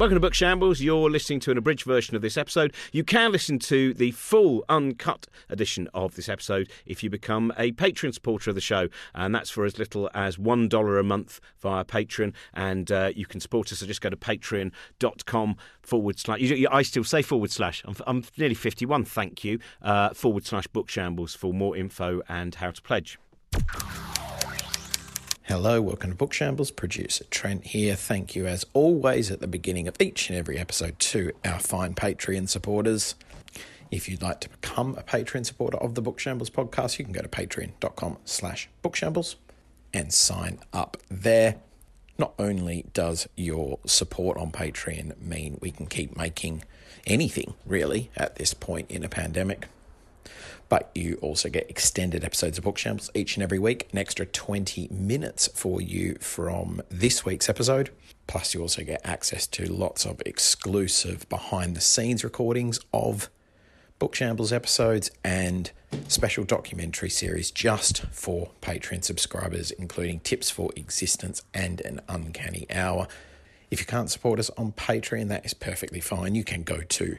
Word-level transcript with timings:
Welcome 0.00 0.16
to 0.16 0.20
Book 0.20 0.32
Shambles. 0.32 0.80
You're 0.80 1.10
listening 1.10 1.40
to 1.40 1.50
an 1.50 1.58
abridged 1.58 1.84
version 1.84 2.16
of 2.16 2.22
this 2.22 2.38
episode. 2.38 2.74
You 2.90 3.04
can 3.04 3.32
listen 3.32 3.58
to 3.58 3.92
the 3.92 4.12
full 4.12 4.64
uncut 4.66 5.26
edition 5.50 5.90
of 5.92 6.14
this 6.14 6.26
episode 6.26 6.70
if 6.86 7.02
you 7.02 7.10
become 7.10 7.52
a 7.58 7.72
Patreon 7.72 8.14
supporter 8.14 8.48
of 8.48 8.54
the 8.54 8.62
show, 8.62 8.88
and 9.14 9.34
that's 9.34 9.50
for 9.50 9.66
as 9.66 9.78
little 9.78 10.08
as 10.14 10.38
$1 10.38 10.98
a 10.98 11.02
month 11.02 11.38
via 11.58 11.84
Patreon. 11.84 12.32
And 12.54 12.90
uh, 12.90 13.12
you 13.14 13.26
can 13.26 13.40
support 13.40 13.70
us, 13.72 13.80
so 13.80 13.86
just 13.86 14.00
go 14.00 14.08
to 14.08 14.16
patreon.com 14.16 15.56
forward 15.82 16.18
slash. 16.18 16.50
I 16.70 16.80
still 16.80 17.04
say 17.04 17.20
forward 17.20 17.50
slash. 17.50 17.82
I'm, 17.84 17.94
I'm 18.06 18.24
nearly 18.38 18.54
51, 18.54 19.04
thank 19.04 19.44
you. 19.44 19.58
Uh, 19.82 20.14
forward 20.14 20.46
slash 20.46 20.66
Book 20.68 20.88
Shambles 20.88 21.34
for 21.34 21.52
more 21.52 21.76
info 21.76 22.22
and 22.26 22.54
how 22.54 22.70
to 22.70 22.80
pledge. 22.80 23.18
Hello, 25.50 25.82
welcome 25.82 26.10
to 26.10 26.16
Book 26.16 26.32
Shambles. 26.32 26.70
Producer 26.70 27.24
Trent 27.24 27.66
here. 27.66 27.96
Thank 27.96 28.36
you, 28.36 28.46
as 28.46 28.64
always, 28.72 29.32
at 29.32 29.40
the 29.40 29.48
beginning 29.48 29.88
of 29.88 29.96
each 30.00 30.30
and 30.30 30.38
every 30.38 30.56
episode 30.56 30.96
to 31.00 31.32
our 31.44 31.58
fine 31.58 31.92
Patreon 31.92 32.48
supporters. 32.48 33.16
If 33.90 34.08
you'd 34.08 34.22
like 34.22 34.38
to 34.42 34.48
become 34.48 34.94
a 34.96 35.02
Patreon 35.02 35.44
supporter 35.44 35.76
of 35.78 35.96
the 35.96 36.02
Book 36.02 36.20
Shambles 36.20 36.50
podcast, 36.50 37.00
you 37.00 37.04
can 37.04 37.12
go 37.12 37.20
to 37.20 37.28
patreon.com 37.28 38.18
slash 38.24 38.68
bookshambles 38.84 39.34
and 39.92 40.12
sign 40.12 40.60
up 40.72 40.98
there. 41.10 41.56
Not 42.16 42.32
only 42.38 42.86
does 42.92 43.28
your 43.34 43.80
support 43.84 44.38
on 44.38 44.52
Patreon 44.52 45.20
mean 45.20 45.58
we 45.60 45.72
can 45.72 45.88
keep 45.88 46.16
making 46.16 46.62
anything, 47.08 47.54
really, 47.66 48.12
at 48.16 48.36
this 48.36 48.54
point 48.54 48.88
in 48.88 49.02
a 49.02 49.08
pandemic, 49.08 49.66
but 50.70 50.90
you 50.94 51.18
also 51.20 51.50
get 51.50 51.68
extended 51.68 52.24
episodes 52.24 52.56
of 52.56 52.64
Book 52.64 52.78
Shambles 52.78 53.10
each 53.12 53.36
and 53.36 53.42
every 53.42 53.58
week, 53.58 53.88
an 53.92 53.98
extra 53.98 54.24
20 54.24 54.88
minutes 54.90 55.48
for 55.48 55.82
you 55.82 56.14
from 56.20 56.80
this 56.88 57.26
week's 57.26 57.48
episode. 57.48 57.90
Plus, 58.28 58.54
you 58.54 58.62
also 58.62 58.84
get 58.84 59.00
access 59.04 59.48
to 59.48 59.66
lots 59.66 60.06
of 60.06 60.22
exclusive 60.24 61.28
behind 61.28 61.76
the 61.76 61.80
scenes 61.80 62.22
recordings 62.22 62.78
of 62.94 63.28
Book 63.98 64.14
Shambles 64.14 64.52
episodes 64.52 65.10
and 65.24 65.72
special 66.06 66.44
documentary 66.44 67.10
series 67.10 67.50
just 67.50 68.06
for 68.12 68.52
Patreon 68.62 69.02
subscribers, 69.02 69.72
including 69.72 70.20
tips 70.20 70.50
for 70.50 70.70
existence 70.76 71.42
and 71.52 71.80
an 71.80 72.00
uncanny 72.08 72.66
hour. 72.70 73.08
If 73.72 73.80
you 73.80 73.86
can't 73.86 74.08
support 74.08 74.38
us 74.38 74.50
on 74.56 74.72
Patreon, 74.72 75.28
that 75.28 75.44
is 75.44 75.52
perfectly 75.52 76.00
fine. 76.00 76.36
You 76.36 76.44
can 76.44 76.62
go 76.62 76.80
to 76.80 77.18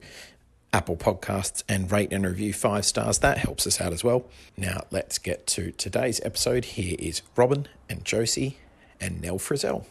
Apple 0.73 0.95
Podcasts 0.95 1.63
and 1.67 1.91
rate 1.91 2.13
and 2.13 2.25
review 2.25 2.53
five 2.53 2.85
stars. 2.85 3.19
That 3.19 3.37
helps 3.37 3.67
us 3.67 3.81
out 3.81 3.91
as 3.91 4.03
well. 4.03 4.25
Now, 4.55 4.85
let's 4.89 5.17
get 5.17 5.45
to 5.47 5.71
today's 5.71 6.21
episode. 6.23 6.63
Here 6.63 6.95
is 6.97 7.21
Robin 7.35 7.67
and 7.89 8.05
Josie 8.05 8.57
and 8.99 9.21
Nell 9.21 9.37
Frizzell. 9.37 9.85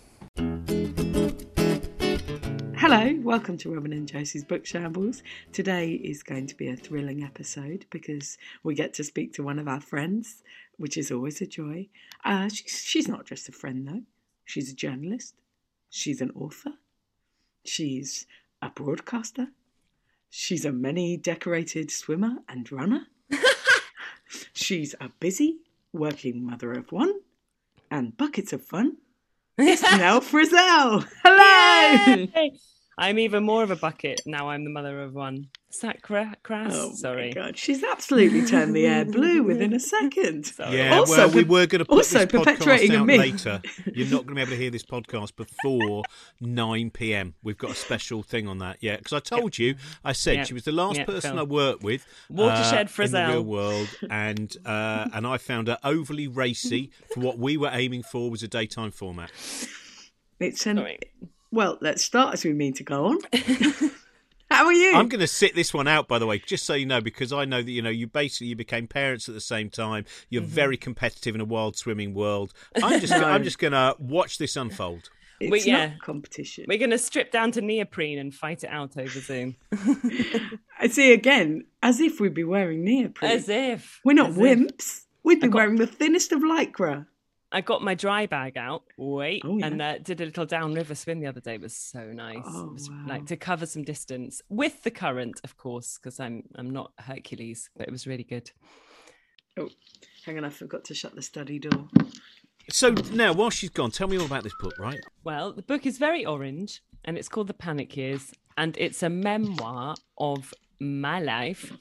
Hello, 2.79 3.15
welcome 3.23 3.59
to 3.59 3.75
Robin 3.75 3.93
and 3.93 4.09
Josie's 4.09 4.43
Book 4.43 4.65
Shambles. 4.65 5.23
Today 5.53 5.93
is 5.93 6.23
going 6.23 6.47
to 6.47 6.57
be 6.57 6.69
a 6.69 6.77
thrilling 6.77 7.23
episode 7.23 7.85
because 7.91 8.39
we 8.63 8.75
get 8.75 8.95
to 8.95 9.05
speak 9.05 9.35
to 9.35 9.43
one 9.43 9.59
of 9.59 9.69
our 9.69 9.83
friends, 9.83 10.43
which 10.79 10.97
is 10.97 11.13
always 11.13 11.43
a 11.43 11.47
joy. 11.47 11.89
Uh, 12.25 12.49
she's, 12.49 12.83
she's 12.83 13.07
not 13.07 13.27
just 13.27 13.51
a 13.51 13.53
friend, 13.53 13.87
though, 13.87 14.03
she's 14.47 14.73
a 14.73 14.75
journalist, 14.75 15.35
she's 15.91 16.23
an 16.23 16.31
author, 16.31 16.73
she's 17.67 18.27
a 18.63 18.71
broadcaster, 18.71 19.49
She's 20.31 20.65
a 20.65 20.73
many 20.73 21.17
decorated 21.17 21.91
swimmer 21.91 22.37
and 22.49 22.71
runner. 22.71 23.09
She's 24.53 24.95
a 25.01 25.11
busy 25.19 25.59
working 25.93 26.47
mother 26.47 26.73
of 26.73 26.93
one 26.93 27.13
and 27.91 28.17
buckets 28.17 28.53
of 28.53 28.65
fun. 28.65 28.97
It's 29.59 29.83
Nell 29.83 30.23
Frizzell. 30.23 31.07
Hello. 31.23 32.29
Yay! 32.35 32.53
I'm 32.99 33.19
even 33.19 33.45
more 33.45 33.63
of 33.63 33.71
a 33.71 33.77
bucket 33.77 34.21
now. 34.27 34.51
I'm 34.51 34.65
the 34.65 34.71
mother 34.71 35.03
of 35.03 35.15
one. 35.15 35.49
Sacra 35.73 36.35
crass? 36.43 36.73
Oh 36.75 36.93
Sorry. 36.95 37.29
my 37.29 37.33
God, 37.43 37.57
she's 37.57 37.83
absolutely 37.85 38.45
turned 38.45 38.75
the 38.75 38.87
air 38.87 39.05
blue 39.05 39.43
within 39.45 39.73
a 39.73 39.79
second. 39.81 40.45
Sorry. 40.47 40.77
Yeah, 40.79 40.99
Also, 40.99 41.17
well, 41.17 41.31
we 41.31 41.45
were 41.45 41.67
going 41.67 41.79
to 41.79 41.85
put 41.85 41.95
also 41.99 42.19
this 42.19 42.27
perpetuating 42.27 42.91
podcast 42.91 43.01
out 43.01 43.07
later. 43.07 43.63
You're 43.95 44.09
not 44.09 44.27
going 44.27 44.29
to 44.29 44.35
be 44.35 44.41
able 44.43 44.51
to 44.51 44.57
hear 44.57 44.71
this 44.71 44.85
podcast 44.85 45.37
before 45.37 46.03
9 46.41 46.91
p.m. 46.91 47.35
We've 47.45 47.57
got 47.57 47.71
a 47.71 47.75
special 47.77 48.23
thing 48.25 48.49
on 48.49 48.59
that, 48.59 48.79
yeah. 48.81 48.97
Because 48.97 49.13
I 49.13 49.21
told 49.21 49.57
you, 49.59 49.77
I 50.05 50.13
said 50.13 50.37
Yeah. 50.39 50.45
she 50.45 50.55
was 50.55 50.65
the 50.65 50.73
last 50.73 50.99
Yeah, 50.99 51.05
person 51.05 51.31
Phil. 51.33 51.39
I 51.41 51.43
worked 51.45 51.83
with 51.85 52.05
Watershed 52.29 52.91
uh, 52.99 53.03
in 53.05 53.11
the 53.13 53.27
real 53.29 53.43
world, 53.43 53.89
and 54.11 54.55
uh, 54.67 55.09
and 55.15 55.25
I 55.27 55.39
found 55.39 55.69
her 55.69 55.79
overly 55.85 56.27
racy 56.27 56.91
for 57.15 57.21
what 57.21 57.39
we 57.39 57.57
were 57.57 57.71
aiming 57.73 58.03
for 58.03 58.29
was 58.29 58.43
a 58.43 58.49
daytime 58.49 58.91
format. 58.91 59.31
It's 60.41 60.67
an, 60.67 60.79
Sorry. 60.79 60.99
Well, 61.51 61.79
let's 61.81 62.03
start 62.05 62.35
as 62.35 62.45
we 62.45 62.53
mean 62.53 62.73
to 62.75 62.85
go 62.85 63.07
on. 63.07 63.19
How 64.51 64.67
are 64.67 64.73
you? 64.73 64.95
I'm 64.97 65.09
going 65.09 65.21
to 65.21 65.29
sit 65.29 65.55
this 65.55 65.73
one 65.73 65.87
out, 65.87 66.09
by 66.09 66.19
the 66.19 66.27
way, 66.27 66.41
just 66.41 66.67
so 66.67 66.75
you 66.75 66.85
know, 66.85 67.01
because 67.01 67.33
I 67.33 67.45
know 67.45 67.63
that 67.63 67.71
you 67.71 67.83
know 67.83 67.91
you 67.91 68.09
basically 68.09 68.49
you 68.49 68.57
became 68.57 68.89
parents 68.89 69.29
at 69.29 69.35
the 69.35 69.41
same 69.41 69.71
time. 69.71 70.05
You're 70.29 70.43
Mm-hmm. 70.43 70.51
very 70.51 70.77
competitive 70.77 71.37
in 71.37 71.41
a 71.41 71.45
wild 71.45 71.77
swimming 71.77 72.15
world. 72.15 72.53
I'm 72.83 73.01
just 73.01 73.13
No. 73.13 73.23
I'm 73.25 73.45
just 73.45 73.59
going 73.61 73.73
to 73.75 73.95
watch 74.01 74.39
this 74.39 74.57
unfold. 74.57 75.09
it's 75.39 75.53
we- 75.53 75.63
yeah. 75.63 75.87
not 75.91 76.01
competition. 76.01 76.65
We're 76.67 76.79
going 76.79 76.91
to 76.91 76.99
strip 76.99 77.31
down 77.31 77.53
to 77.53 77.61
neoprene 77.61 78.19
and 78.19 78.35
fight 78.35 78.65
it 78.65 78.71
out 78.71 78.97
over 78.99 79.21
Zoom. 79.21 79.55
I 80.81 80.89
see 80.89 81.13
again, 81.13 81.67
as 81.83 82.01
if 82.01 82.19
we'd 82.21 82.35
be 82.35 82.43
wearing 82.45 82.83
neoprene. 82.85 83.31
As 83.31 83.49
if. 83.49 84.01
We're 84.05 84.15
not 84.15 84.31
as 84.31 84.37
if. 84.39 84.43
wimps. 84.43 85.01
We'd 85.23 85.41
be 85.41 85.47
got- 85.47 85.55
wearing 85.59 85.77
the 85.77 85.87
thinnest 85.87 86.33
of 86.33 86.41
lycra. 86.41 87.07
I 87.53 87.61
got 87.63 87.83
my 87.83 87.95
dry 87.95 88.27
bag 88.27 88.57
out, 88.57 88.85
wait, 88.97 89.43
Oh, 89.45 89.59
yeah. 89.59 89.67
and 89.67 89.83
uh, 89.83 89.99
did 89.99 90.21
a 90.21 90.25
little 90.25 90.47
downriver 90.47 90.95
swim 90.95 91.19
the 91.21 91.27
other 91.27 91.41
day. 91.41 91.55
It 91.55 91.61
was 91.61 91.75
so 91.75 92.07
nice. 92.13 92.45
Oh, 92.47 92.71
was 92.73 92.89
wow. 92.89 93.05
like 93.09 93.27
to 93.27 93.37
cover 93.37 93.67
some 93.67 93.83
distance 93.83 94.41
with 94.49 94.83
the 94.85 94.91
current, 94.91 95.41
of 95.43 95.57
course, 95.57 95.99
because 95.99 96.21
I'm 96.21 96.45
I'm 96.55 96.71
not 96.71 96.93
Hercules, 96.99 97.69
but 97.77 97.89
it 97.89 97.91
was 97.93 98.07
really 98.07 98.25
good. 98.25 98.51
Oh, 99.59 99.69
hang 100.25 100.39
on, 100.39 100.45
I 100.45 100.51
forgot 100.51 100.85
to 100.85 100.95
shut 100.95 101.15
the 101.17 101.23
study 101.23 101.59
door. 101.59 101.89
So 102.71 102.91
now, 103.13 103.33
while 103.33 103.51
she's 103.51 103.71
gone, 103.71 103.91
tell 103.91 104.07
me 104.07 104.17
all 104.17 104.27
about 104.27 104.45
this 104.45 104.55
book, 104.61 104.79
right? 104.79 105.01
Well, 105.25 105.53
the 105.53 105.63
book 105.63 105.87
is 105.87 105.99
very 105.99 106.25
orange 106.25 106.83
and 107.05 107.19
it's 107.19 107.29
called 107.29 107.49
The 107.49 107.55
Panic 107.55 107.97
Years. 107.97 108.33
And 108.57 108.77
it's 108.79 109.03
a 109.03 109.09
memoir 109.09 109.97
of 110.19 110.55
my 110.79 111.19
life 111.19 111.73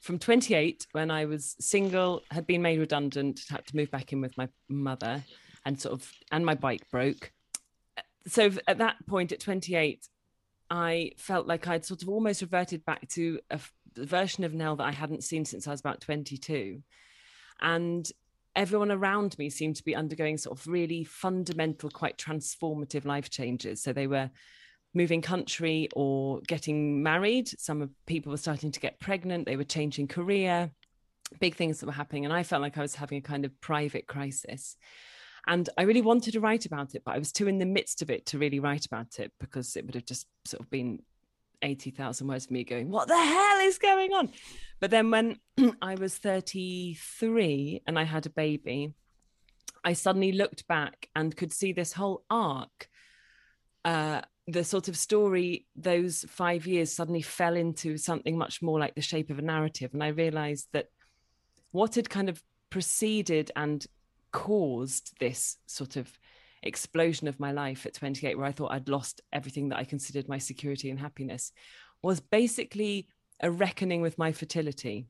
from 0.00 0.18
28 0.18 0.86
when 0.92 1.10
I 1.10 1.24
was 1.24 1.56
single, 1.60 2.22
had 2.30 2.46
been 2.46 2.62
made 2.62 2.78
redundant, 2.78 3.40
had 3.48 3.66
to 3.66 3.76
move 3.76 3.90
back 3.90 4.12
in 4.12 4.20
with 4.20 4.36
my 4.36 4.48
mother, 4.68 5.24
and 5.64 5.80
sort 5.80 5.94
of, 5.94 6.10
and 6.30 6.44
my 6.44 6.54
bike 6.54 6.88
broke. 6.90 7.32
So 8.26 8.50
at 8.66 8.78
that 8.78 8.96
point, 9.06 9.32
at 9.32 9.40
28, 9.40 10.06
I 10.70 11.12
felt 11.16 11.46
like 11.46 11.66
I'd 11.66 11.84
sort 11.84 12.02
of 12.02 12.08
almost 12.08 12.42
reverted 12.42 12.84
back 12.84 13.08
to 13.10 13.40
a 13.50 13.58
version 13.96 14.44
of 14.44 14.54
Nell 14.54 14.76
that 14.76 14.86
I 14.86 14.92
hadn't 14.92 15.24
seen 15.24 15.44
since 15.44 15.66
I 15.66 15.70
was 15.70 15.80
about 15.80 16.00
22. 16.00 16.82
And 17.60 18.10
everyone 18.54 18.90
around 18.90 19.38
me 19.38 19.50
seemed 19.50 19.76
to 19.76 19.84
be 19.84 19.96
undergoing 19.96 20.36
sort 20.36 20.58
of 20.58 20.66
really 20.66 21.04
fundamental, 21.04 21.90
quite 21.90 22.18
transformative 22.18 23.04
life 23.04 23.30
changes. 23.30 23.82
So 23.82 23.92
they 23.92 24.06
were 24.06 24.30
moving 24.94 25.22
country 25.22 25.88
or 25.94 26.40
getting 26.46 27.02
married. 27.02 27.48
Some 27.58 27.90
people 28.06 28.30
were 28.30 28.38
starting 28.38 28.72
to 28.72 28.80
get 28.80 29.00
pregnant. 29.00 29.46
They 29.46 29.56
were 29.56 29.64
changing 29.64 30.08
career, 30.08 30.70
big 31.40 31.54
things 31.54 31.80
that 31.80 31.86
were 31.86 31.92
happening. 31.92 32.24
And 32.24 32.34
I 32.34 32.42
felt 32.42 32.62
like 32.62 32.78
I 32.78 32.82
was 32.82 32.94
having 32.94 33.18
a 33.18 33.22
kind 33.22 33.44
of 33.44 33.60
private 33.60 34.06
crisis. 34.06 34.76
And 35.46 35.68
I 35.78 35.82
really 35.82 36.02
wanted 36.02 36.32
to 36.32 36.40
write 36.40 36.66
about 36.66 36.94
it, 36.94 37.02
but 37.04 37.14
I 37.14 37.18
was 37.18 37.32
too 37.32 37.48
in 37.48 37.58
the 37.58 37.66
midst 37.66 38.02
of 38.02 38.10
it 38.10 38.26
to 38.26 38.38
really 38.38 38.60
write 38.60 38.84
about 38.84 39.18
it 39.18 39.32
because 39.40 39.76
it 39.76 39.86
would 39.86 39.94
have 39.94 40.04
just 40.04 40.26
sort 40.44 40.60
of 40.60 40.70
been 40.70 41.00
80,000 41.62 42.26
words 42.26 42.44
of 42.44 42.50
me 42.50 42.64
going, 42.64 42.90
What 42.90 43.08
the 43.08 43.16
hell 43.16 43.60
is 43.60 43.78
going 43.78 44.12
on? 44.12 44.30
But 44.80 44.90
then 44.90 45.10
when 45.10 45.38
I 45.82 45.94
was 45.94 46.16
33 46.16 47.82
and 47.86 47.98
I 47.98 48.04
had 48.04 48.26
a 48.26 48.30
baby, 48.30 48.94
I 49.84 49.92
suddenly 49.92 50.32
looked 50.32 50.66
back 50.68 51.08
and 51.14 51.36
could 51.36 51.52
see 51.52 51.72
this 51.72 51.92
whole 51.92 52.24
arc. 52.30 52.88
Uh, 53.84 54.22
the 54.48 54.64
sort 54.64 54.88
of 54.88 54.96
story, 54.96 55.66
those 55.76 56.24
five 56.26 56.66
years 56.66 56.90
suddenly 56.90 57.20
fell 57.20 57.54
into 57.54 57.98
something 57.98 58.36
much 58.36 58.62
more 58.62 58.80
like 58.80 58.94
the 58.94 59.02
shape 59.02 59.28
of 59.28 59.38
a 59.38 59.42
narrative. 59.42 59.92
And 59.92 60.02
I 60.02 60.08
realized 60.08 60.68
that 60.72 60.86
what 61.70 61.96
had 61.96 62.08
kind 62.08 62.30
of 62.30 62.42
preceded 62.70 63.50
and 63.56 63.86
caused 64.32 65.14
this 65.20 65.58
sort 65.66 65.96
of 65.96 66.10
explosion 66.62 67.28
of 67.28 67.38
my 67.38 67.52
life 67.52 67.84
at 67.84 67.92
28, 67.92 68.38
where 68.38 68.46
I 68.46 68.52
thought 68.52 68.72
I'd 68.72 68.88
lost 68.88 69.20
everything 69.34 69.68
that 69.68 69.78
I 69.78 69.84
considered 69.84 70.30
my 70.30 70.38
security 70.38 70.88
and 70.88 70.98
happiness, 70.98 71.52
was 72.02 72.18
basically 72.18 73.06
a 73.42 73.50
reckoning 73.50 74.00
with 74.00 74.16
my 74.16 74.32
fertility. 74.32 75.08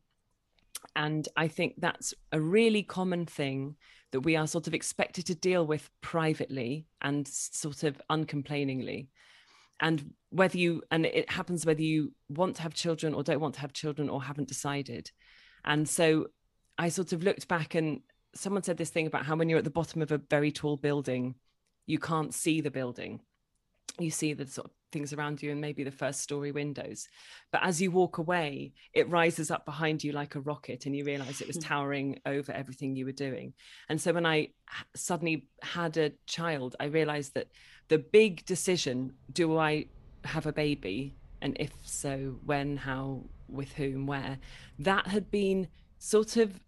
And 0.96 1.29
I 1.37 1.49
think 1.49 1.75
that's 1.79 2.14
a 2.32 2.40
really 2.40 2.82
common 2.82 3.26
thing 3.26 3.76
that 4.12 4.20
we 4.20 4.37
are 4.37 4.46
sort 4.46 4.67
of 4.67 4.75
expected 4.75 5.26
to 5.26 5.35
deal 5.35 5.67
with 5.67 5.88
privately 6.00 6.87
and 7.02 7.26
sort 7.29 7.85
of 7.85 8.00
uncomplainingly. 8.11 9.08
And 9.81 10.14
whether 10.31 10.58
you, 10.58 10.82
and 10.90 11.06
it 11.06 11.31
happens 11.31 11.64
whether 11.64 11.82
you 11.82 12.12
want 12.29 12.56
to 12.56 12.62
have 12.62 12.75
children 12.75 13.14
or 13.14 13.23
don't 13.23 13.40
want 13.40 13.55
to 13.55 13.61
have 13.61 13.73
children 13.73 14.08
or 14.08 14.23
haven't 14.23 14.49
decided. 14.49 15.11
And 15.64 15.88
so 15.88 16.29
I 16.79 16.88
sort 16.88 17.12
of 17.12 17.23
looked 17.23 17.49
back 17.49 17.75
and 17.75 18.00
someone 18.34 18.62
said 18.62 18.76
this 18.76 18.91
thing 18.91 19.06
about 19.06 19.25
how 19.25 19.37
when 19.37 19.49
you're 19.49 19.58
at 19.58 19.64
the 19.64 19.70
bottom 19.70 20.02
of 20.02 20.11
a 20.11 20.19
very 20.19 20.50
tall 20.50 20.76
building, 20.76 21.34
you 21.87 21.99
can't 21.99 22.34
see 22.34 22.61
the 22.61 22.70
building. 22.70 23.20
You 23.99 24.11
see 24.11 24.32
the 24.32 24.46
sort 24.46 24.67
of 24.67 24.73
things 24.90 25.12
around 25.12 25.43
you 25.43 25.50
and 25.50 25.61
maybe 25.61 25.85
the 25.85 25.90
first 25.90 26.20
story 26.20 26.50
windows. 26.50 27.08
But 27.52 27.62
as 27.62 27.81
you 27.81 27.90
walk 27.90 28.19
away 28.19 28.73
it 28.94 29.08
rises 29.11 29.50
up 29.50 29.64
behind 29.64 30.02
you 30.02 30.12
like 30.12 30.35
a 30.35 30.40
rocket 30.40 30.87
and 30.87 30.96
you 30.96 31.05
realize 31.05 31.40
it 31.40 31.46
was 31.46 31.56
Hmm. 31.56 31.62
towering 31.62 32.20
over 32.25 32.52
everything 32.52 32.96
you 32.96 33.05
were 33.05 33.12
doing. 33.12 33.55
And 33.88 34.00
so 34.00 34.12
when 34.12 34.26
i 34.26 34.49
suddenly 34.94 35.46
had 35.62 35.96
a 35.96 36.12
child 36.26 36.76
i 36.81 36.85
realized 36.85 37.35
that 37.35 37.49
the 37.88 37.99
big 37.99 38.44
decision 38.44 39.12
do 39.32 39.58
i 39.58 39.87
have 40.25 40.46
a 40.46 40.52
baby? 40.52 41.14
And 41.41 41.56
if 41.61 41.73
so 41.84 42.38
when 42.44 42.76
how 42.76 43.25
with 43.49 43.73
whom 43.73 44.06
where? 44.06 44.38
That 44.79 45.06
had 45.06 45.31
been 45.31 45.69
sort 45.99 46.37
of 46.37 46.61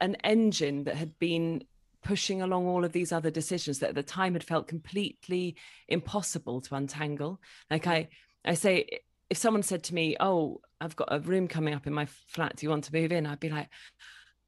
an 0.00 0.14
engine 0.24 0.84
that 0.84 0.96
had 0.96 1.18
been 1.18 1.64
pushing 2.02 2.42
along 2.42 2.66
all 2.66 2.84
of 2.84 2.92
these 2.92 3.12
other 3.12 3.30
decisions 3.30 3.78
that 3.78 3.90
at 3.90 3.94
the 3.94 4.02
time 4.02 4.32
had 4.32 4.44
felt 4.44 4.66
completely 4.66 5.56
impossible 5.88 6.60
to 6.60 6.74
untangle. 6.74 7.40
Like 7.70 7.86
i 7.86 8.08
i 8.44 8.54
say 8.54 9.00
if 9.28 9.36
someone 9.36 9.62
said 9.62 9.82
to 9.84 9.94
me 9.94 10.16
oh 10.18 10.60
i've 10.80 10.96
got 10.96 11.08
a 11.10 11.20
room 11.20 11.46
coming 11.46 11.74
up 11.74 11.86
in 11.86 11.92
my 11.92 12.06
flat. 12.06 12.56
Do 12.56 12.66
you 12.66 12.70
want 12.70 12.84
to 12.84 12.94
move 12.94 13.12
in? 13.12 13.26
I'd 13.26 13.40
be 13.40 13.50
like 13.50 13.68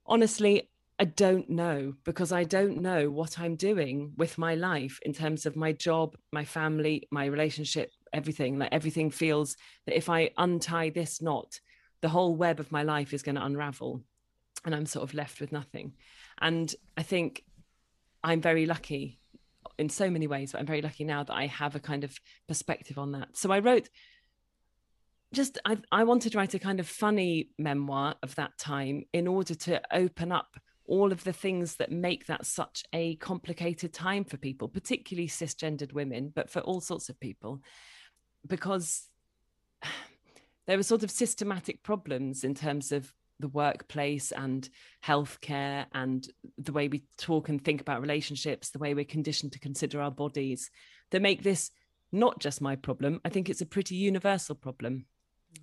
honestly 0.06 0.68
i 0.98 1.04
don't 1.04 1.48
know 1.48 1.94
because 2.04 2.32
i 2.32 2.44
don't 2.44 2.76
know 2.80 3.08
what 3.08 3.38
i'm 3.38 3.54
doing 3.54 4.12
with 4.16 4.36
my 4.36 4.54
life 4.54 4.98
in 5.02 5.12
terms 5.12 5.46
of 5.46 5.56
my 5.56 5.72
job 5.72 6.16
my 6.32 6.44
family 6.44 7.06
my 7.10 7.26
relationship 7.26 7.90
everything. 8.12 8.58
Like 8.58 8.72
everything 8.72 9.10
feels 9.10 9.56
that 9.86 9.96
if 9.96 10.08
i 10.08 10.30
untie 10.36 10.90
this 10.90 11.22
knot 11.22 11.60
the 12.02 12.08
whole 12.08 12.34
web 12.34 12.60
of 12.60 12.72
my 12.72 12.82
life 12.82 13.14
is 13.14 13.22
going 13.22 13.36
to 13.36 13.44
unravel 13.44 14.02
and 14.64 14.74
i'm 14.74 14.86
sort 14.86 15.04
of 15.04 15.14
left 15.14 15.40
with 15.40 15.52
nothing 15.52 15.92
and 16.40 16.74
i 16.96 17.02
think 17.02 17.44
i'm 18.24 18.40
very 18.40 18.66
lucky 18.66 19.18
in 19.78 19.88
so 19.88 20.10
many 20.10 20.26
ways 20.26 20.52
but 20.52 20.60
i'm 20.60 20.66
very 20.66 20.82
lucky 20.82 21.04
now 21.04 21.22
that 21.22 21.34
i 21.34 21.46
have 21.46 21.74
a 21.74 21.80
kind 21.80 22.04
of 22.04 22.18
perspective 22.48 22.98
on 22.98 23.12
that. 23.12 23.28
So 23.36 23.50
i 23.50 23.58
wrote 23.58 23.88
just 25.32 25.58
I, 25.64 25.78
I 25.90 26.04
wanted 26.04 26.32
to 26.32 26.38
write 26.38 26.54
a 26.54 26.58
kind 26.58 26.78
of 26.78 26.86
funny 26.86 27.50
memoir 27.58 28.14
of 28.22 28.34
that 28.36 28.58
time 28.58 29.04
in 29.12 29.26
order 29.26 29.54
to 29.54 29.80
open 29.92 30.30
up 30.30 30.56
all 30.84 31.12
of 31.12 31.24
the 31.24 31.32
things 31.32 31.76
that 31.76 31.90
make 31.90 32.26
that 32.26 32.44
such 32.44 32.84
a 32.92 33.16
complicated 33.16 33.92
time 33.92 34.24
for 34.24 34.36
people 34.36 34.68
particularly 34.68 35.28
cisgendered 35.28 35.92
women 35.92 36.32
but 36.34 36.50
for 36.50 36.60
all 36.60 36.80
sorts 36.80 37.08
of 37.08 37.18
people. 37.18 37.62
Because 38.46 39.08
there 40.66 40.76
were 40.76 40.82
sort 40.82 41.02
of 41.02 41.10
systematic 41.10 41.82
problems 41.82 42.44
in 42.44 42.54
terms 42.54 42.92
of 42.92 43.12
the 43.42 43.48
workplace 43.48 44.32
and 44.32 44.68
healthcare 45.04 45.84
and 45.92 46.26
the 46.56 46.72
way 46.72 46.88
we 46.88 47.04
talk 47.18 47.50
and 47.50 47.62
think 47.62 47.80
about 47.80 48.00
relationships, 48.00 48.70
the 48.70 48.78
way 48.78 48.94
we're 48.94 49.04
conditioned 49.04 49.52
to 49.52 49.58
consider 49.58 50.00
our 50.00 50.10
bodies 50.10 50.70
that 51.10 51.20
make 51.20 51.42
this 51.42 51.70
not 52.12 52.38
just 52.38 52.60
my 52.60 52.76
problem. 52.76 53.20
I 53.24 53.28
think 53.28 53.48
it's 53.48 53.60
a 53.60 53.66
pretty 53.66 53.96
universal 53.96 54.54
problem. 54.54 55.06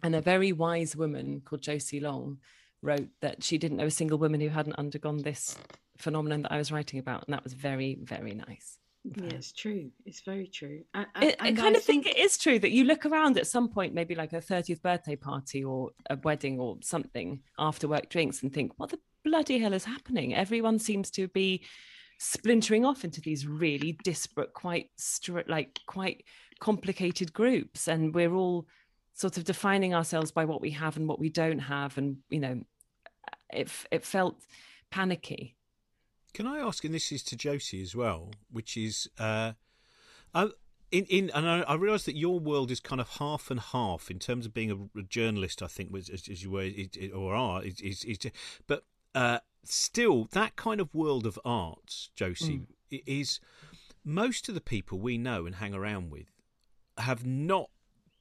And 0.04 0.16
a 0.16 0.22
very 0.22 0.52
wise 0.52 0.96
woman 0.96 1.42
called 1.44 1.62
Josie 1.62 2.00
Long 2.00 2.40
wrote 2.82 3.10
that 3.22 3.44
she 3.44 3.58
didn't 3.58 3.78
know 3.78 3.86
a 3.86 3.92
single 3.92 4.18
woman 4.18 4.42
who 4.42 4.50
hadn't 4.50 4.78
undergone 4.78 5.22
this 5.22 5.58
phenomenon 5.98 6.44
that 6.44 6.52
I 6.52 6.58
was 6.58 6.72
writing 6.72 7.00
about. 7.00 7.26
And 7.26 7.34
that 7.34 7.44
was 7.44 7.54
very, 7.54 7.98
very 8.02 8.34
nice. 8.34 8.79
Yeah, 9.04 9.30
it's 9.30 9.54
true. 9.54 9.92
It's 10.06 10.22
very 10.22 10.48
true. 10.48 10.84
I, 10.94 11.06
I, 11.16 11.36
I 11.40 11.52
kind 11.54 11.76
of 11.76 11.84
think, 11.84 12.06
it 12.06 12.18
is 12.18 12.38
true 12.38 12.60
that 12.60 12.72
you 12.72 12.84
look 12.84 13.06
around 13.06 13.38
at 13.38 13.48
some 13.48 13.70
point, 13.70 13.94
maybe 13.94 14.14
like 14.14 14.34
a 14.34 14.42
30th 14.42 14.82
birthday 14.82 15.16
party 15.16 15.64
or 15.64 15.92
a 16.10 16.18
wedding 16.18 16.60
or 16.60 16.78
something 16.82 17.40
after 17.58 17.88
work 17.88 18.10
drinks, 18.10 18.44
and 18.44 18.54
think, 18.54 18.74
what 18.78 18.90
the 18.90 19.00
bloody 19.24 19.58
hell 19.58 19.74
is 19.74 19.86
happening? 19.86 20.36
Everyone 20.36 20.80
seems 20.80 21.10
to 21.12 21.28
be 21.30 21.64
splintering 22.20 22.86
off 22.86 23.06
into 23.06 23.22
these 23.22 23.48
really 23.48 23.98
disparate, 24.04 24.54
quite 24.54 24.90
like 25.48 25.80
quite 25.88 26.26
complicated 26.60 27.32
groups, 27.32 27.88
and 27.88 28.14
we're 28.14 28.34
all 28.34 28.68
sort 29.14 29.38
of 29.38 29.46
defining 29.46 29.94
ourselves 29.94 30.32
by 30.32 30.46
what 30.46 30.62
we 30.62 30.72
have 30.72 30.98
and 30.98 31.08
what 31.08 31.20
we 31.20 31.30
don't 31.30 31.60
have, 31.60 31.98
and 31.98 32.18
you 32.30 32.40
know, 32.40 32.62
it 33.52 33.70
it 33.92 34.04
felt 34.04 34.42
panicky. 34.92 35.56
Can 36.34 36.48
I 36.48 36.60
ask, 36.60 36.84
and 36.84 36.94
this 36.94 37.12
is 37.12 37.24
to 37.24 37.36
Josie 37.36 37.82
as 37.82 37.96
well, 37.96 38.32
which 38.52 38.78
is, 38.78 39.10
uh, 39.18 39.54
I, 40.34 40.50
in 40.92 41.06
in, 41.06 41.30
and 41.34 41.48
I, 41.48 41.62
I 41.62 41.76
realise 41.76 42.04
that 42.06 42.16
your 42.16 42.40
world 42.40 42.72
is 42.72 42.80
kind 42.80 43.02
of 43.02 43.10
half 43.18 43.52
and 43.52 43.60
half 43.60 44.10
in 44.10 44.20
terms 44.20 44.46
of 44.46 44.54
being 44.54 44.72
a, 44.72 45.00
a 45.00 45.04
journalist. 45.04 45.62
I 45.62 45.68
think, 45.68 45.92
was 45.92 46.10
as, 46.10 46.28
as 46.30 46.44
you 46.44 46.52
were 46.52 46.64
it, 46.64 46.96
it, 46.96 47.12
or 47.12 47.34
are, 47.36 47.64
is, 47.64 47.80
is, 47.82 48.04
is 48.04 48.20
but 48.68 48.86
uh, 49.16 49.40
still, 49.64 50.28
that 50.32 50.56
kind 50.56 50.80
of 50.80 50.94
world 50.94 51.26
of 51.26 51.40
art, 51.44 52.10
Josie, 52.16 52.62
mm. 52.92 53.04
is 53.06 53.40
most 54.04 54.50
of 54.50 54.56
the 54.56 54.62
people 54.62 55.00
we 55.00 55.18
know 55.18 55.46
and 55.46 55.56
hang 55.56 55.74
around 55.74 56.12
with 56.12 56.28
have 56.98 57.26
not 57.26 57.70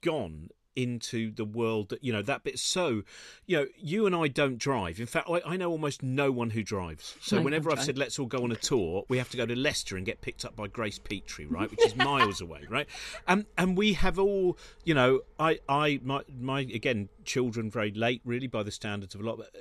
gone 0.01 0.49
into 0.83 1.31
the 1.31 1.45
world 1.45 1.89
that 1.89 2.03
you 2.03 2.11
know 2.13 2.21
that 2.21 2.43
bit 2.43 2.57
so 2.57 3.03
you 3.45 3.57
know 3.57 3.65
you 3.77 4.05
and 4.05 4.15
i 4.15 4.27
don't 4.27 4.57
drive 4.57 4.99
in 4.99 5.05
fact 5.05 5.27
i, 5.29 5.41
I 5.45 5.57
know 5.57 5.69
almost 5.69 6.01
no 6.01 6.31
one 6.31 6.51
who 6.51 6.63
drives 6.63 7.15
so 7.21 7.37
I 7.37 7.41
whenever 7.41 7.69
i've 7.69 7.75
drive. 7.77 7.85
said 7.85 7.97
let's 7.97 8.17
all 8.19 8.25
go 8.27 8.43
on 8.43 8.51
a 8.51 8.55
tour 8.55 9.03
we 9.09 9.17
have 9.17 9.29
to 9.31 9.37
go 9.37 9.45
to 9.45 9.55
leicester 9.55 9.97
and 9.97 10.05
get 10.05 10.21
picked 10.21 10.45
up 10.45 10.55
by 10.55 10.67
grace 10.67 10.99
petrie 10.99 11.45
right 11.47 11.69
which 11.69 11.85
is 11.85 11.95
miles 11.95 12.39
away 12.41 12.61
right 12.69 12.87
and 13.27 13.45
and 13.57 13.77
we 13.77 13.93
have 13.93 14.17
all 14.17 14.57
you 14.85 14.93
know 14.93 15.21
i 15.39 15.59
i 15.67 15.99
my 16.03 16.21
my 16.39 16.61
again 16.61 17.09
children 17.25 17.69
very 17.69 17.91
late 17.91 18.21
really 18.23 18.47
by 18.47 18.63
the 18.63 18.71
standards 18.71 19.15
of 19.15 19.21
a 19.21 19.23
lot 19.25 19.37
but 19.37 19.53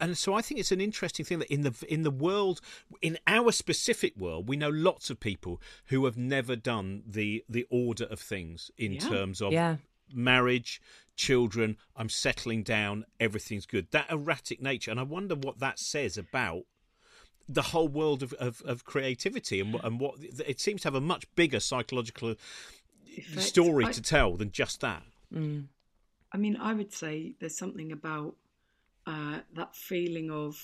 and 0.00 0.18
so 0.18 0.34
I 0.34 0.42
think 0.42 0.58
it's 0.58 0.72
an 0.72 0.80
interesting 0.80 1.24
thing 1.24 1.38
that 1.38 1.50
in 1.52 1.62
the 1.62 1.72
in 1.88 2.02
the 2.02 2.10
world, 2.10 2.60
in 3.00 3.16
our 3.28 3.52
specific 3.52 4.16
world, 4.16 4.48
we 4.48 4.56
know 4.56 4.68
lots 4.68 5.08
of 5.08 5.20
people 5.20 5.62
who 5.86 6.04
have 6.04 6.16
never 6.16 6.56
done 6.56 7.04
the 7.06 7.44
the 7.48 7.64
order 7.70 8.04
of 8.06 8.18
things 8.18 8.72
in 8.76 8.94
Yeah. 8.94 9.08
terms 9.08 9.40
of 9.40 9.52
Yeah. 9.52 9.76
Marriage, 10.14 10.80
children. 11.16 11.76
I'm 11.96 12.08
settling 12.08 12.62
down. 12.62 13.04
Everything's 13.20 13.66
good. 13.66 13.88
That 13.90 14.10
erratic 14.10 14.60
nature, 14.62 14.90
and 14.90 15.00
I 15.00 15.04
wonder 15.04 15.34
what 15.34 15.58
that 15.60 15.78
says 15.78 16.16
about 16.16 16.62
the 17.48 17.62
whole 17.62 17.88
world 17.88 18.22
of, 18.22 18.32
of, 18.34 18.62
of 18.62 18.84
creativity 18.84 19.60
and, 19.60 19.74
what- 19.74 19.84
and 19.84 20.00
what 20.00 20.14
it 20.46 20.60
seems 20.60 20.80
to 20.82 20.86
have 20.88 20.94
a 20.94 21.00
much 21.00 21.26
bigger 21.34 21.60
psychological 21.60 22.36
Effect. 23.16 23.42
story 23.42 23.84
I- 23.84 23.92
to 23.92 24.00
tell 24.02 24.36
than 24.36 24.50
just 24.50 24.80
that. 24.80 25.02
Mm. 25.32 25.66
I 26.32 26.36
mean, 26.38 26.56
I 26.56 26.72
would 26.72 26.92
say 26.92 27.34
there's 27.40 27.56
something 27.58 27.92
about 27.92 28.34
uh, 29.06 29.40
that 29.54 29.76
feeling 29.76 30.30
of 30.30 30.58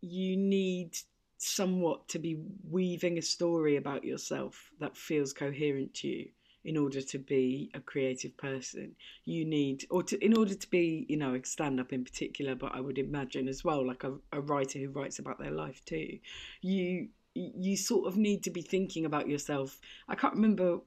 you 0.00 0.36
need 0.36 0.96
somewhat 1.36 2.08
to 2.08 2.18
be 2.18 2.36
weaving 2.68 3.16
a 3.18 3.22
story 3.22 3.76
about 3.76 4.04
yourself 4.04 4.70
that 4.80 4.96
feels 4.96 5.32
coherent 5.32 5.94
to 5.94 6.08
you 6.08 6.28
in 6.64 6.76
order 6.76 7.00
to 7.00 7.18
be 7.18 7.70
a 7.74 7.80
creative 7.80 8.36
person 8.36 8.94
you 9.24 9.44
need 9.44 9.86
or 9.90 10.02
to 10.02 10.22
in 10.24 10.36
order 10.36 10.54
to 10.54 10.68
be 10.70 11.06
you 11.08 11.16
know 11.16 11.34
a 11.34 11.44
stand 11.44 11.78
up 11.80 11.92
in 11.92 12.04
particular 12.04 12.54
but 12.54 12.74
i 12.74 12.80
would 12.80 12.98
imagine 12.98 13.48
as 13.48 13.64
well 13.64 13.86
like 13.86 14.04
a, 14.04 14.12
a 14.32 14.40
writer 14.40 14.78
who 14.78 14.88
writes 14.88 15.18
about 15.18 15.38
their 15.38 15.50
life 15.50 15.84
too 15.84 16.18
you 16.60 17.08
you 17.38 17.76
sort 17.76 18.06
of 18.06 18.16
need 18.16 18.42
to 18.44 18.50
be 18.50 18.62
thinking 18.62 19.04
about 19.04 19.28
yourself. 19.28 19.80
I 20.08 20.14
can't 20.14 20.34
remember 20.34 20.78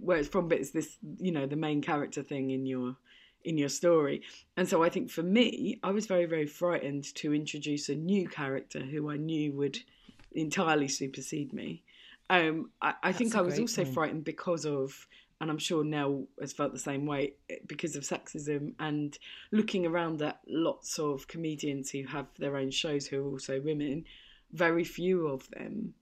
where 0.00 0.18
it's 0.18 0.28
from 0.28 0.48
but 0.48 0.58
it's 0.58 0.70
this 0.70 0.96
you 1.18 1.32
know 1.32 1.46
the 1.46 1.56
main 1.56 1.80
character 1.82 2.22
thing 2.22 2.50
in 2.50 2.66
your 2.66 2.96
in 3.44 3.58
your 3.58 3.68
story. 3.68 4.22
And 4.56 4.68
so 4.68 4.82
i 4.82 4.88
think 4.88 5.10
for 5.10 5.22
me 5.22 5.78
i 5.82 5.90
was 5.90 6.06
very 6.06 6.26
very 6.26 6.46
frightened 6.46 7.14
to 7.16 7.34
introduce 7.34 7.88
a 7.88 7.94
new 7.94 8.28
character 8.28 8.80
who 8.80 9.10
i 9.10 9.16
knew 9.16 9.52
would 9.52 9.78
entirely 10.32 10.88
supersede 10.88 11.52
me 11.52 11.82
um, 12.40 12.70
I, 12.80 12.94
I 13.02 13.12
think 13.12 13.34
I 13.36 13.40
was 13.40 13.58
also 13.58 13.82
point. 13.84 13.94
frightened 13.94 14.24
because 14.24 14.64
of, 14.64 15.06
and 15.40 15.50
I'm 15.50 15.58
sure 15.58 15.84
Nell 15.84 16.26
has 16.40 16.52
felt 16.52 16.72
the 16.72 16.78
same 16.78 17.06
way, 17.06 17.34
because 17.66 17.96
of 17.96 18.02
sexism 18.02 18.74
and 18.78 19.18
looking 19.52 19.86
around 19.86 20.22
at 20.22 20.40
lots 20.46 20.98
of 20.98 21.28
comedians 21.28 21.90
who 21.90 22.04
have 22.06 22.26
their 22.38 22.56
own 22.56 22.70
shows 22.70 23.06
who 23.06 23.20
are 23.20 23.30
also 23.30 23.60
women. 23.60 24.04
Very 24.52 24.84
few 24.84 25.26
of 25.26 25.48
them 25.50 25.94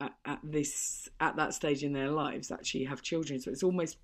at, 0.00 0.12
at 0.24 0.38
this 0.42 1.08
at 1.20 1.36
that 1.36 1.54
stage 1.54 1.84
in 1.84 1.92
their 1.92 2.10
lives 2.10 2.50
actually 2.50 2.84
have 2.84 3.02
children. 3.02 3.40
So 3.40 3.50
it's 3.50 3.62
almost 3.62 3.98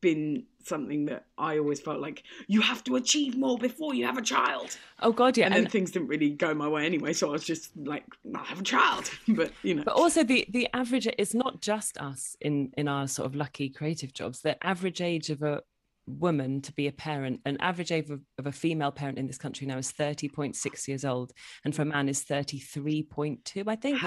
been 0.00 0.44
something 0.64 1.06
that 1.06 1.26
I 1.38 1.58
always 1.58 1.80
felt 1.80 2.00
like 2.00 2.24
you 2.46 2.60
have 2.60 2.82
to 2.84 2.96
achieve 2.96 3.36
more 3.36 3.56
before 3.56 3.94
you 3.94 4.04
have 4.06 4.18
a 4.18 4.22
child. 4.22 4.76
Oh 5.00 5.12
God, 5.12 5.36
yeah. 5.36 5.46
and 5.46 5.54
then 5.54 5.66
things 5.66 5.92
didn't 5.92 6.08
really 6.08 6.30
go 6.30 6.54
my 6.54 6.68
way 6.68 6.84
anyway, 6.84 7.12
so 7.12 7.28
I 7.28 7.32
was 7.32 7.44
just 7.44 7.70
like, 7.76 8.04
I 8.34 8.44
have 8.44 8.60
a 8.60 8.64
child. 8.64 9.10
But 9.28 9.52
you 9.62 9.74
know, 9.74 9.84
but 9.84 9.94
also 9.94 10.24
the 10.24 10.46
the 10.48 10.68
average 10.74 11.06
is 11.16 11.34
not 11.34 11.60
just 11.60 11.98
us 11.98 12.36
in 12.40 12.72
in 12.76 12.88
our 12.88 13.06
sort 13.06 13.26
of 13.26 13.36
lucky 13.36 13.68
creative 13.68 14.12
jobs 14.12 14.40
the 14.40 14.62
average 14.66 15.00
age 15.00 15.30
of 15.30 15.42
a 15.42 15.62
woman 16.08 16.60
to 16.62 16.72
be 16.72 16.86
a 16.86 16.92
parent 16.92 17.40
an 17.44 17.56
average 17.60 17.92
age 17.92 18.08
of, 18.10 18.20
of 18.38 18.46
a 18.46 18.52
female 18.52 18.90
parent 18.90 19.18
in 19.18 19.26
this 19.26 19.38
country 19.38 19.66
now 19.66 19.78
is 19.78 19.92
30.6 19.92 20.88
years 20.88 21.04
old 21.04 21.32
and 21.64 21.74
for 21.76 21.82
a 21.82 21.84
man 21.84 22.08
is 22.08 22.24
33.2 22.24 23.64
i 23.66 23.76
think 23.76 23.98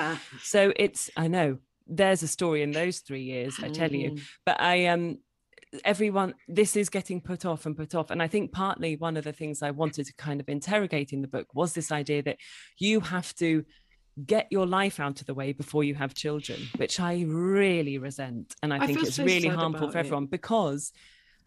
so 0.41 0.74
it's 0.75 1.10
i 1.17 1.27
know 1.27 1.58
there's 1.88 2.24
a 2.24 2.27
story 2.27 2.62
in 2.63 2.72
those 2.72 3.00
three 3.00 3.24
years 3.24 3.55
i 3.63 3.70
tell 3.70 3.91
you 3.91 4.12
Mm. 4.12 4.22
but 4.46 4.60
i 4.60 4.88
um 4.88 5.17
everyone 5.86 6.34
this 6.50 6.75
is 6.75 6.89
getting 6.89 7.22
put 7.22 7.46
off 7.46 7.65
and 7.65 7.77
put 7.77 7.96
off 7.96 8.10
and 8.12 8.22
i 8.22 8.27
think 8.27 8.51
partly 8.51 8.98
one 8.98 9.15
of 9.15 9.24
the 9.24 9.31
things 9.31 9.62
i 9.62 9.72
wanted 9.72 10.05
to 10.05 10.13
kind 10.17 10.41
of 10.41 10.50
interrogate 10.50 11.13
in 11.13 11.22
the 11.22 11.27
book 11.29 11.48
was 11.53 11.74
this 11.74 11.91
idea 11.91 12.22
that 12.22 12.38
you 12.77 13.00
have 13.00 13.34
to 13.36 13.63
get 14.25 14.48
your 14.51 14.65
life 14.67 15.00
out 15.00 15.22
of 15.22 15.27
the 15.27 15.34
way 15.34 15.53
before 15.53 15.86
you 15.86 15.96
have 15.96 16.13
children, 16.13 16.60
which 16.75 17.00
I 17.00 17.24
really 17.25 17.98
resent. 17.98 18.53
And 18.62 18.74
I, 18.74 18.79
I 18.84 18.86
think 18.86 19.01
it's 19.03 19.15
so 19.15 19.24
really 19.24 19.48
harmful 19.48 19.89
for 19.89 19.98
it. 19.98 20.01
everyone 20.01 20.25
because 20.25 20.91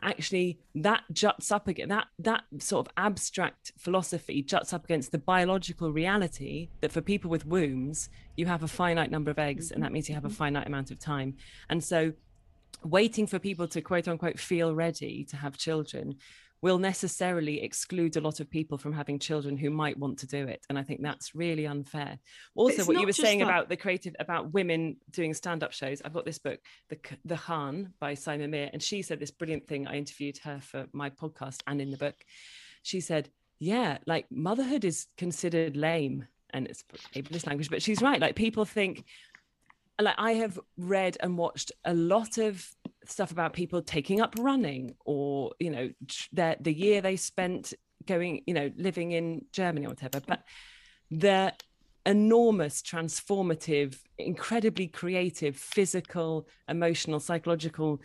actually 0.04 0.58
that 0.74 1.02
juts 1.12 1.50
up 1.50 1.66
again 1.66 1.88
that 1.88 2.06
that 2.18 2.42
sort 2.58 2.86
of 2.86 2.92
abstract 2.96 3.72
philosophy 3.78 4.42
juts 4.42 4.72
up 4.72 4.84
against 4.84 5.12
the 5.12 5.18
biological 5.18 5.92
reality 5.92 6.68
that 6.80 6.92
for 6.92 7.00
people 7.00 7.30
with 7.30 7.46
wombs 7.46 8.10
you 8.36 8.46
have 8.46 8.62
a 8.62 8.68
finite 8.68 9.10
number 9.10 9.30
of 9.30 9.38
eggs 9.38 9.70
and 9.70 9.82
that 9.82 9.92
means 9.92 10.08
you 10.08 10.14
have 10.14 10.24
a 10.24 10.28
mm-hmm. 10.28 10.36
finite 10.36 10.66
amount 10.66 10.90
of 10.90 10.98
time. 10.98 11.34
And 11.68 11.82
so 11.82 12.12
waiting 12.82 13.26
for 13.26 13.38
people 13.38 13.66
to 13.68 13.80
quote 13.80 14.08
unquote 14.08 14.38
feel 14.38 14.74
ready 14.74 15.24
to 15.24 15.36
have 15.36 15.56
children 15.56 16.16
will 16.64 16.78
necessarily 16.78 17.62
exclude 17.62 18.16
a 18.16 18.20
lot 18.22 18.40
of 18.40 18.48
people 18.48 18.78
from 18.78 18.94
having 19.00 19.18
children 19.18 19.54
who 19.54 19.68
might 19.68 19.98
want 19.98 20.18
to 20.18 20.26
do 20.26 20.46
it 20.54 20.64
and 20.68 20.78
i 20.78 20.82
think 20.82 21.02
that's 21.02 21.34
really 21.34 21.66
unfair. 21.66 22.18
Also 22.54 22.82
what 22.84 22.98
you 22.98 23.06
were 23.06 23.12
saying 23.12 23.40
that- 23.40 23.48
about 23.48 23.68
the 23.68 23.76
creative 23.76 24.14
about 24.18 24.50
women 24.54 24.96
doing 25.10 25.34
stand-up 25.34 25.72
shows 25.74 26.00
i've 26.02 26.14
got 26.18 26.24
this 26.24 26.38
book 26.38 26.58
the 26.88 26.98
the 27.26 27.36
han 27.36 27.92
by 28.00 28.14
simon 28.14 28.50
Meir, 28.50 28.70
and 28.72 28.82
she 28.82 29.02
said 29.02 29.20
this 29.20 29.30
brilliant 29.30 29.68
thing. 29.68 29.86
I 29.86 29.96
interviewed 29.96 30.38
her 30.38 30.58
for 30.62 30.86
my 30.92 31.10
podcast 31.10 31.58
and 31.66 31.80
in 31.82 31.90
the 31.90 31.98
book. 32.06 32.16
She 32.82 33.00
said 33.00 33.28
yeah 33.58 33.98
like 34.06 34.24
motherhood 34.30 34.84
is 34.84 35.06
considered 35.18 35.76
lame 35.76 36.26
and 36.54 36.66
it's 36.66 36.82
ableist 37.14 37.46
language 37.46 37.68
but 37.68 37.82
she's 37.82 38.00
right. 38.00 38.20
Like 38.24 38.36
people 38.36 38.64
think 38.64 39.04
like 40.00 40.16
I 40.18 40.32
have 40.42 40.58
read 40.78 41.16
and 41.20 41.36
watched 41.36 41.72
a 41.84 41.94
lot 41.94 42.38
of 42.38 42.66
stuff 43.10 43.30
about 43.30 43.52
people 43.52 43.82
taking 43.82 44.20
up 44.20 44.34
running 44.38 44.94
or 45.04 45.52
you 45.58 45.70
know 45.70 45.90
the 46.32 46.72
year 46.72 47.00
they 47.00 47.16
spent 47.16 47.74
going 48.06 48.42
you 48.46 48.54
know 48.54 48.70
living 48.76 49.12
in 49.12 49.44
Germany 49.52 49.86
or 49.86 49.90
whatever 49.90 50.20
but 50.26 50.42
the 51.10 51.52
enormous 52.06 52.82
transformative 52.82 53.96
incredibly 54.18 54.86
creative 54.86 55.56
physical 55.56 56.46
emotional 56.68 57.18
psychological 57.18 58.00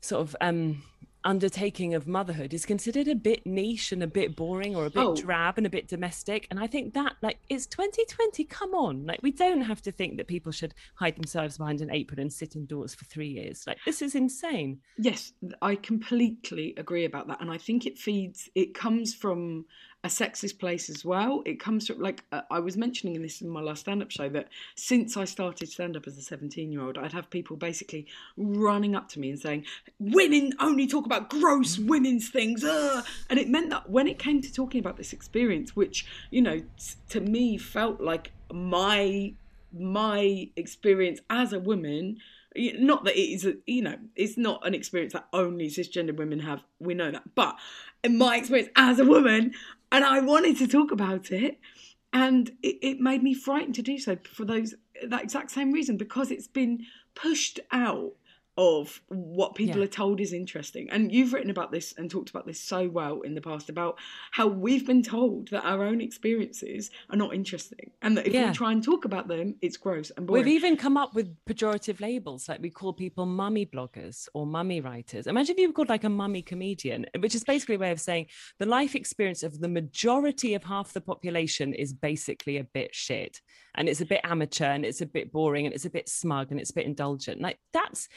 sort 0.00 0.22
of 0.22 0.36
um 0.40 0.82
undertaking 1.24 1.94
of 1.94 2.06
motherhood 2.06 2.52
is 2.52 2.66
considered 2.66 3.08
a 3.08 3.14
bit 3.14 3.46
niche 3.46 3.92
and 3.92 4.02
a 4.02 4.06
bit 4.06 4.34
boring 4.36 4.74
or 4.76 4.86
a 4.86 4.90
bit 4.90 5.02
Oh. 5.02 5.14
drab 5.16 5.56
and 5.58 5.66
a 5.66 5.70
bit 5.70 5.88
domestic 5.88 6.46
and 6.50 6.58
i 6.60 6.66
think 6.66 6.94
that 6.94 7.16
like 7.22 7.38
it's 7.48 7.66
2020 7.66 8.44
come 8.44 8.74
on 8.74 9.06
like 9.06 9.20
we 9.22 9.30
don't 9.30 9.62
have 9.62 9.80
to 9.82 9.92
think 9.92 10.16
that 10.16 10.26
people 10.26 10.52
should 10.52 10.74
hide 10.96 11.16
themselves 11.16 11.58
behind 11.58 11.80
an 11.80 11.90
apron 11.90 12.18
and 12.20 12.32
sit 12.32 12.56
indoors 12.56 12.94
for 12.94 13.04
three 13.04 13.28
years 13.28 13.64
like 13.66 13.78
this 13.86 14.02
is 14.02 14.14
insane 14.14 14.80
Yes, 14.98 15.32
I 15.60 15.74
completely 15.76 16.74
agree 16.76 17.04
about 17.06 17.26
that, 17.28 17.40
and 17.40 17.50
I 17.50 17.58
think 17.58 17.86
it 17.86 17.98
feeds. 17.98 18.48
It 18.54 18.74
comes 18.74 19.14
from 19.14 19.64
a 20.04 20.08
sexist 20.08 20.58
place 20.58 20.90
as 20.90 21.04
well. 21.04 21.42
It 21.46 21.60
comes 21.60 21.86
from 21.86 22.00
like 22.00 22.24
uh, 22.32 22.42
I 22.50 22.58
was 22.58 22.76
mentioning 22.76 23.14
in 23.14 23.22
this 23.22 23.40
in 23.40 23.48
my 23.48 23.60
last 23.60 23.80
stand-up 23.80 24.10
show 24.10 24.28
that 24.30 24.48
since 24.74 25.16
I 25.16 25.24
started 25.24 25.68
stand-up 25.68 26.06
as 26.06 26.18
a 26.18 26.22
seventeen-year-old, 26.22 26.98
I'd 26.98 27.12
have 27.12 27.30
people 27.30 27.56
basically 27.56 28.06
running 28.36 28.96
up 28.96 29.08
to 29.10 29.20
me 29.20 29.30
and 29.30 29.38
saying, 29.38 29.64
"Women 30.00 30.54
only 30.58 30.88
talk 30.88 31.06
about 31.06 31.30
gross 31.30 31.78
women's 31.78 32.28
things," 32.28 32.64
ugh." 32.64 33.04
and 33.30 33.38
it 33.38 33.48
meant 33.48 33.70
that 33.70 33.88
when 33.90 34.08
it 34.08 34.18
came 34.18 34.40
to 34.42 34.52
talking 34.52 34.80
about 34.80 34.96
this 34.96 35.12
experience, 35.12 35.76
which 35.76 36.04
you 36.30 36.42
know 36.42 36.60
s- 36.76 36.96
to 37.10 37.20
me 37.20 37.56
felt 37.56 38.00
like 38.00 38.32
my 38.52 39.34
my 39.72 40.50
experience 40.56 41.20
as 41.30 41.52
a 41.52 41.60
woman 41.60 42.18
not 42.54 43.04
that 43.04 43.16
it 43.16 43.32
is 43.32 43.46
a, 43.46 43.54
you 43.66 43.80
know 43.80 43.96
it's 44.14 44.36
not 44.36 44.66
an 44.66 44.74
experience 44.74 45.14
that 45.14 45.26
only 45.32 45.68
cisgender 45.68 46.14
women 46.14 46.38
have 46.38 46.62
we 46.80 46.92
know 46.92 47.10
that 47.10 47.22
but 47.34 47.56
in 48.04 48.18
my 48.18 48.36
experience 48.36 48.68
as 48.76 48.98
a 48.98 49.04
woman 49.04 49.52
and 49.92 50.04
i 50.04 50.18
wanted 50.20 50.56
to 50.56 50.66
talk 50.66 50.90
about 50.90 51.30
it 51.30 51.60
and 52.12 52.50
it, 52.62 52.76
it 52.82 53.00
made 53.00 53.22
me 53.22 53.34
frightened 53.34 53.74
to 53.74 53.82
do 53.82 53.98
so 53.98 54.16
for 54.24 54.44
those 54.44 54.74
that 55.06 55.22
exact 55.22 55.50
same 55.50 55.72
reason 55.72 55.96
because 55.96 56.30
it's 56.30 56.48
been 56.48 56.84
pushed 57.14 57.60
out 57.70 58.12
of 58.58 59.00
what 59.08 59.54
people 59.54 59.78
Yeah. 59.78 59.84
are 59.84 59.88
told 59.88 60.20
is 60.20 60.32
interesting 60.34 60.90
and 60.90 61.10
you've 61.10 61.32
written 61.32 61.48
about 61.50 61.72
this 61.72 61.94
and 61.96 62.10
talked 62.10 62.28
about 62.28 62.46
this 62.46 62.60
so 62.60 62.86
well 62.88 63.22
in 63.22 63.34
the 63.34 63.40
past 63.40 63.70
about 63.70 63.98
how 64.32 64.46
we've 64.46 64.86
been 64.86 65.02
told 65.02 65.48
that 65.48 65.64
our 65.64 65.82
own 65.82 66.02
experiences 66.02 66.90
are 67.08 67.16
not 67.16 67.34
interesting 67.34 67.90
and 68.02 68.16
that 68.18 68.26
if 68.26 68.34
Yeah. 68.34 68.48
we 68.48 68.54
try 68.54 68.70
and 68.72 68.82
talk 68.84 69.06
about 69.06 69.26
them 69.28 69.54
it's 69.62 69.78
gross 69.78 70.10
and 70.16 70.26
boring 70.26 70.44
We've 70.44 70.54
even 70.54 70.76
come 70.76 70.98
up 70.98 71.14
with 71.14 71.34
pejorative 71.46 72.00
labels, 72.00 72.48
like 72.48 72.60
we 72.60 72.68
call 72.70 72.92
people 72.92 73.24
mummy 73.24 73.64
bloggers 73.64 74.28
or 74.34 74.44
mummy 74.46 74.80
writers. 74.82 75.26
Imagine 75.26 75.54
if 75.54 75.60
you 75.60 75.68
were 75.68 75.72
called 75.74 75.88
like 75.88 76.04
a 76.04 76.08
mummy 76.10 76.42
comedian, 76.42 77.06
which 77.20 77.34
is 77.34 77.44
basically 77.44 77.76
a 77.76 77.78
way 77.78 77.90
of 77.90 78.00
saying 78.00 78.26
the 78.58 78.66
life 78.66 78.94
experience 78.94 79.42
of 79.42 79.60
the 79.60 79.68
majority 79.68 80.52
of 80.54 80.64
half 80.64 80.92
the 80.92 81.00
population 81.00 81.72
is 81.72 81.94
basically 81.94 82.58
a 82.58 82.64
bit 82.64 82.94
shit. 82.94 83.40
And 83.74 83.88
it's 83.88 84.00
a 84.00 84.06
bit 84.06 84.20
amateur 84.24 84.66
and 84.66 84.84
it's 84.84 85.00
a 85.00 85.06
bit 85.06 85.32
boring 85.32 85.66
and 85.66 85.74
it's 85.74 85.84
a 85.84 85.90
bit 85.90 86.08
smug 86.08 86.50
and 86.50 86.60
it's 86.60 86.70
a 86.70 86.74
bit 86.74 86.86
indulgent. 86.86 87.40
Like 87.40 87.58
that's 87.72 88.08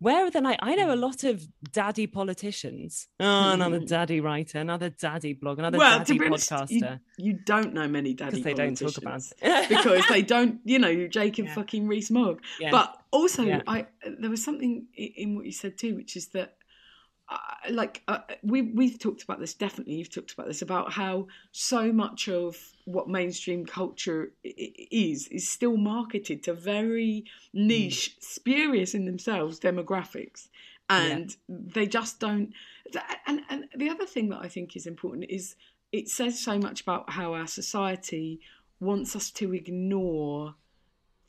where 0.00 0.30
the 0.30 0.40
like 0.40 0.58
I 0.60 0.74
know 0.74 0.90
a 0.90 0.96
mm. 0.96 1.00
lot 1.00 1.24
of 1.24 1.46
daddy 1.72 2.06
politicians. 2.06 3.08
Oh, 3.20 3.50
another 3.52 3.80
daddy 3.80 4.20
writer, 4.20 4.58
another 4.58 4.90
daddy 4.90 5.32
blog, 5.32 5.58
another 5.58 5.78
well, 5.78 5.98
daddy 5.98 6.20
honest, 6.24 6.50
you, 6.50 6.56
podcaster. 6.56 7.00
you 7.16 7.32
don't 7.32 7.72
know 7.74 7.88
many 7.88 8.12
daddy 8.12 8.42
Because 8.42 8.44
they 8.44 8.54
don't 8.54 8.76
talk 8.76 8.98
about 8.98 9.22
it. 9.40 9.68
because 9.68 10.04
they 10.08 10.22
don't, 10.22 10.60
you 10.64 10.78
know, 10.78 11.06
Jacob 11.06 11.46
Yeah. 11.46 11.54
fucking 11.54 11.86
Rees-Mogg. 11.86 12.42
Yeah. 12.60 12.70
But 12.70 13.02
also, 13.12 13.44
Yeah. 13.44 13.62
I 13.66 13.86
there 14.18 14.30
was 14.30 14.44
something 14.44 14.86
in 14.94 15.36
what 15.36 15.46
you 15.46 15.52
said 15.52 15.78
too, 15.78 15.94
which 15.94 16.16
is 16.16 16.28
that, 16.28 16.56
uh, 17.28 17.38
like, 17.70 18.02
uh, 18.06 18.18
we 18.42 18.62
we've 18.62 18.98
talked 18.98 19.22
about 19.22 19.40
this. 19.40 19.54
Definitely, 19.54 19.94
you've 19.94 20.12
talked 20.12 20.32
about 20.32 20.46
this 20.46 20.62
about 20.62 20.92
how 20.92 21.26
so 21.52 21.92
much 21.92 22.28
of 22.28 22.56
what 22.84 23.08
mainstream 23.08 23.64
culture 23.64 24.32
is 24.42 25.28
is 25.28 25.48
still 25.48 25.76
marketed 25.76 26.42
to 26.44 26.52
very 26.52 27.24
niche, 27.54 28.16
spurious 28.20 28.94
in 28.94 29.06
themselves 29.06 29.58
demographics, 29.58 30.48
and 30.90 31.34
they 31.48 31.86
just 31.86 32.20
don't. 32.20 32.52
And 33.26 33.40
and 33.48 33.68
the 33.74 33.88
other 33.88 34.06
thing 34.06 34.28
that 34.28 34.40
I 34.42 34.48
think 34.48 34.76
is 34.76 34.86
important 34.86 35.26
is 35.30 35.56
it 35.92 36.08
says 36.08 36.38
so 36.38 36.58
much 36.58 36.82
about 36.82 37.10
how 37.10 37.32
our 37.32 37.46
society 37.46 38.40
wants 38.80 39.16
us 39.16 39.30
to 39.30 39.54
ignore 39.54 40.56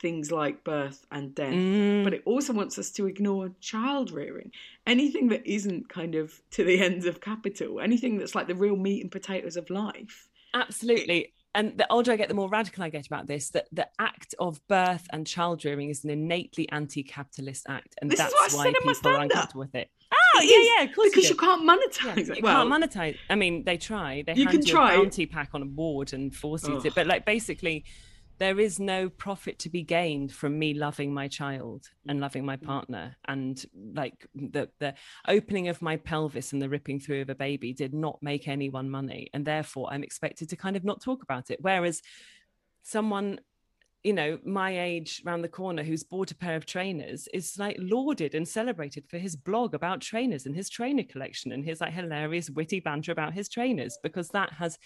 things 0.06 0.32
like 0.32 0.64
birth 0.64 1.00
and 1.12 1.34
death, 1.34 1.54
Mm. 1.54 2.04
but 2.04 2.14
it 2.14 2.22
also 2.26 2.54
wants 2.54 2.78
us 2.78 2.92
to 2.92 3.08
ignore 3.08 3.46
child 3.60 4.12
rearing. 4.12 4.52
Anything 4.86 5.30
that 5.30 5.44
isn't 5.58 5.90
kind 5.90 6.14
of 6.22 6.26
to 6.52 6.64
the 6.64 6.80
ends 6.88 7.06
of 7.08 7.22
capital, 7.22 7.80
anything 7.80 8.18
that's 8.20 8.36
like 8.36 8.48
the 8.48 8.54
real 8.66 8.76
meat 8.76 9.02
and 9.02 9.12
potatoes 9.12 9.58
of 9.58 9.66
life. 9.72 10.28
Absolutely. 10.54 11.34
And 11.56 11.78
the 11.78 11.88
older 11.92 12.12
I 12.12 12.18
get, 12.18 12.28
the 12.28 12.36
more 12.36 12.50
radical 12.50 12.84
I 12.84 12.90
get 12.90 13.08
about 13.08 13.26
this. 13.28 13.50
That 13.52 13.66
the 13.72 13.88
act 13.98 14.36
of 14.40 14.60
birth 14.68 15.08
and 15.14 15.26
child 15.26 15.66
rearing 15.66 15.90
is 15.90 16.04
an 16.04 16.10
innately 16.12 16.70
anti-capitalist 16.70 17.66
act, 17.68 17.96
and 18.00 18.12
This 18.12 18.20
is 18.20 18.26
that's 18.32 18.54
why 18.54 18.64
said 18.66 18.76
in 18.80 18.86
my 18.86 18.94
people 18.94 19.12
are 19.12 19.22
uncomfortable 19.22 19.62
with 19.62 19.74
it. 19.76 19.90
Oh, 20.38 20.42
yeah, 20.42 20.64
yeah, 20.84 20.90
of 20.90 20.96
course. 20.96 21.10
because 21.10 21.24
you, 21.24 21.30
you 21.32 21.36
can't 21.38 21.64
monetize 21.72 22.30
it. 22.30 22.38
You 22.38 22.44
well, 22.44 22.68
can't 22.70 22.70
monetize. 22.84 23.16
I 23.30 23.36
mean, 23.36 23.64
they 23.64 23.78
try. 23.78 24.22
They 24.28 24.34
You 24.36 24.46
hand 24.46 24.58
can 24.60 24.66
you 24.68 24.72
try. 24.74 24.94
a 24.94 24.98
bounty 24.98 25.26
pack 25.26 25.50
on 25.54 25.62
a 25.62 25.66
board 25.66 26.14
and 26.14 26.36
force 26.36 26.68
you 26.68 26.80
to. 26.82 26.92
But 26.92 27.08
like, 27.08 27.26
basically, 27.26 27.86
there 28.38 28.60
is 28.60 28.80
no 28.80 29.10
profit 29.10 29.60
to 29.60 29.70
be 29.70 29.82
gained 29.82 30.32
from 30.34 30.60
me 30.60 30.74
loving 30.74 31.14
my 31.14 31.28
child 31.28 31.90
and 32.08 32.20
loving 32.20 32.46
my 32.46 32.58
mm-hmm. 32.58 32.66
partner. 32.66 33.16
And 33.28 33.64
like 33.94 34.28
the 34.34 34.70
the 34.80 34.94
opening 35.28 35.68
of 35.70 35.82
my 35.82 35.98
pelvis 35.98 36.54
and 36.54 36.62
the 36.62 36.70
ripping 36.70 37.00
through 37.00 37.22
of 37.22 37.30
a 37.30 37.36
baby 37.36 37.74
did 37.74 37.94
not 37.94 38.22
make 38.22 38.48
anyone 38.48 38.90
money. 38.90 39.30
And 39.34 39.46
therefore 39.46 39.88
i'm 39.92 40.04
expected 40.04 40.50
to 40.50 40.56
kind 40.56 40.76
of 40.76 40.84
not 40.84 41.02
talk 41.02 41.24
about 41.24 41.50
it. 41.50 41.60
Whereas 41.62 42.02
someone 42.84 43.40
you 44.04 44.14
know 44.14 44.38
my 44.46 44.80
age 44.80 45.24
round 45.26 45.44
the 45.44 45.50
corner 45.50 45.82
who's 45.82 46.04
bought 46.04 46.30
a 46.30 46.36
pair 46.36 46.56
of 46.56 46.66
trainers 46.66 47.28
is 47.34 47.58
like 47.58 47.76
lauded 47.80 48.36
and 48.36 48.48
celebrated 48.48 49.04
for 49.10 49.18
his 49.18 49.36
blog 49.36 49.74
about 49.74 50.00
trainers 50.00 50.46
and 50.46 50.56
his 50.56 50.70
trainer 50.70 51.02
collection 51.02 51.52
and 51.52 51.66
his 51.66 51.82
like 51.82 51.92
hilarious 51.92 52.52
witty 52.52 52.80
banter 52.80 53.12
about 53.12 53.34
his 53.34 53.50
trainers 53.50 53.98
because 54.04 54.30
that 54.30 54.54
has 54.54 54.78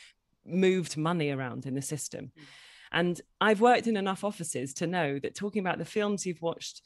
moved 0.46 0.96
money 0.96 1.32
around 1.32 1.66
in 1.66 1.76
the 1.76 1.82
system 1.82 2.32
mm. 2.40 2.44
And 2.92 3.20
I've 3.40 3.62
worked 3.62 3.88
in 3.88 3.98
enough 3.98 4.24
offices 4.24 4.74
to 4.76 4.88
know 4.88 5.20
that 5.20 5.36
talking 5.36 5.60
about 5.60 5.78
the 5.78 5.86
films 5.86 6.26
you've 6.26 6.42
watched, 6.42 6.82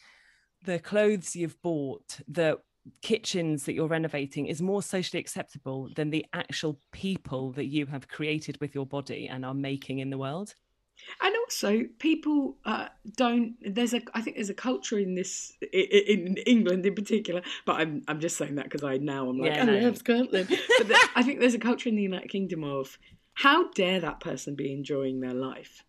the 0.63 0.79
clothes 0.79 1.36
you've 1.36 1.62
bought, 1.62 2.19
the 2.27 2.60
kitchens 3.01 3.63
that 3.65 3.74
you're 3.74 3.88
renovating 3.88 4.48
is 4.48 4.62
more 4.62 4.83
socially 4.83 5.19
acceptable 5.19 5.89
than 5.95 6.10
the 6.10 6.25
actual 6.33 6.79
people 6.91 7.51
that 7.53 7.65
you 7.67 7.86
have 7.86 8.07
created 8.10 8.60
with 8.60 8.75
your 8.75 8.86
body 8.86 9.27
and 9.27 9.45
are 9.45 9.53
making 9.53 10.00
in 10.00 10.10
the 10.10 10.17
world. 10.17 10.55
And 11.22 11.36
also, 11.45 11.83
people 12.00 12.57
uh, 12.65 12.88
don't. 13.17 13.55
There's 13.62 13.93
a. 13.93 14.01
I 14.13 14.22
think 14.22 14.36
there's 14.36 14.51
a 14.51 14.53
culture 14.53 15.00
in 15.00 15.15
this 15.15 15.51
i- 15.63 15.67
i- 15.74 16.03
in 16.07 16.38
England 16.45 16.86
in 16.86 16.93
particular. 16.93 17.41
But 17.65 17.77
I'm 17.77 18.03
I'm 18.07 18.19
just 18.19 18.38
saying 18.38 18.55
that 18.55 18.65
because 18.65 18.83
I 18.83 18.98
now 18.98 19.27
I'm 19.27 19.39
like 19.39 19.55
Yeah, 19.55 19.63
I 19.63 19.65
no. 19.65 19.79
love 19.79 19.98
Scotland. 19.98 20.48
But 20.50 20.88
the, 20.88 21.10
I 21.15 21.24
think 21.24 21.39
there's 21.39 21.55
a 21.55 21.60
culture 21.60 21.89
in 21.89 21.95
the 21.95 22.03
United 22.03 22.29
Kingdom 22.29 22.63
of 22.63 22.98
how 23.33 23.69
dare 23.72 24.00
that 24.01 24.19
person 24.19 24.55
be 24.55 24.72
enjoying 24.72 25.19
their 25.19 25.33
life? 25.33 25.83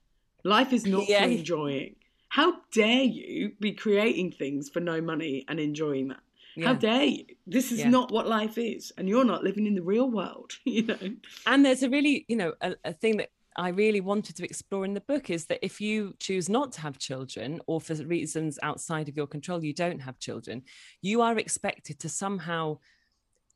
Life 0.44 0.72
is 0.72 0.86
not 0.86 1.08
Yeah. 1.08 1.24
for 1.24 1.30
enjoying. 1.30 1.96
How 2.28 2.60
dare 2.72 3.04
you 3.04 3.52
be 3.60 3.72
creating 3.72 4.32
things 4.32 4.68
for 4.68 4.80
no 4.80 5.00
money 5.00 5.44
and 5.48 5.58
enjoying 5.58 6.08
that? 6.08 6.20
How 6.62 6.74
dare 6.74 7.04
you? 7.04 7.24
This 7.46 7.72
is 7.72 7.80
Yeah. 7.80 7.88
not 7.90 8.12
what 8.12 8.28
life 8.28 8.58
is, 8.58 8.92
and 8.96 9.08
you're 9.08 9.24
not 9.24 9.42
living 9.42 9.66
in 9.66 9.74
the 9.74 9.82
real 9.82 10.08
world. 10.10 10.52
You 10.64 10.82
know. 10.82 10.98
and 11.46 11.64
there's 11.64 11.82
a 11.82 11.90
really 11.90 12.24
you 12.28 12.36
know 12.36 12.54
a, 12.60 12.76
a 12.84 12.92
thing 12.92 13.16
that 13.16 13.30
I 13.56 13.68
really 13.68 14.00
wanted 14.00 14.36
to 14.36 14.44
explore 14.44 14.84
in 14.84 14.94
the 14.94 15.00
book 15.00 15.30
is 15.30 15.46
that 15.46 15.64
if 15.64 15.80
you 15.80 16.14
choose 16.18 16.48
not 16.48 16.72
to 16.72 16.80
have 16.80 16.98
children, 16.98 17.60
or 17.66 17.80
for 17.80 17.94
reasons 17.94 18.58
outside 18.62 19.08
of 19.08 19.16
your 19.16 19.28
control, 19.28 19.64
you 19.64 19.72
don't 19.72 20.00
have 20.00 20.18
children, 20.18 20.62
you 21.02 21.22
are 21.22 21.38
expected 21.38 21.98
to 22.00 22.08
somehow 22.08 22.78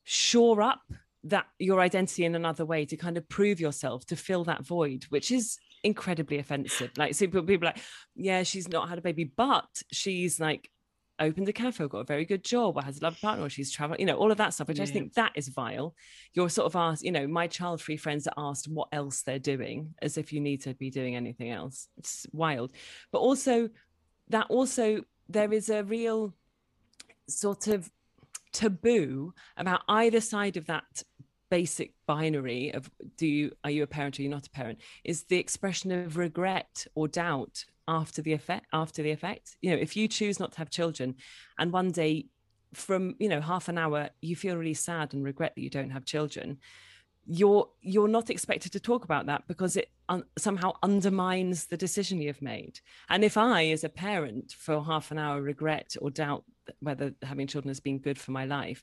shore 0.04 0.62
up 0.62 0.82
that 1.24 1.46
your 1.58 1.80
identity 1.80 2.24
in 2.24 2.34
another 2.36 2.64
way 2.64 2.86
to 2.86 2.96
kind 2.96 3.16
of 3.16 3.28
prove 3.28 3.58
yourself 3.60 4.06
to 4.06 4.16
fill 4.16 4.44
that 4.44 4.64
void, 4.64 5.04
which 5.08 5.30
is 5.32 5.58
incredibly 5.84 6.38
offensive. 6.38 6.90
Like, 6.96 7.14
so 7.14 7.26
people, 7.26 7.42
people 7.42 7.66
like, 7.66 7.78
yeah, 8.14 8.42
she's 8.42 8.68
not 8.68 8.88
had 8.88 8.98
a 8.98 9.02
baby, 9.02 9.24
but 9.24 9.82
she's 9.92 10.40
like 10.40 10.70
opened 11.20 11.48
a 11.48 11.52
cafe, 11.52 11.86
got 11.88 11.98
a 11.98 12.04
very 12.04 12.24
good 12.24 12.44
job, 12.44 12.76
or 12.76 12.82
has 12.82 12.98
a 12.98 13.02
love 13.02 13.20
partner, 13.20 13.44
or 13.44 13.50
she's 13.50 13.72
traveling, 13.72 14.00
you 14.00 14.06
know, 14.06 14.16
all 14.16 14.30
of 14.30 14.38
that 14.38 14.54
stuff, 14.54 14.68
which 14.68 14.78
yeah. 14.78 14.82
I 14.82 14.86
just 14.86 14.92
think 14.92 15.14
that 15.14 15.32
is 15.34 15.48
vile. 15.48 15.94
You're 16.34 16.48
sort 16.48 16.66
of 16.66 16.76
asked, 16.76 17.04
you 17.04 17.12
know, 17.12 17.26
my 17.26 17.46
child 17.46 17.80
free 17.80 17.96
friends 17.96 18.26
are 18.26 18.34
asked 18.36 18.68
what 18.68 18.88
else 18.92 19.22
they're 19.22 19.38
doing, 19.38 19.94
as 20.00 20.16
if 20.16 20.32
you 20.32 20.40
need 20.40 20.62
to 20.62 20.74
be 20.74 20.90
doing 20.90 21.16
anything 21.16 21.50
else. 21.50 21.88
It's 21.96 22.26
wild. 22.32 22.72
But 23.10 23.18
also, 23.18 23.70
that 24.28 24.46
also, 24.48 25.02
there 25.28 25.52
is 25.52 25.70
a 25.70 25.82
real 25.82 26.34
sort 27.28 27.66
of 27.66 27.90
taboo 28.52 29.34
about 29.56 29.82
either 29.88 30.20
side 30.20 30.56
of 30.56 30.66
that 30.66 31.02
basic 31.50 31.92
binary 32.06 32.72
of 32.72 32.90
do 33.16 33.26
you 33.26 33.52
are 33.64 33.70
you 33.70 33.82
a 33.82 33.86
parent 33.86 34.18
or 34.18 34.22
you're 34.22 34.30
not 34.30 34.46
a 34.46 34.50
parent 34.50 34.78
is 35.04 35.24
the 35.24 35.38
expression 35.38 35.90
of 35.90 36.16
regret 36.16 36.86
or 36.94 37.08
doubt 37.08 37.64
after 37.86 38.20
the 38.20 38.32
effect 38.32 38.66
after 38.72 39.02
the 39.02 39.10
effect. 39.10 39.56
You 39.62 39.70
know 39.70 39.76
if 39.76 39.96
you 39.96 40.08
choose 40.08 40.38
not 40.38 40.52
to 40.52 40.58
have 40.58 40.70
children 40.70 41.16
and 41.58 41.72
one 41.72 41.90
day 41.90 42.26
from 42.74 43.14
you 43.18 43.28
know 43.28 43.40
half 43.40 43.68
an 43.68 43.78
hour 43.78 44.10
you 44.20 44.36
feel 44.36 44.56
really 44.56 44.74
sad 44.74 45.14
and 45.14 45.24
regret 45.24 45.54
that 45.54 45.62
you 45.62 45.70
don't 45.70 45.90
have 45.90 46.04
children 46.04 46.58
you're 47.30 47.68
you're 47.82 48.08
not 48.08 48.30
expected 48.30 48.72
to 48.72 48.80
talk 48.80 49.04
about 49.04 49.26
that 49.26 49.46
because 49.46 49.76
it 49.76 49.90
un- 50.08 50.24
somehow 50.38 50.72
undermines 50.82 51.66
the 51.66 51.76
decision 51.76 52.22
you've 52.22 52.40
made. 52.40 52.80
And 53.10 53.22
if 53.22 53.36
i 53.36 53.66
as 53.66 53.84
a 53.84 53.88
parent 53.88 54.52
for 54.52 54.82
half 54.82 55.10
an 55.10 55.18
hour 55.18 55.42
regret 55.42 55.94
or 56.00 56.10
doubt 56.10 56.44
whether 56.80 57.14
having 57.22 57.46
children 57.46 57.68
has 57.68 57.80
been 57.80 57.98
good 57.98 58.18
for 58.18 58.30
my 58.30 58.44
life 58.44 58.82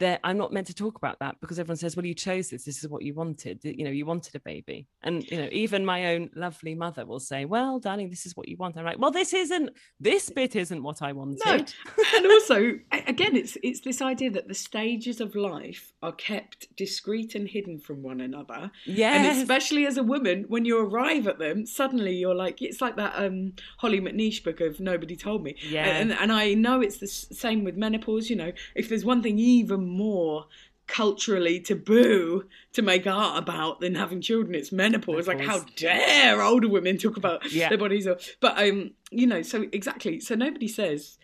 that 0.00 0.18
I'm 0.24 0.38
not 0.38 0.52
meant 0.52 0.66
to 0.66 0.74
talk 0.74 0.96
about 0.96 1.18
that 1.20 1.36
because 1.40 1.58
everyone 1.58 1.76
says, 1.76 1.94
well, 1.94 2.06
you 2.06 2.14
chose 2.14 2.48
this. 2.48 2.64
This 2.64 2.82
is 2.82 2.88
what 2.88 3.02
you 3.02 3.14
wanted. 3.14 3.60
You 3.62 3.84
know, 3.84 3.90
you 3.90 4.06
wanted 4.06 4.34
a 4.34 4.40
baby. 4.40 4.88
And, 5.02 5.30
you 5.30 5.36
know, 5.36 5.48
even 5.52 5.84
my 5.84 6.14
own 6.14 6.30
lovely 6.34 6.74
mother 6.74 7.04
will 7.04 7.20
say, 7.20 7.44
well, 7.44 7.78
darling, 7.78 8.08
this 8.08 8.24
is 8.24 8.34
what 8.34 8.48
you 8.48 8.56
want. 8.56 8.78
I'm 8.78 8.84
like, 8.84 8.98
well, 8.98 9.10
this 9.10 9.34
isn't, 9.34 9.70
this 10.00 10.30
bit 10.30 10.56
isn't 10.56 10.82
what 10.82 11.02
I 11.02 11.12
wanted. 11.12 11.38
No. 11.44 12.04
and 12.16 12.26
also, 12.26 12.78
again, 13.06 13.36
it's, 13.36 13.58
it's 13.62 13.80
this 13.80 14.00
idea 14.00 14.30
that 14.30 14.48
the 14.48 14.54
stages 14.54 15.20
of 15.20 15.34
life 15.34 15.92
are 16.02 16.12
kept 16.12 16.74
discreet 16.76 17.34
and 17.34 17.46
hidden 17.46 17.78
from 17.78 18.02
one 18.02 18.22
another. 18.22 18.70
Yeah. 18.86 19.14
And 19.14 19.38
especially 19.38 19.86
as 19.86 19.98
a 19.98 20.02
woman, 20.02 20.46
when 20.48 20.64
you 20.64 20.78
arrive 20.78 21.26
at 21.26 21.38
them, 21.38 21.66
suddenly 21.66 22.16
you're 22.16 22.34
like, 22.34 22.62
it's 22.62 22.80
like 22.80 22.96
that 22.96 23.12
um, 23.16 23.52
Hollie 23.78 24.00
McNish 24.00 24.42
book 24.42 24.62
of 24.62 24.80
Nobody 24.80 25.14
Told 25.14 25.44
Me. 25.44 25.56
Yeah. 25.62 25.84
And, 25.84 26.10
and 26.12 26.32
I 26.32 26.54
know 26.54 26.80
it's 26.80 26.98
the 26.98 27.06
same 27.06 27.64
with 27.64 27.76
menopause. 27.76 28.30
You 28.30 28.36
know, 28.36 28.52
if 28.74 28.88
there's 28.88 29.04
one 29.04 29.22
thing 29.22 29.38
even 29.38 29.89
more 29.90 30.46
culturally 30.90 31.60
taboo 31.60 32.44
to 32.72 32.82
make 32.82 33.06
art 33.06 33.38
about 33.38 33.80
than 33.80 33.94
having 33.94 34.20
children. 34.20 34.54
It's 34.54 34.72
menopause. 34.72 35.28
Like, 35.28 35.40
how 35.40 35.64
dare 35.76 36.42
older 36.42 36.68
women 36.68 36.98
talk 36.98 37.16
about 37.16 37.50
yeah. 37.52 37.68
their 37.68 37.78
bodies? 37.78 38.08
But 38.40 38.58
um, 38.58 38.92
you 39.10 39.26
know, 39.26 39.42
so 39.42 39.66
exactly. 39.72 40.20
So 40.20 40.34
nobody 40.34 40.68
says, 40.68 41.18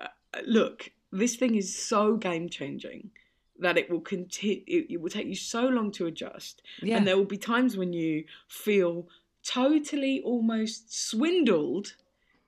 uh, 0.00 0.08
look, 0.46 0.92
this 1.12 1.36
thing 1.36 1.56
is 1.56 1.76
so 1.76 2.16
game 2.16 2.48
changing 2.48 3.10
that 3.58 3.76
it 3.76 3.90
will 3.90 4.00
continue. 4.00 4.62
It, 4.66 4.86
it, 4.90 5.00
will 5.00 5.10
take 5.10 5.26
you 5.26 5.34
so 5.34 5.66
long 5.66 5.90
to 5.92 6.06
adjust, 6.06 6.62
yeah. 6.80 6.96
and 6.96 7.06
there 7.06 7.16
will 7.16 7.24
be 7.24 7.38
times 7.38 7.76
when 7.76 7.92
you 7.92 8.24
feel 8.48 9.08
totally 9.44 10.20
almost 10.22 10.94
swindled 10.94 11.94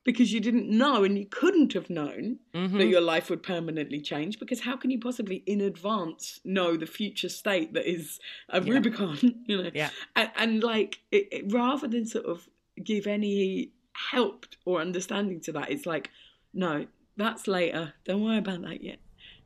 because 0.04 0.32
you 0.32 0.40
didn't 0.40 0.68
know 0.68 1.04
and 1.04 1.18
you 1.18 1.26
couldn't 1.26 1.72
have 1.74 1.90
known 1.90 2.38
mm-hmm. 2.54 2.78
that 2.78 2.86
your 2.86 3.00
life 3.00 3.28
would 3.28 3.42
permanently 3.42 4.00
change 4.00 4.38
because 4.38 4.60
how 4.60 4.76
can 4.76 4.90
you 4.90 4.98
possibly 4.98 5.42
in 5.46 5.60
advance 5.60 6.40
know 6.44 6.76
the 6.76 6.86
future 6.86 7.28
state 7.28 7.74
that 7.74 7.90
is 7.90 8.18
a 8.48 8.62
yeah. 8.62 8.72
rubicon 8.72 9.18
you 9.46 9.62
know? 9.62 9.70
Yeah. 9.74 9.90
And, 10.16 10.30
and 10.36 10.62
like 10.62 11.00
it, 11.10 11.28
it, 11.30 11.52
rather 11.52 11.86
than 11.86 12.06
sort 12.06 12.24
of 12.24 12.48
give 12.82 13.06
any 13.06 13.72
help 14.10 14.46
or 14.64 14.80
understanding 14.80 15.40
to 15.40 15.52
that 15.52 15.70
it's 15.70 15.84
like 15.84 16.08
no 16.54 16.86
that's 17.16 17.46
later. 17.46 17.92
Don't 18.04 18.24
worry 18.24 18.38
about 18.38 18.62
that 18.62 18.82
yet. 18.82 18.98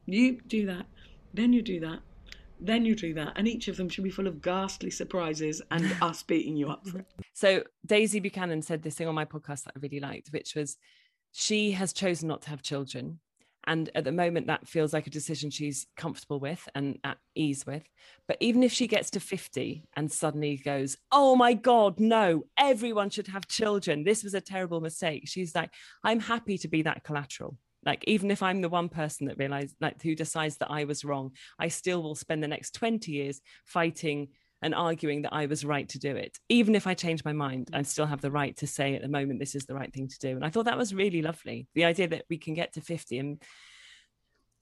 You 0.06 0.40
do 0.46 0.66
that. 0.66 0.86
Then 1.32 1.52
you 1.52 1.60
do 1.60 1.80
that 1.80 2.00
then 2.60 2.84
you 2.84 2.94
do 2.94 3.14
that. 3.14 3.32
And 3.36 3.46
each 3.46 3.68
of 3.68 3.76
them 3.76 3.88
should 3.88 4.04
be 4.04 4.10
full 4.10 4.26
of 4.26 4.40
ghastly 4.40 4.90
surprises 4.90 5.62
and 5.70 5.94
us 6.02 6.22
beating 6.22 6.56
you 6.56 6.68
up 6.68 6.86
for 6.86 6.98
it. 6.98 7.06
So 7.32 7.64
Daisy 7.86 8.20
Buchanan 8.20 8.62
said 8.62 8.82
this 8.82 8.94
thing 8.94 9.08
on 9.08 9.14
my 9.14 9.24
podcast 9.24 9.64
that 9.64 9.74
I 9.76 9.80
really 9.80 10.00
liked, 10.00 10.28
which 10.28 10.54
was 10.54 10.76
she 11.32 11.72
has 11.72 11.92
chosen 11.92 12.28
not 12.28 12.42
to 12.42 12.50
have 12.50 12.62
children. 12.62 13.18
And 13.66 13.88
at 13.94 14.04
the 14.04 14.12
moment, 14.12 14.46
that 14.48 14.68
feels 14.68 14.92
like 14.92 15.06
a 15.06 15.10
decision 15.10 15.50
she's 15.50 15.86
comfortable 15.96 16.38
with 16.38 16.68
and 16.74 16.98
at 17.02 17.16
ease 17.34 17.64
with. 17.66 17.82
But 18.28 18.36
even 18.40 18.62
if 18.62 18.72
she 18.72 18.86
gets 18.86 19.10
to 19.10 19.20
50 19.20 19.84
and 19.96 20.12
suddenly 20.12 20.58
goes, 20.58 20.98
Oh 21.10 21.34
my 21.34 21.54
God, 21.54 21.98
no, 21.98 22.44
everyone 22.58 23.08
should 23.08 23.28
have 23.28 23.48
children. 23.48 24.04
This 24.04 24.22
was 24.22 24.34
a 24.34 24.40
terrible 24.40 24.80
mistake. 24.82 25.22
She's 25.26 25.54
like, 25.54 25.70
I'm 26.02 26.20
happy 26.20 26.58
to 26.58 26.68
be 26.68 26.82
that 26.82 27.04
collateral. 27.04 27.56
Like, 27.84 28.04
even 28.06 28.30
if 28.30 28.42
I'm 28.42 28.60
the 28.60 28.68
one 28.68 28.88
person 28.88 29.26
that 29.26 29.38
realized, 29.38 29.76
like, 29.80 30.02
who 30.02 30.14
decides 30.14 30.56
that 30.58 30.70
I 30.70 30.84
was 30.84 31.04
wrong, 31.04 31.32
I 31.58 31.68
still 31.68 32.02
will 32.02 32.14
spend 32.14 32.42
the 32.42 32.48
next 32.48 32.74
20 32.74 33.12
years 33.12 33.40
fighting 33.64 34.28
and 34.62 34.74
arguing 34.74 35.22
that 35.22 35.34
I 35.34 35.46
was 35.46 35.64
right 35.64 35.88
to 35.90 35.98
do 35.98 36.16
it. 36.16 36.38
Even 36.48 36.74
if 36.74 36.86
I 36.86 36.94
change 36.94 37.24
my 37.24 37.34
mind, 37.34 37.68
I 37.74 37.82
still 37.82 38.06
have 38.06 38.22
the 38.22 38.30
right 38.30 38.56
to 38.58 38.66
say 38.66 38.94
at 38.94 39.02
the 39.02 39.08
moment, 39.08 39.38
this 39.38 39.54
is 39.54 39.66
the 39.66 39.74
right 39.74 39.92
thing 39.92 40.08
to 40.08 40.18
do. 40.18 40.30
And 40.30 40.44
I 40.44 40.48
thought 40.48 40.64
that 40.64 40.78
was 40.78 40.94
really 40.94 41.20
lovely. 41.20 41.66
The 41.74 41.84
idea 41.84 42.08
that 42.08 42.24
we 42.30 42.38
can 42.38 42.54
get 42.54 42.72
to 42.74 42.80
50 42.80 43.18
and 43.18 43.42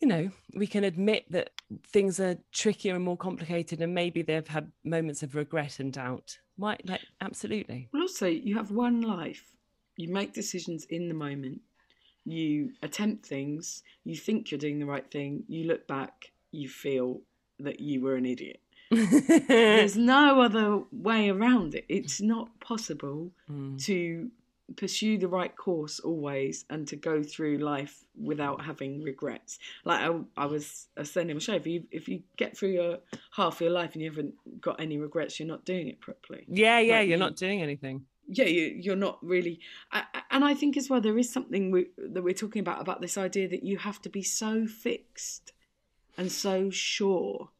you 0.00 0.08
know, 0.08 0.30
we 0.56 0.66
can 0.66 0.82
admit 0.82 1.30
that 1.30 1.50
things 1.92 2.18
are 2.18 2.36
trickier 2.52 2.96
and 2.96 3.04
more 3.04 3.16
complicated, 3.16 3.80
and 3.80 3.94
maybe 3.94 4.22
they've 4.22 4.48
had 4.48 4.72
moments 4.84 5.22
of 5.22 5.36
regret 5.36 5.78
and 5.78 5.92
doubt. 5.92 6.36
Why, 6.56 6.76
like, 6.84 7.02
absolutely. 7.20 7.88
Well, 7.92 8.02
also, 8.02 8.26
you 8.26 8.56
have 8.56 8.72
one 8.72 9.02
life. 9.02 9.44
You 9.96 10.12
make 10.12 10.32
decisions 10.32 10.86
in 10.90 11.06
the 11.06 11.14
moment 11.14 11.60
you 12.24 12.72
attempt 12.82 13.26
things, 13.26 13.82
you 14.04 14.16
think 14.16 14.50
you're 14.50 14.58
doing 14.58 14.78
the 14.78 14.86
right 14.86 15.08
thing, 15.10 15.44
you 15.48 15.64
look 15.64 15.86
back, 15.86 16.32
you 16.50 16.68
feel 16.68 17.20
that 17.58 17.80
you 17.80 18.00
were 18.00 18.16
an 18.16 18.26
idiot. 18.26 18.60
There's 18.90 19.96
no 19.96 20.42
other 20.42 20.82
way 20.92 21.30
around 21.30 21.74
it. 21.74 21.86
It's 21.88 22.20
not 22.20 22.48
possible 22.60 23.30
mm. 23.50 23.82
to 23.84 24.30
pursue 24.76 25.18
the 25.18 25.28
right 25.28 25.54
course 25.56 25.98
always 26.00 26.64
and 26.70 26.86
to 26.88 26.96
go 26.96 27.22
through 27.22 27.58
life 27.58 28.04
without 28.20 28.64
having 28.64 29.02
regrets. 29.02 29.58
Like 29.84 30.00
I, 30.00 30.20
I 30.36 30.46
was 30.46 30.88
saying 31.02 31.30
in 31.30 31.36
my 31.36 31.40
show, 31.40 31.54
if 31.54 31.66
you 31.66 31.84
if 31.90 32.08
you 32.08 32.22
get 32.36 32.56
through 32.56 32.70
your 32.70 32.98
half 33.32 33.54
of 33.56 33.60
your 33.62 33.70
life 33.70 33.94
and 33.94 34.02
you 34.02 34.10
haven't 34.10 34.34
got 34.60 34.80
any 34.80 34.98
regrets, 34.98 35.38
you're 35.38 35.48
not 35.48 35.64
doing 35.64 35.88
it 35.88 36.00
properly. 36.00 36.44
Yeah, 36.48 36.78
yeah, 36.78 36.98
like, 36.98 37.08
you're 37.08 37.16
you, 37.16 37.24
not 37.24 37.36
doing 37.36 37.62
anything 37.62 38.04
yeah, 38.28 38.44
you, 38.44 38.92
are 38.92 38.96
not 38.96 39.18
really. 39.22 39.60
And 40.30 40.44
I 40.44 40.54
think 40.54 40.76
as 40.76 40.88
well, 40.88 41.00
there 41.00 41.18
is 41.18 41.32
something 41.32 41.70
we, 41.70 41.86
that 41.98 42.22
we're 42.22 42.34
talking 42.34 42.60
about 42.60 42.80
about 42.80 43.00
this 43.00 43.18
idea 43.18 43.48
that 43.48 43.62
you 43.62 43.78
have 43.78 44.00
to 44.02 44.08
be 44.08 44.22
so 44.22 44.66
fixed 44.66 45.52
and 46.16 46.30
so 46.30 46.70
sure 46.70 47.50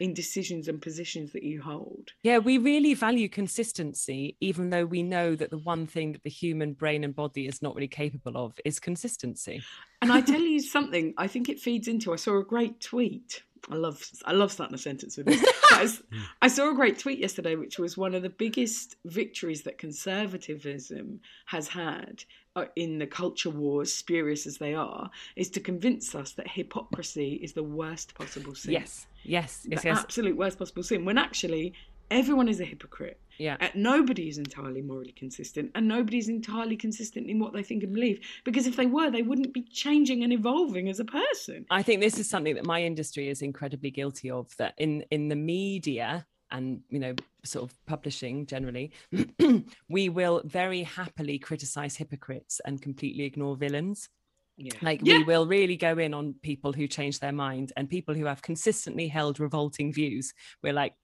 in 0.00 0.14
decisions 0.14 0.66
and 0.66 0.82
positions 0.82 1.32
that 1.32 1.44
you 1.44 1.62
hold. 1.62 2.10
Yeah, 2.22 2.38
we 2.38 2.58
really 2.58 2.94
value 2.94 3.28
consistency, 3.28 4.36
even 4.40 4.70
though 4.70 4.84
we 4.84 5.02
know 5.02 5.36
that 5.36 5.50
the 5.50 5.58
one 5.58 5.86
thing 5.86 6.12
that 6.12 6.24
the 6.24 6.30
human 6.30 6.72
brain 6.72 7.04
and 7.04 7.14
body 7.14 7.46
is 7.46 7.62
not 7.62 7.76
really 7.76 7.86
capable 7.86 8.36
of 8.36 8.58
is 8.64 8.80
consistency. 8.80 9.62
And 10.00 10.10
I 10.10 10.20
tell 10.20 10.40
you 10.40 10.60
something, 10.60 11.14
I 11.16 11.28
think 11.28 11.48
it 11.48 11.60
feeds 11.60 11.86
into. 11.86 12.12
I 12.12 12.16
saw 12.16 12.38
a 12.38 12.44
great 12.44 12.80
tweet 12.80 13.42
I 13.70 13.76
love 13.76 14.04
I 14.24 14.32
love 14.32 14.50
starting 14.52 14.74
a 14.74 14.78
sentence 14.78 15.16
with 15.16 15.26
this. 15.26 15.44
I, 15.72 15.88
I 16.42 16.48
saw 16.48 16.70
a 16.70 16.74
great 16.74 16.98
tweet 16.98 17.18
yesterday, 17.18 17.56
which 17.56 17.78
was 17.78 17.96
one 17.96 18.14
of 18.14 18.22
the 18.22 18.30
biggest 18.30 18.96
victories 19.04 19.62
that 19.62 19.78
conservatism 19.78 21.20
has 21.46 21.68
had 21.68 22.24
uh, 22.54 22.66
in 22.76 22.98
the 22.98 23.06
culture 23.06 23.50
wars, 23.50 23.92
spurious 23.92 24.46
as 24.46 24.58
they 24.58 24.74
are, 24.74 25.10
is 25.36 25.50
to 25.50 25.60
convince 25.60 26.14
us 26.14 26.32
that 26.32 26.48
hypocrisy 26.48 27.34
is 27.42 27.52
the 27.52 27.62
worst 27.62 28.14
possible 28.14 28.54
sin. 28.54 28.72
Yes, 28.72 29.06
yes, 29.24 29.66
yes, 29.68 29.82
the 29.82 29.88
yes. 29.88 29.98
absolute 29.98 30.36
worst 30.36 30.58
possible 30.58 30.82
sin. 30.82 31.04
When 31.04 31.18
actually 31.18 31.74
everyone 32.12 32.48
is 32.48 32.60
a 32.60 32.64
hypocrite. 32.64 33.18
Yeah. 33.42 33.56
Uh, 33.60 33.68
nobody 33.74 34.28
is 34.28 34.38
entirely 34.38 34.82
morally 34.82 35.10
consistent, 35.10 35.72
and 35.74 35.88
nobody 35.88 36.18
is 36.18 36.28
entirely 36.28 36.76
consistent 36.76 37.28
in 37.28 37.40
what 37.40 37.52
they 37.52 37.64
think 37.64 37.82
and 37.82 37.92
believe. 37.92 38.20
Because 38.44 38.68
if 38.68 38.76
they 38.76 38.86
were, 38.86 39.10
they 39.10 39.22
wouldn't 39.22 39.52
be 39.52 39.62
changing 39.62 40.22
and 40.22 40.32
evolving 40.32 40.88
as 40.88 41.00
a 41.00 41.04
person. 41.04 41.66
I 41.68 41.82
think 41.82 42.00
this 42.00 42.20
is 42.20 42.30
something 42.30 42.54
that 42.54 42.64
my 42.64 42.84
industry 42.84 43.28
is 43.28 43.42
incredibly 43.42 43.90
guilty 43.90 44.30
of. 44.30 44.56
That 44.58 44.74
in 44.78 45.04
in 45.10 45.26
the 45.26 45.34
media 45.34 46.24
and 46.52 46.82
you 46.88 47.00
know 47.00 47.14
sort 47.44 47.68
of 47.68 47.76
publishing 47.86 48.46
generally 48.46 48.92
we 49.88 50.08
will 50.08 50.42
very 50.44 50.82
happily 50.82 51.38
criticize 51.38 51.96
hypocrites 51.96 52.60
and 52.64 52.80
completely 52.80 53.24
ignore 53.24 53.56
villains 53.56 54.08
yeah. 54.56 54.74
Like 54.82 55.00
yeah. 55.02 55.18
we 55.18 55.24
will 55.24 55.46
really 55.46 55.76
go 55.76 55.98
in 55.98 56.14
on 56.14 56.34
people 56.42 56.72
who 56.72 56.86
change 56.86 57.20
their 57.20 57.32
mind 57.32 57.72
and 57.76 57.88
people 57.88 58.14
who 58.14 58.26
have 58.26 58.42
consistently 58.42 59.08
held 59.08 59.40
revolting 59.40 59.92
views. 59.92 60.34
We're 60.62 60.72
like, 60.72 60.94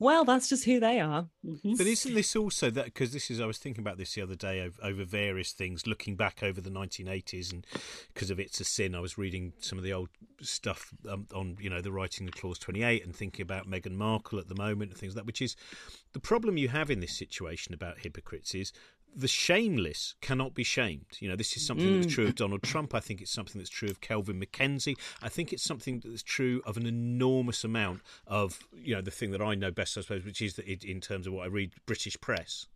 well, 0.00 0.24
that's 0.24 0.48
just 0.48 0.64
who 0.64 0.80
they 0.80 0.98
are. 0.98 1.28
Mhm. 1.46 1.76
But 1.76 1.86
isn't 1.86 2.14
this 2.14 2.34
also 2.34 2.70
that 2.70 2.86
because 2.86 3.12
this 3.12 3.30
is 3.30 3.38
I 3.38 3.44
was 3.44 3.58
thinking 3.58 3.82
about 3.82 3.98
this 3.98 4.14
the 4.14 4.22
other 4.22 4.34
day 4.34 4.62
over, 4.62 4.82
over 4.82 5.04
various 5.04 5.52
things, 5.52 5.86
looking 5.86 6.16
back 6.16 6.42
over 6.42 6.60
the 6.60 6.70
1980s, 6.70 7.52
and 7.52 7.66
because 8.12 8.30
of 8.30 8.40
It's 8.40 8.60
a 8.60 8.64
Sin, 8.64 8.94
I 8.94 9.00
was 9.00 9.18
reading 9.18 9.52
some 9.60 9.76
of 9.76 9.84
the 9.84 9.92
old 9.92 10.08
stuff 10.40 10.94
um, 11.08 11.26
on 11.34 11.58
you 11.60 11.68
know 11.68 11.82
the 11.82 11.92
writing 11.92 12.26
of 12.26 12.34
Clause 12.34 12.58
28 12.58 13.04
and 13.04 13.14
thinking 13.14 13.42
about 13.42 13.68
Meghan 13.68 13.94
Markle 13.94 14.38
at 14.38 14.48
the 14.48 14.54
moment 14.54 14.90
and 14.90 14.98
things 14.98 15.14
like 15.14 15.22
that. 15.22 15.26
Which 15.26 15.42
is 15.42 15.54
the 16.14 16.20
problem 16.20 16.56
you 16.56 16.68
have 16.68 16.90
in 16.90 17.00
this 17.00 17.16
situation 17.16 17.74
about 17.74 17.98
hypocrites 17.98 18.54
is 18.54 18.72
the 19.14 19.28
shameless 19.28 20.14
cannot 20.20 20.54
be 20.54 20.64
shamed. 20.64 21.18
You 21.18 21.28
know, 21.28 21.36
this 21.36 21.56
is 21.56 21.66
something 21.66 21.94
that's 21.94 22.06
mm. 22.06 22.14
true 22.14 22.26
of 22.26 22.34
Donald 22.34 22.62
Trump. 22.62 22.94
I 22.94 23.00
think 23.00 23.20
it's 23.20 23.30
something 23.30 23.58
that's 23.58 23.70
true 23.70 23.88
of 23.88 24.00
Kelvin 24.00 24.40
MacKenzie. 24.40 24.96
I 25.22 25.28
think 25.28 25.52
it's 25.52 25.62
something 25.62 26.02
that's 26.04 26.22
true 26.22 26.62
of 26.64 26.76
an 26.76 26.86
enormous 26.86 27.64
amount 27.64 28.02
of, 28.26 28.60
you 28.72 28.94
know, 28.94 29.02
the 29.02 29.10
thing 29.10 29.30
that 29.32 29.42
I 29.42 29.54
know 29.54 29.70
best, 29.70 29.98
I 29.98 30.02
suppose, 30.02 30.24
which 30.24 30.40
is 30.40 30.54
that 30.54 30.66
it, 30.66 30.84
in 30.84 31.00
terms 31.00 31.26
of 31.26 31.32
what 31.32 31.44
I 31.44 31.48
read 31.48 31.72
British 31.86 32.20
press. 32.20 32.66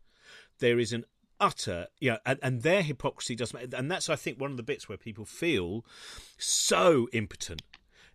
There 0.58 0.78
is 0.78 0.92
an 0.92 1.04
utter, 1.40 1.88
yeah, 2.00 2.18
and, 2.24 2.38
and 2.42 2.62
their 2.62 2.82
hypocrisy 2.82 3.34
doesn't, 3.34 3.74
and 3.74 3.90
that's, 3.90 4.08
I 4.08 4.16
think, 4.16 4.40
one 4.40 4.50
of 4.50 4.56
the 4.56 4.62
bits 4.62 4.88
where 4.88 4.98
people 4.98 5.24
feel 5.24 5.84
so 6.38 7.08
impotent 7.12 7.62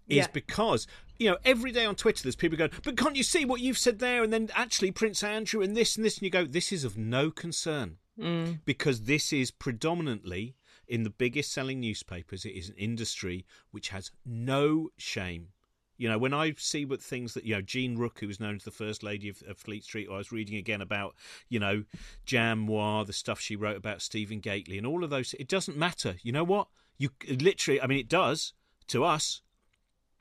is 0.08 0.18
Yeah. 0.18 0.28
because 0.34 0.88
you 1.18 1.30
know 1.30 1.38
every 1.46 1.72
day 1.72 1.86
on 1.86 1.96
Twitter 1.96 2.24
there's 2.24 2.36
people 2.36 2.58
going, 2.58 2.72
but 2.84 2.98
can't 2.98 3.16
you 3.16 3.24
see 3.24 3.46
what 3.46 3.62
you've 3.62 3.78
said 3.78 4.00
there? 4.00 4.24
And 4.24 4.34
then 4.34 4.50
actually 4.56 4.92
Prince 4.92 5.24
Andrew 5.24 5.62
and 5.62 5.78
this 5.78 5.96
and 5.96 6.06
this, 6.06 6.18
and 6.18 6.24
you 6.24 6.30
go, 6.30 6.46
this 6.46 6.72
is 6.72 6.84
of 6.84 6.98
no 6.98 7.30
concern 7.30 7.98
Mm. 8.20 8.60
because 8.66 9.04
this 9.04 9.32
is 9.32 9.50
predominantly 9.50 10.56
in 10.88 11.04
the 11.04 11.10
biggest 11.10 11.54
selling 11.54 11.80
newspapers. 11.80 12.44
It 12.44 12.50
is 12.50 12.70
an 12.70 12.76
industry 12.76 13.46
which 13.72 13.90
has 13.90 14.12
no 14.26 14.90
shame. 14.98 15.50
You 15.98 16.10
know, 16.10 16.18
when 16.18 16.34
I 16.34 16.54
see 16.58 16.86
what 16.86 17.02
things 17.02 17.34
that 17.34 17.44
you 17.44 17.56
know, 17.56 17.62
Jean 17.62 17.98
Rook, 17.98 18.20
who 18.20 18.28
was 18.28 18.40
known 18.40 18.56
as 18.56 18.64
the 18.64 18.72
first 18.72 19.04
lady 19.04 19.30
of, 19.30 19.44
of 19.48 19.58
Fleet 19.58 19.84
Street, 19.84 20.08
I 20.12 20.18
was 20.18 20.32
reading 20.32 20.58
again 20.58 20.82
about, 20.82 21.16
you 21.50 21.60
know, 21.60 21.84
Jan 22.26 22.60
Moir, 22.60 23.06
the 23.06 23.14
stuff 23.14 23.40
she 23.40 23.56
wrote 23.56 23.78
about 23.78 24.02
Stephen 24.02 24.40
Gately, 24.40 24.78
and 24.78 24.88
all 24.88 25.04
of 25.04 25.10
those. 25.10 25.34
It 25.38 25.50
doesn't 25.50 25.78
matter. 25.78 26.16
You 26.22 26.32
know 26.32 26.46
what? 26.46 26.68
You 26.98 27.10
literally, 27.28 27.82
I 27.82 27.88
mean, 27.88 28.00
it 28.00 28.10
does 28.10 28.54
to 28.88 29.04
us, 29.04 29.42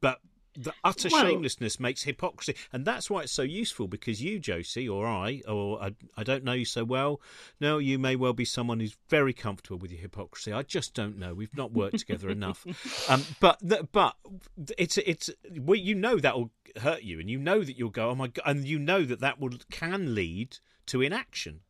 but 0.00 0.20
the 0.60 0.74
utter 0.82 1.08
Well- 1.12 1.24
shamelessness 1.24 1.78
makes 1.78 2.02
hypocrisy, 2.02 2.54
and 2.72 2.84
that's 2.84 3.08
why 3.08 3.22
it's 3.22 3.32
so 3.32 3.42
useful. 3.42 3.86
Because 3.86 4.20
you, 4.20 4.40
Josie, 4.40 4.88
or 4.88 5.06
I, 5.06 5.40
or 5.46 5.80
I, 5.80 5.94
I 6.16 6.24
don't 6.24 6.42
know 6.42 6.52
you 6.52 6.64
so 6.64 6.84
well. 6.84 7.20
No, 7.60 7.78
you 7.78 7.98
may 7.98 8.16
well 8.16 8.32
be 8.32 8.44
someone 8.44 8.80
who's 8.80 8.96
very 9.08 9.32
comfortable 9.32 9.78
with 9.78 9.92
your 9.92 10.00
hypocrisy. 10.00 10.52
I 10.52 10.62
just 10.62 10.94
don't 10.94 11.16
know. 11.16 11.32
We've 11.32 11.56
not 11.56 11.72
worked 11.72 12.00
together 12.00 12.28
enough. 12.28 12.66
Um, 13.08 13.24
but 13.40 13.58
th- 13.66 13.82
but 13.92 14.16
it's 14.76 14.98
it's 14.98 15.30
well, 15.58 15.78
you 15.78 15.94
know 15.94 16.16
that 16.18 16.36
will 16.36 16.50
hurt 16.80 17.02
you, 17.04 17.20
and 17.20 17.30
you 17.30 17.38
know 17.38 17.62
that 17.62 17.78
you'll 17.78 17.88
go, 17.90 18.10
oh 18.10 18.14
my 18.14 18.26
god, 18.26 18.42
and 18.44 18.66
you 18.66 18.78
know 18.78 19.02
that 19.04 19.20
that 19.20 19.38
will 19.40 19.52
can 19.70 20.14
lead 20.14 20.58
to 20.86 21.00
inaction 21.00 21.60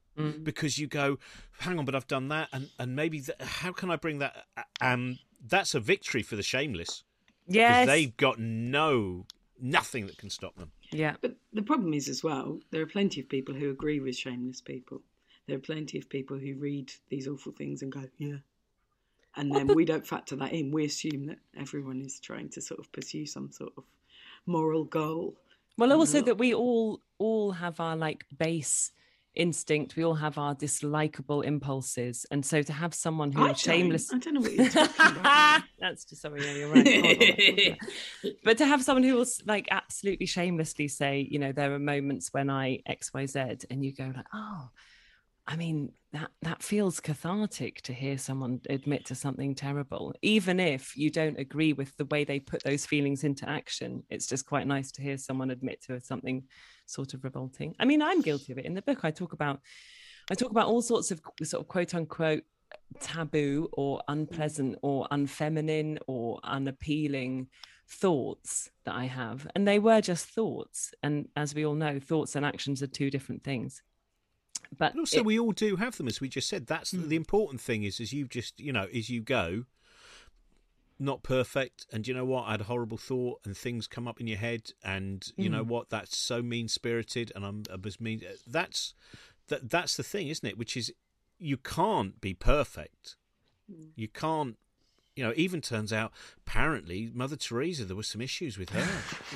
because 0.43 0.79
you 0.79 0.89
go, 0.89 1.17
hang 1.61 1.79
on, 1.79 1.85
but 1.85 1.95
I've 1.95 2.09
done 2.09 2.29
that, 2.29 2.49
and 2.53 2.71
and 2.79 2.97
maybe 2.97 3.21
th- 3.21 3.39
how 3.41 3.73
can 3.73 3.91
I 3.91 3.97
bring 3.97 4.19
that? 4.19 4.47
Um, 4.81 5.19
that's 5.47 5.75
a 5.77 5.81
victory 5.81 6.23
for 6.23 6.35
the 6.35 6.43
shameless 6.43 7.05
Yes. 7.49 7.87
they've 7.87 8.17
got 8.17 8.39
no 8.39 9.27
nothing 9.61 10.07
that 10.07 10.19
can 10.19 10.31
stop 10.31 10.57
them. 10.57 10.71
Yeah. 10.91 11.17
But 11.21 11.37
the 11.53 11.63
problem 11.63 11.93
is 11.95 12.09
as 12.09 12.23
well, 12.23 12.61
there 12.71 12.83
are 12.83 12.87
plenty 12.87 13.21
of 13.21 13.29
people 13.29 13.55
who 13.55 13.71
agree 13.71 14.01
with 14.01 14.17
shameless 14.17 14.61
people. 14.61 15.03
There 15.47 15.57
are 15.57 15.61
plenty 15.61 15.99
of 15.99 16.09
people 16.09 16.39
who 16.39 16.55
read 16.55 16.93
these 17.09 17.27
awful 17.27 17.53
things 17.53 17.83
and 17.83 17.91
go, 17.91 18.05
yeah. 18.19 18.37
And 19.37 19.55
then 19.55 19.69
we 19.69 19.85
don't 19.85 20.07
factor 20.07 20.35
that 20.37 20.53
in. 20.53 20.73
We 20.73 20.85
assume 20.85 21.27
that 21.27 21.39
everyone 21.57 22.03
is 22.03 22.19
trying 22.19 22.49
to 22.51 22.61
sort 22.61 22.81
of 22.81 22.91
pursue 22.93 23.25
some 23.25 23.53
sort 23.53 23.73
of 23.77 23.85
moral 24.47 24.85
goal. 24.85 25.37
Well, 25.77 25.93
also 25.93 26.21
that 26.23 26.39
we 26.39 26.55
all 26.55 27.01
all 27.19 27.53
have 27.53 27.79
our 27.79 27.97
like 27.97 28.25
base 28.37 28.91
instinct. 29.39 29.97
We 29.97 30.05
all 30.05 30.15
have 30.15 30.37
our 30.37 30.55
dislikable 30.55 31.45
impulses, 31.45 32.27
and 32.31 32.45
so 32.45 32.61
to 32.63 32.73
have 32.73 32.93
someone 32.93 33.33
who 33.33 33.43
I 33.43 33.53
shameless. 33.55 34.13
I 34.13 34.19
don't 34.19 34.35
know 34.35 34.41
what 34.41 34.53
you're 34.53 34.69
talking 34.69 35.17
about. 35.21 35.63
That's 35.81 36.05
just 36.05 36.21
sorry, 36.23 36.45
yeah, 36.45 36.53
you're 36.55 36.69
right. 36.69 36.87
Hold 36.87 37.05
on, 37.07 37.19
that's 37.19 37.79
not- 38.25 38.33
but 38.45 38.59
to 38.59 38.67
have 38.67 38.83
someone 38.83 39.05
who 39.05 39.15
will 39.15 39.27
like 39.47 39.69
absolutely 39.71 40.27
shamelessly 40.27 40.89
say, 40.89 41.27
you 41.31 41.39
know, 41.39 41.53
there 41.53 41.73
are 41.73 41.79
moments 41.79 42.29
when 42.33 42.51
I 42.51 42.81
X 42.85 43.15
Y 43.15 43.27
Z, 43.27 43.41
and 43.71 43.85
you 43.85 43.95
go 43.95 44.13
like, 44.15 44.27
oh, 44.35 44.69
I 45.47 45.57
mean 45.57 45.93
that 46.13 46.31
that 46.43 46.63
feels 46.63 47.01
cathartic 47.01 47.83
to 47.83 47.93
hear 47.93 48.19
someone 48.19 48.61
admit 48.69 49.07
to 49.07 49.15
something 49.15 49.55
terrible, 49.55 50.15
even 50.23 50.59
if 50.61 50.97
you 50.97 51.11
don't 51.11 51.39
agree 51.39 51.73
with 51.73 51.97
the 51.97 52.05
way 52.07 52.25
they 52.25 52.41
put 52.41 52.63
those 52.65 52.85
feelings 52.85 53.25
into 53.25 53.49
action. 53.49 54.03
It's 54.11 54.27
just 54.27 54.47
quite 54.47 54.67
nice 54.67 54.91
to 54.93 55.03
hear 55.03 55.17
someone 55.17 55.51
admit 55.51 55.83
to 55.85 56.01
something 56.01 56.45
sort 56.89 57.15
of 57.15 57.25
revolting. 57.25 57.75
I 57.79 57.85
mean, 57.85 58.03
I'm 58.03 58.21
guilty 58.21 58.53
of 58.53 58.59
it. 58.59 58.65
In 58.65 58.75
the 58.75 58.83
book, 58.83 59.01
I 59.05 59.11
talk 59.11 59.33
about 59.33 59.61
I 60.31 60.35
talk 60.35 60.51
about 60.51 60.67
all 60.67 60.83
sorts 60.83 61.11
of 61.11 61.21
sort 61.43 61.63
of 61.63 61.69
quote 61.69 61.95
unquote 61.95 62.45
taboo 63.01 63.69
or 63.73 64.03
unpleasant 64.09 64.77
or 64.83 65.07
unfeminine 65.11 65.99
or 66.07 66.41
unappealing 66.45 67.49
thoughts 67.89 68.71
that 68.85 68.95
I 68.95 69.07
have. 69.07 69.47
And 69.55 69.67
they 69.67 69.79
were 69.79 70.01
just 70.01 70.27
thoughts. 70.27 70.93
And 71.03 71.29
as 71.37 71.55
we 71.55 71.65
all 71.65 71.75
know, 71.75 71.99
thoughts 71.99 72.37
and 72.37 72.45
actions 72.45 72.83
are 72.83 72.87
two 72.87 73.11
different 73.11 73.43
things. 73.43 73.83
But 74.77 74.99
also, 74.99 75.19
it- 75.19 75.25
we 75.25 75.39
all 75.39 75.53
do 75.53 75.77
have 75.77 75.97
them, 75.97 76.09
as 76.09 76.21
we 76.21 76.29
just 76.29 76.49
said. 76.49 76.67
That's 76.67 76.91
the, 76.91 76.99
hmm. 76.99 77.09
the 77.09 77.17
important 77.17 77.61
thing 77.61 77.85
is, 77.85 78.01
as 78.01 78.13
you 78.13 78.27
just, 78.27 78.61
you 78.61 78.73
know, 78.73 78.87
as 78.95 79.09
you 79.09 79.23
go, 79.23 79.65
not 80.99 81.23
perfect. 81.23 81.87
And 81.93 82.07
you 82.07 82.15
know 82.15 82.25
what? 82.25 82.45
I 82.45 82.53
had 82.53 82.63
a 82.63 82.65
horrible 82.65 82.97
thought, 82.97 83.41
and 83.45 83.57
things 83.57 83.87
come 83.87 84.09
up 84.09 84.21
in 84.21 84.27
your 84.27 84.39
head, 84.39 84.73
and 84.85 85.27
you 85.37 85.49
know 85.49 85.63
hmm. 85.63 85.69
what? 85.69 85.91
That's 85.91 86.17
so 86.17 86.43
mean 86.43 86.69
spirited, 86.69 87.33
and 87.35 87.45
I'm 87.45 87.63
I 87.73 87.77
was 87.83 88.01
mean. 88.01 88.23
That's 88.47 88.95
that. 89.49 89.71
That's 89.71 89.97
the 89.97 90.03
thing, 90.03 90.29
isn't 90.29 90.49
it? 90.49 90.59
Which 90.59 90.77
is, 90.77 90.93
you 91.39 91.57
can't 91.57 92.21
be 92.21 92.35
perfect. 92.35 93.17
Hmm. 93.71 93.89
You 93.97 94.09
can't. 94.09 94.57
You 95.19 95.25
know, 95.25 95.33
even 95.35 95.61
turns 95.61 95.93
out 95.93 96.13
apparently 96.47 97.11
Mother 97.13 97.35
Teresa 97.35 97.85
there 97.85 97.97
were 97.97 98.05
some 98.05 98.21
issues 98.21 98.57
with 98.57 98.71
her, 98.71 98.87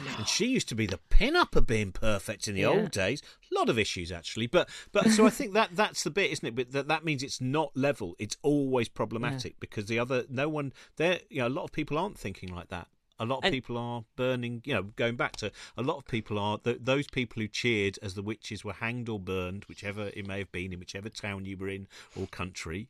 and 0.16 0.28
she 0.28 0.46
used 0.46 0.68
to 0.68 0.76
be 0.76 0.86
the 0.86 1.00
pin-up 1.10 1.56
of 1.56 1.66
being 1.66 1.90
perfect 1.90 2.46
in 2.46 2.54
the 2.54 2.60
Yeah. 2.60 2.68
old 2.68 2.92
days. 2.92 3.20
A 3.50 3.54
lot 3.58 3.68
of 3.68 3.78
issues 3.80 4.12
actually, 4.12 4.46
but 4.46 4.68
but 4.92 5.10
so 5.10 5.26
I 5.26 5.30
think 5.30 5.54
that 5.54 5.70
that's 5.74 6.04
the 6.04 6.10
bit, 6.10 6.30
isn't 6.30 6.46
it? 6.46 6.54
But 6.54 6.70
that 6.70 6.86
that 6.86 7.04
means 7.04 7.24
it's 7.24 7.40
not 7.40 7.76
level. 7.76 8.14
It's 8.20 8.36
always 8.42 8.88
problematic 8.88 9.58
because 9.58 9.86
the 9.86 9.98
other 9.98 10.24
no 10.28 10.48
one 10.48 10.72
there. 10.98 11.18
You 11.28 11.40
know, 11.40 11.48
a 11.48 11.56
lot 11.58 11.64
of 11.64 11.72
people 11.72 11.98
aren't 11.98 12.16
thinking 12.16 12.54
like 12.54 12.68
that. 12.68 12.86
A 13.18 13.24
lot 13.26 13.38
of 13.38 13.44
And- 13.46 13.52
people 13.52 13.76
are 13.76 14.04
burning. 14.14 14.62
You 14.64 14.74
know, 14.74 14.82
going 14.84 15.16
back 15.16 15.34
to 15.38 15.50
a 15.76 15.82
lot 15.82 15.96
of 15.98 16.06
people 16.06 16.38
are 16.38 16.58
th- 16.58 16.78
those 16.80 17.08
people 17.08 17.42
who 17.42 17.48
cheered 17.48 17.98
as 18.02 18.14
the 18.14 18.22
witches 18.22 18.64
were 18.64 18.72
hanged 18.74 19.08
or 19.08 19.18
burned, 19.18 19.64
whichever 19.64 20.12
it 20.14 20.26
may 20.28 20.38
have 20.38 20.52
been 20.52 20.72
in 20.72 20.78
whichever 20.78 21.08
town 21.08 21.44
you 21.44 21.56
were 21.56 21.68
in 21.68 21.88
or 22.14 22.28
country. 22.28 22.88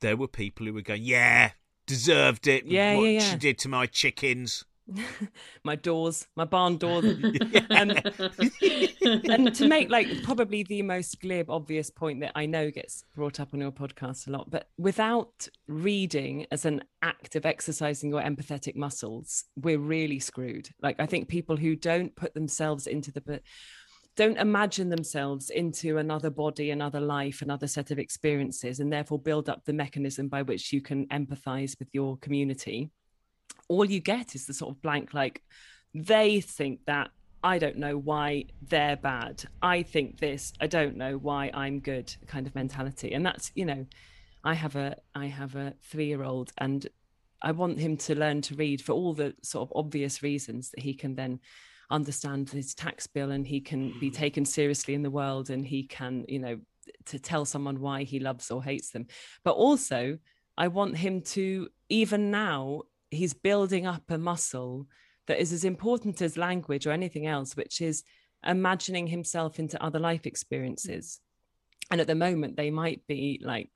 There 0.00 0.16
were 0.16 0.28
people 0.28 0.64
who 0.66 0.72
were 0.72 0.80
going, 0.80 1.02
yeah, 1.02 1.50
deserved 1.86 2.46
it. 2.46 2.66
Yeah, 2.66 2.96
what 2.96 3.04
yeah, 3.04 3.20
she 3.20 3.30
yeah. 3.30 3.36
did 3.36 3.58
to 3.58 3.68
my 3.68 3.86
chickens. 3.86 4.64
my 5.64 5.76
doors, 5.76 6.26
my 6.36 6.44
barn 6.44 6.76
doors. 6.76 7.04
and, 7.70 8.02
um, 8.18 9.22
and 9.24 9.54
to 9.54 9.68
make 9.68 9.90
like 9.90 10.22
probably 10.22 10.62
the 10.62 10.82
most 10.82 11.20
glib, 11.20 11.50
obvious 11.50 11.90
point 11.90 12.20
that 12.20 12.32
I 12.34 12.46
know 12.46 12.70
gets 12.70 13.04
brought 13.14 13.40
up 13.40 13.54
on 13.54 13.60
your 13.60 13.72
podcast 13.72 14.26
a 14.26 14.30
lot, 14.30 14.50
but 14.50 14.68
without 14.78 15.48
reading 15.68 16.46
as 16.50 16.64
an 16.64 16.82
act 17.02 17.36
of 17.36 17.46
exercising 17.46 18.10
your 18.10 18.22
empathetic 18.22 18.76
muscles, 18.76 19.44
we're 19.56 19.78
really 19.78 20.18
screwed. 20.18 20.68
Like 20.82 20.96
I 20.98 21.06
think 21.06 21.28
people 21.28 21.56
who 21.56 21.76
don't 21.76 22.14
put 22.16 22.34
themselves 22.34 22.86
into 22.86 23.12
the 23.12 23.40
don't 24.16 24.38
imagine 24.38 24.88
themselves 24.88 25.50
into 25.50 25.98
another 25.98 26.30
body, 26.30 26.70
another 26.70 27.00
life, 27.00 27.42
another 27.42 27.66
set 27.66 27.90
of 27.90 27.98
experiences, 27.98 28.80
and 28.80 28.92
therefore 28.92 29.18
build 29.18 29.48
up 29.48 29.64
the 29.64 29.72
mechanism 29.72 30.28
by 30.28 30.42
which 30.42 30.72
you 30.72 30.80
can 30.80 31.06
empathize 31.08 31.78
with 31.78 31.88
your 31.92 32.16
community. 32.18 32.90
All 33.68 33.84
you 33.84 34.00
get 34.00 34.34
is 34.34 34.46
the 34.46 34.54
sort 34.54 34.74
of 34.74 34.82
blank, 34.82 35.14
like, 35.14 35.42
they 35.94 36.40
think 36.40 36.80
that. 36.86 37.10
I 37.42 37.58
don't 37.58 37.78
know 37.78 37.96
why 37.96 38.44
they're 38.60 38.96
bad. 38.98 39.44
I 39.62 39.82
think 39.82 40.18
this. 40.18 40.52
I 40.60 40.66
don't 40.66 40.96
know 40.98 41.16
why 41.16 41.50
I'm 41.54 41.80
good 41.80 42.14
kind 42.26 42.46
of 42.46 42.54
mentality. 42.54 43.14
And 43.14 43.24
that's, 43.24 43.50
you 43.54 43.64
know, 43.64 43.86
I 44.44 44.52
have 44.52 44.76
a 44.76 44.96
I 45.14 45.26
have 45.26 45.56
a 45.56 45.74
three 45.82 46.06
year 46.06 46.22
old 46.22 46.52
and 46.58 46.86
I 47.42 47.52
want 47.52 47.78
him 47.78 47.96
to 47.98 48.14
learn 48.14 48.42
to 48.42 48.54
read 48.54 48.82
for 48.82 48.92
all 48.92 49.14
the 49.14 49.34
sort 49.42 49.68
of 49.68 49.76
obvious 49.76 50.22
reasons 50.22 50.70
that 50.70 50.80
he 50.80 50.92
can 50.94 51.14
then 51.14 51.40
understand 51.90 52.50
his 52.50 52.74
tax 52.74 53.06
bill 53.06 53.30
and 53.30 53.46
he 53.46 53.60
can 53.60 53.98
be 53.98 54.10
mm. 54.10 54.14
taken 54.14 54.44
seriously 54.44 54.94
in 54.94 55.02
the 55.02 55.10
world 55.10 55.50
and 55.50 55.66
he 55.66 55.84
can, 55.84 56.24
you 56.28 56.38
know, 56.38 56.58
to 57.06 57.18
tell 57.18 57.44
someone 57.44 57.80
why 57.80 58.04
he 58.04 58.20
loves 58.20 58.50
or 58.50 58.62
hates 58.62 58.90
them. 58.90 59.06
But 59.44 59.52
also, 59.52 60.18
I 60.56 60.68
want 60.68 60.96
him 60.96 61.22
to, 61.22 61.68
even 61.88 62.30
now, 62.30 62.82
he's 63.10 63.34
building 63.34 63.86
up 63.86 64.02
a 64.08 64.18
muscle 64.18 64.86
that 65.26 65.40
is 65.40 65.52
as 65.52 65.64
important 65.64 66.22
as 66.22 66.36
language 66.36 66.86
or 66.86 66.92
anything 66.92 67.26
else, 67.26 67.56
which 67.56 67.80
is 67.80 68.02
imagining 68.46 69.06
himself 69.06 69.58
into 69.58 69.82
other 69.82 69.98
life 69.98 70.26
experiences. 70.26 71.20
And 71.90 72.00
at 72.00 72.06
the 72.06 72.14
moment, 72.14 72.56
they 72.56 72.70
might 72.70 73.06
be 73.06 73.40
like 73.44 73.70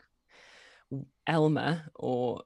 Elmer 1.26 1.84
or 1.94 2.42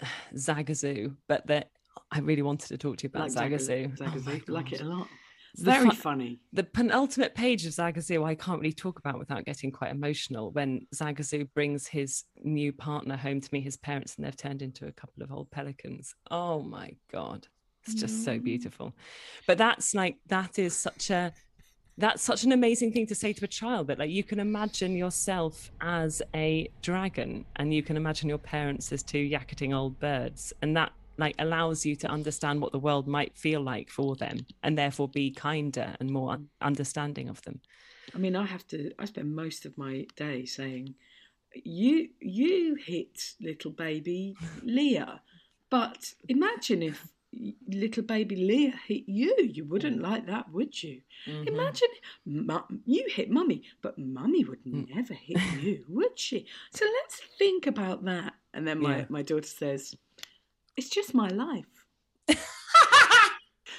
Zagazoo, 0.34 1.16
but 1.28 1.46
that 1.46 1.70
I 2.10 2.20
really 2.20 2.42
wanted 2.42 2.68
to 2.68 2.78
talk 2.78 2.98
to 2.98 3.04
you 3.04 3.10
about 3.14 3.34
Like 3.34 3.50
Zagazoo. 3.52 3.96
Zagazoo. 3.98 4.42
Oh 4.48 4.52
like 4.52 4.72
it 4.72 4.80
a 4.80 4.84
lot. 4.84 5.08
Very 5.56 5.90
fu- 5.90 5.96
funny. 5.96 6.40
the 6.52 6.62
penultimate 6.62 7.34
page 7.34 7.66
of 7.66 7.72
Zagazoo 7.72 8.24
I 8.24 8.34
can't 8.34 8.60
really 8.60 8.72
talk 8.72 8.98
about 8.98 9.18
without 9.18 9.44
getting 9.44 9.72
quite 9.72 9.90
emotional 9.90 10.50
when 10.52 10.86
Zagazoo 10.94 11.48
brings 11.54 11.86
his 11.86 12.24
new 12.44 12.72
partner 12.72 13.16
home 13.16 13.40
to 13.40 13.48
meet 13.52 13.64
his 13.64 13.76
parents 13.76 14.16
and 14.16 14.24
they've 14.24 14.36
turned 14.36 14.62
into 14.62 14.86
a 14.86 14.92
couple 14.92 15.22
of 15.22 15.32
old 15.32 15.50
pelicans. 15.50 16.14
Oh 16.30 16.62
my 16.62 16.92
god. 17.10 17.48
It's 17.84 17.94
just 17.94 18.24
so 18.24 18.38
mm. 18.38 18.44
beautiful. 18.44 18.92
But 19.46 19.58
that's 19.58 19.94
like 19.94 20.16
that 20.26 20.58
is 20.58 20.76
such 20.76 21.10
a 21.10 21.32
that's 21.96 22.22
such 22.22 22.44
an 22.44 22.52
amazing 22.52 22.92
thing 22.92 23.06
to 23.06 23.14
say 23.14 23.32
to 23.32 23.44
a 23.44 23.48
child 23.48 23.88
that 23.88 23.98
like 23.98 24.10
you 24.10 24.22
can 24.22 24.38
imagine 24.38 24.96
yourself 24.96 25.72
as 25.80 26.22
a 26.34 26.68
dragon 26.80 27.44
and 27.56 27.74
you 27.74 27.82
can 27.82 27.96
imagine 27.96 28.28
your 28.28 28.38
parents 28.38 28.92
as 28.92 29.02
two 29.02 29.18
yakketing 29.18 29.74
old 29.74 29.98
birds 29.98 30.52
and 30.62 30.76
that 30.76 30.92
like 31.18 31.34
allows 31.38 31.84
you 31.84 31.94
to 31.96 32.08
understand 32.08 32.60
what 32.60 32.72
the 32.72 32.78
world 32.78 33.06
might 33.06 33.36
feel 33.36 33.60
like 33.60 33.90
for 33.90 34.16
them 34.16 34.38
and 34.62 34.78
therefore 34.78 35.08
be 35.08 35.30
kinder 35.30 35.94
and 36.00 36.10
more 36.10 36.38
understanding 36.60 37.28
of 37.28 37.42
them 37.42 37.60
I 38.14 38.18
mean, 38.18 38.36
I 38.36 38.46
have 38.46 38.66
to. 38.68 38.90
I 38.98 39.04
spend 39.04 39.34
most 39.34 39.66
of 39.66 39.76
my 39.76 40.06
day 40.16 40.44
saying, 40.44 40.94
"You, 41.54 42.08
you 42.20 42.76
hit 42.76 43.34
little 43.40 43.70
baby 43.70 44.36
Leah," 44.62 45.20
but 45.70 46.14
imagine 46.28 46.82
if 46.82 47.12
little 47.68 48.02
baby 48.02 48.36
Leah 48.36 48.74
hit 48.86 49.04
you. 49.06 49.36
You 49.38 49.64
wouldn't 49.66 50.00
like 50.00 50.26
that, 50.26 50.50
would 50.52 50.82
you? 50.82 51.02
Mm-hmm. 51.26 51.48
Imagine 51.48 51.88
Mu- 52.24 52.78
you 52.86 53.04
hit 53.08 53.30
mummy, 53.30 53.62
but 53.82 53.98
mummy 53.98 54.44
would 54.44 54.64
mm. 54.64 54.88
never 54.94 55.14
hit 55.14 55.38
you, 55.60 55.84
would 55.88 56.18
she? 56.18 56.46
So 56.72 56.84
let's 57.02 57.20
think 57.38 57.66
about 57.66 58.04
that. 58.04 58.34
And 58.54 58.66
then 58.66 58.80
my 58.80 58.98
Yeah. 58.98 59.04
my 59.10 59.22
daughter 59.22 59.46
says, 59.46 59.94
"It's 60.78 60.88
just 60.88 61.12
my 61.14 61.28
life." 61.28 61.66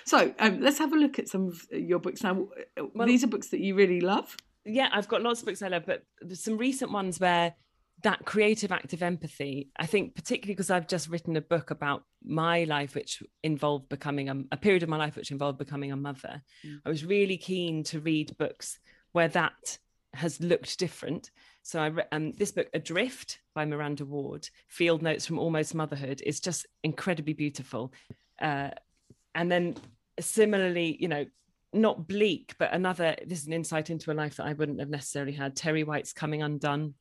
So 0.05 0.33
um, 0.39 0.59
let's 0.61 0.79
have 0.79 0.91
a 0.91 0.95
look 0.97 1.19
at 1.19 1.27
some 1.27 1.47
of 1.49 1.67
your 1.71 1.99
books 1.99 2.23
now. 2.23 2.47
Well- 2.95 3.07
These 3.07 3.23
are 3.23 3.27
books 3.27 3.49
that 3.49 3.59
you 3.59 3.75
really 3.75 4.01
love. 4.01 4.35
yeah 4.65 4.89
i've 4.91 5.07
got 5.07 5.21
lots 5.21 5.39
of 5.41 5.45
books 5.45 5.61
i 5.61 5.67
love 5.67 5.85
but 5.85 6.03
there's 6.21 6.43
some 6.43 6.57
recent 6.57 6.91
ones 6.91 7.19
where 7.19 7.53
that 8.03 8.25
creative 8.25 8.71
act 8.71 8.91
of 8.93 9.01
empathy 9.01 9.69
i 9.79 9.85
think 9.85 10.15
particularly 10.15 10.53
because 10.53 10.69
i've 10.69 10.87
just 10.87 11.07
written 11.09 11.37
a 11.37 11.41
book 11.41 11.71
about 11.71 12.03
my 12.23 12.63
life 12.65 12.93
which 12.95 13.23
involved 13.43 13.87
becoming 13.87 14.27
a, 14.29 14.35
a 14.51 14.57
period 14.57 14.83
of 14.83 14.89
my 14.89 14.97
life 14.97 15.15
which 15.15 15.31
involved 15.31 15.57
becoming 15.57 15.91
a 15.93 15.95
mother 15.95 16.41
i 16.85 16.89
was 16.89 17.05
really 17.05 17.37
keen 17.37 17.83
to 17.83 17.99
read 18.01 18.35
books 18.37 18.79
where 19.13 19.29
that 19.29 19.77
has 20.13 20.41
looked 20.41 20.77
different 20.77 21.29
so 21.69 21.79
i 21.81 22.15
um, 22.15 22.31
this 22.33 22.51
book 22.51 22.67
adrift 22.73 23.39
by 23.53 23.65
miranda 23.65 24.05
ward 24.05 24.47
field 24.67 25.01
notes 25.01 25.25
from 25.25 25.39
almost 25.39 25.75
motherhood 25.75 26.21
is 26.25 26.39
just 26.39 26.65
incredibly 26.83 27.33
beautiful 27.33 27.93
uh, 28.41 28.69
and 29.35 29.51
then 29.51 29.75
similarly 30.19 30.97
you 30.99 31.07
know 31.07 31.25
not 31.73 32.07
bleak, 32.07 32.55
but 32.57 32.73
another, 32.73 33.15
this 33.25 33.41
is 33.41 33.47
an 33.47 33.53
insight 33.53 33.89
into 33.89 34.11
a 34.11 34.13
life 34.13 34.37
that 34.37 34.45
I 34.45 34.53
wouldn't 34.53 34.79
have 34.79 34.89
necessarily 34.89 35.33
had. 35.33 35.55
Terri 35.55 35.85
White's 35.85 36.13
Coming 36.13 36.41
Undone, 36.41 36.95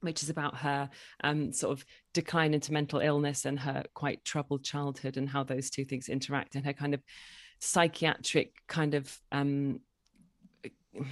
which 0.00 0.22
is 0.22 0.30
about 0.30 0.56
her 0.58 0.90
um, 1.24 1.52
sort 1.52 1.72
of 1.72 1.84
decline 2.14 2.54
into 2.54 2.72
mental 2.72 3.00
illness 3.00 3.44
and 3.44 3.58
her 3.58 3.84
quite 3.94 4.24
troubled 4.24 4.64
childhood 4.64 5.16
and 5.16 5.28
how 5.28 5.42
those 5.42 5.70
two 5.70 5.84
things 5.84 6.08
interact 6.08 6.54
and 6.54 6.64
her 6.64 6.72
kind 6.72 6.94
of 6.94 7.02
psychiatric 7.60 8.54
kind 8.68 8.94
of 8.94 9.16
um, 9.30 9.80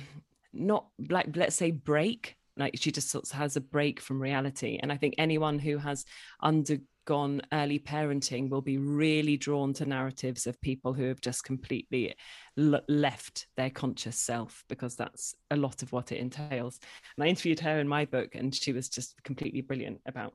not 0.53 0.87
like 1.09 1.37
let's 1.37 1.55
say 1.55 1.71
break 1.71 2.37
like 2.61 2.77
she 2.79 2.93
just 2.93 3.11
sort 3.11 3.25
of 3.25 3.31
has 3.33 3.57
a 3.57 3.61
break 3.61 4.01
from 4.01 4.21
reality. 4.21 4.79
And 4.81 4.93
i 4.93 4.97
think 4.97 5.15
anyone 5.19 5.59
who 5.59 5.79
has 5.79 6.05
undergone 6.43 7.43
early 7.53 7.79
parenting 7.79 8.49
will 8.51 8.63
be 8.63 8.79
really 8.79 9.37
drawn 9.37 9.73
to 9.75 9.87
narratives 9.87 10.47
of 10.47 10.61
people 10.61 10.93
who 10.93 11.05
have 11.05 11.21
just 11.21 11.45
completely 11.45 12.15
l- 12.59 12.83
left 12.89 13.47
their 13.57 13.71
conscious 13.71 14.17
self 14.17 14.65
because 14.69 14.95
that's 14.95 15.35
a 15.51 15.57
lot 15.57 15.83
of 15.83 15.93
what 15.93 16.13
it 16.13 16.19
entails. 16.19 16.79
And 17.17 17.25
i 17.25 17.29
interviewed 17.29 17.61
her 17.61 17.81
in 17.81 17.89
my 17.89 18.05
book 18.05 18.35
and 18.35 18.55
she 18.55 18.73
was 18.73 18.89
just 18.89 19.21
completely 19.25 19.63
brilliant 19.63 20.01
about 20.07 20.35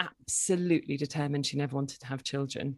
absolutely 0.00 0.96
determined 0.96 1.46
she 1.46 1.56
never 1.56 1.74
wanted 1.74 2.00
to 2.00 2.06
have 2.06 2.22
children. 2.22 2.76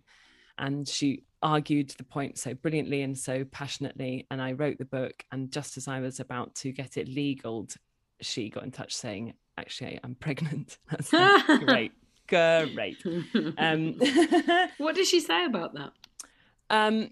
And 0.58 0.88
she 0.88 1.24
argued 1.40 1.90
the 1.90 2.04
point 2.04 2.36
so 2.38 2.54
brilliantly 2.54 3.02
and 3.02 3.16
so 3.16 3.44
passionately. 3.44 4.26
And 4.30 4.42
i 4.42 4.52
wrote 4.52 4.78
the 4.78 4.84
book 4.84 5.24
and 5.30 5.52
just 5.52 5.76
as 5.76 5.88
i 5.88 6.00
was 6.00 6.20
about 6.20 6.54
to 6.56 6.72
get 6.72 6.96
it 6.96 7.08
legaled 7.08 7.74
she 8.20 8.48
got 8.50 8.64
in 8.64 8.70
touch 8.70 8.94
saying 8.94 9.34
actually 9.56 9.98
i'm 10.04 10.14
pregnant 10.14 10.78
that's 10.90 11.12
like, 11.12 11.46
great 11.66 11.92
great 12.28 12.96
um 13.58 13.94
What 14.78 14.94
does 14.96 15.08
she 15.08 15.20
say 15.20 15.44
about 15.44 15.74
that? 15.74 15.92
um 16.70 17.10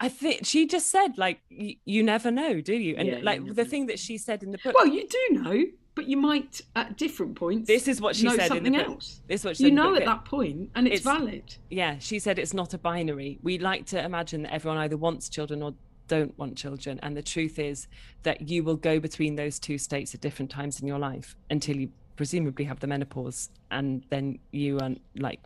i 0.00 0.08
think 0.08 0.44
she 0.44 0.66
just 0.66 0.90
said 0.90 1.16
like 1.16 1.40
y- 1.50 1.76
you 1.84 2.02
never 2.02 2.30
know 2.30 2.60
do 2.60 2.74
you 2.74 2.96
and 2.96 3.08
Yeah, 3.08 3.18
like 3.22 3.44
the 3.54 3.62
know. 3.64 3.70
thing 3.70 3.86
that 3.86 3.98
she 3.98 4.18
said 4.18 4.42
in 4.42 4.50
the 4.50 4.58
book 4.58 4.74
Well, 4.74 4.86
you 4.88 5.06
do 5.08 5.22
know, 5.40 5.64
but 5.94 6.06
you 6.06 6.16
might 6.18 6.60
at 6.74 6.98
different 6.98 7.36
points. 7.36 7.66
this 7.68 7.88
is 7.88 8.00
what 8.00 8.14
she 8.16 8.28
said 8.28 8.40
in 8.40 8.46
something 8.48 8.72
the 8.72 8.78
book 8.78 8.88
else. 8.88 9.22
this 9.28 9.40
is 9.40 9.44
what 9.46 9.56
she 9.56 9.64
You 9.64 9.70
know 9.70 9.94
at 9.94 10.00
that- 10.00 10.06
that 10.06 10.24
point, 10.26 10.70
and 10.74 10.86
it's, 10.86 11.00
It's- 11.00 11.16
valid. 11.16 11.44
yeah 11.70 11.96
she 11.98 12.18
said 12.18 12.38
it's 12.38 12.52
not 12.52 12.74
a 12.74 12.78
binary 12.78 13.38
we 13.42 13.58
like 13.58 13.86
to 13.86 14.04
imagine 14.04 14.42
that 14.42 14.52
everyone 14.52 14.78
either 14.78 14.96
wants 14.96 15.28
children 15.30 15.62
or 15.62 15.72
don't 16.08 16.36
want 16.38 16.56
children. 16.56 16.98
And 17.02 17.16
the 17.16 17.22
truth 17.22 17.58
is 17.58 17.88
that 18.22 18.48
you 18.48 18.64
will 18.64 18.76
go 18.76 19.00
between 19.00 19.36
those 19.36 19.58
two 19.58 19.78
states 19.78 20.14
at 20.14 20.20
different 20.20 20.50
times 20.50 20.80
in 20.80 20.86
your 20.86 20.98
life 20.98 21.36
until 21.50 21.76
you 21.76 21.90
presumably 22.16 22.64
have 22.64 22.80
the 22.80 22.86
menopause 22.86 23.50
and 23.70 24.02
then 24.08 24.38
you 24.50 24.78
are 24.78 24.90
like 25.16 25.40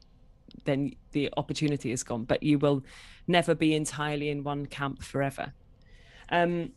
then 0.65 0.93
the 1.13 1.33
opportunity 1.37 1.93
is 1.93 2.03
gone. 2.03 2.25
But 2.25 2.43
you 2.43 2.59
will 2.59 2.83
never 3.27 3.55
be 3.55 3.75
entirely 3.75 4.31
in 4.31 4.45
one 4.45 4.67
camp 4.67 5.03
forever. 5.03 5.53
Um 6.31 6.73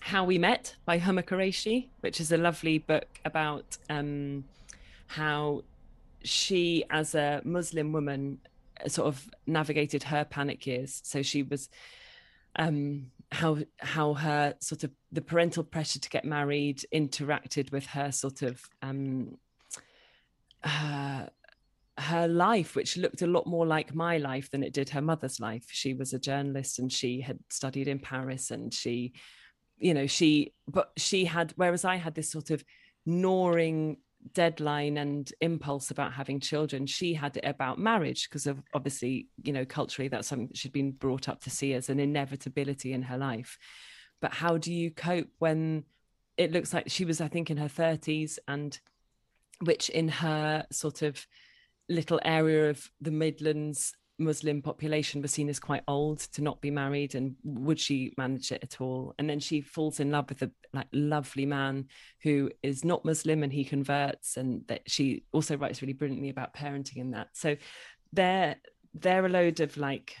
how 0.00 0.24
we 0.24 0.38
met 0.38 0.76
by 0.86 0.98
Huma 0.98 1.22
Qureshi 1.22 1.88
which 2.00 2.20
is 2.20 2.32
a 2.32 2.36
lovely 2.36 2.78
book 2.78 3.08
about 3.24 3.76
um 3.90 4.44
how 5.08 5.62
she 6.22 6.84
as 6.90 7.14
a 7.14 7.40
muslim 7.44 7.92
woman 7.92 8.38
sort 8.88 9.08
of 9.08 9.30
navigated 9.46 10.04
her 10.04 10.24
panic 10.24 10.66
years. 10.66 11.00
So 11.04 11.22
she 11.22 11.42
was 11.42 11.68
um 12.56 13.06
how 13.32 13.58
how 13.78 14.14
her 14.14 14.54
sort 14.60 14.82
of 14.84 14.90
the 15.12 15.20
parental 15.20 15.62
pressure 15.62 16.00
to 16.00 16.08
get 16.08 16.24
married 16.24 16.84
interacted 16.92 17.70
with 17.70 17.86
her 17.86 18.10
sort 18.10 18.42
of 18.42 18.62
um 18.82 19.36
uh, 20.62 21.24
her 21.96 22.28
life 22.28 22.76
which 22.76 22.96
looked 22.96 23.22
a 23.22 23.26
lot 23.26 23.46
more 23.46 23.66
like 23.66 23.94
my 23.94 24.18
life 24.18 24.50
than 24.50 24.62
it 24.62 24.72
did 24.72 24.88
her 24.90 25.00
mother's 25.02 25.40
life. 25.40 25.66
She 25.70 25.94
was 25.94 26.12
a 26.12 26.18
journalist 26.18 26.78
and 26.78 26.92
she 26.92 27.20
had 27.20 27.38
studied 27.50 27.88
in 27.88 27.98
paris 27.98 28.50
and 28.50 28.72
she 28.72 29.12
you 29.80 29.94
know 29.94 30.06
she 30.06 30.52
but 30.68 30.92
she 30.96 31.24
had 31.24 31.52
whereas 31.56 31.84
i 31.84 31.96
had 31.96 32.14
this 32.14 32.30
sort 32.30 32.50
of 32.50 32.62
gnawing 33.06 33.96
deadline 34.34 34.98
and 34.98 35.32
impulse 35.40 35.90
about 35.90 36.12
having 36.12 36.38
children 36.38 36.86
she 36.86 37.14
had 37.14 37.36
it 37.36 37.44
about 37.44 37.78
marriage 37.78 38.28
because 38.28 38.46
of 38.46 38.62
obviously 38.74 39.26
you 39.42 39.52
know 39.52 39.64
culturally 39.64 40.08
that's 40.08 40.28
something 40.28 40.48
that 40.48 40.56
she'd 40.56 40.72
been 40.72 40.92
brought 40.92 41.28
up 41.28 41.40
to 41.40 41.50
see 41.50 41.72
as 41.72 41.88
an 41.88 41.98
inevitability 41.98 42.92
in 42.92 43.02
her 43.02 43.18
life. 43.18 43.58
But 44.20 44.34
how 44.34 44.58
do 44.58 44.72
you 44.72 44.90
cope 44.90 45.28
when 45.38 45.84
it 46.36 46.52
looks 46.52 46.72
like 46.72 46.88
she 46.88 47.04
was 47.04 47.20
i 47.20 47.28
think 47.28 47.50
in 47.50 47.56
her 47.56 47.68
30s 47.68 48.38
and 48.48 48.80
which 49.60 49.88
in 49.90 50.08
her 50.08 50.64
sort 50.70 51.02
of 51.02 51.26
little 51.88 52.20
area 52.24 52.70
of 52.70 52.90
the 53.00 53.10
midlands 53.10 53.94
muslim 54.20 54.62
population 54.62 55.22
was 55.22 55.32
seen 55.32 55.48
as 55.48 55.58
quite 55.58 55.82
old 55.88 56.18
to 56.20 56.42
not 56.42 56.60
be 56.60 56.70
married 56.70 57.14
and 57.14 57.34
would 57.42 57.80
she 57.80 58.12
manage 58.16 58.52
it 58.52 58.62
at 58.62 58.80
all? 58.80 59.14
And 59.18 59.28
then 59.28 59.40
she 59.40 59.60
falls 59.60 59.98
in 59.98 60.10
love 60.10 60.28
with 60.28 60.42
a 60.42 60.50
like 60.72 60.86
lovely 60.92 61.46
man 61.46 61.86
who 62.22 62.50
is 62.62 62.84
not 62.84 63.04
muslim 63.04 63.42
and 63.42 63.52
he 63.52 63.64
converts 63.64 64.36
and 64.36 64.66
that 64.68 64.82
she 64.86 65.24
also 65.32 65.56
writes 65.56 65.82
really 65.82 65.94
brilliantly 65.94 66.28
about 66.28 66.54
parenting 66.54 66.98
in 66.98 67.12
that. 67.12 67.28
So 67.32 67.56
they're 68.12 68.56
they're 68.94 69.26
a 69.26 69.28
load 69.28 69.60
of 69.60 69.76
like 69.76 70.16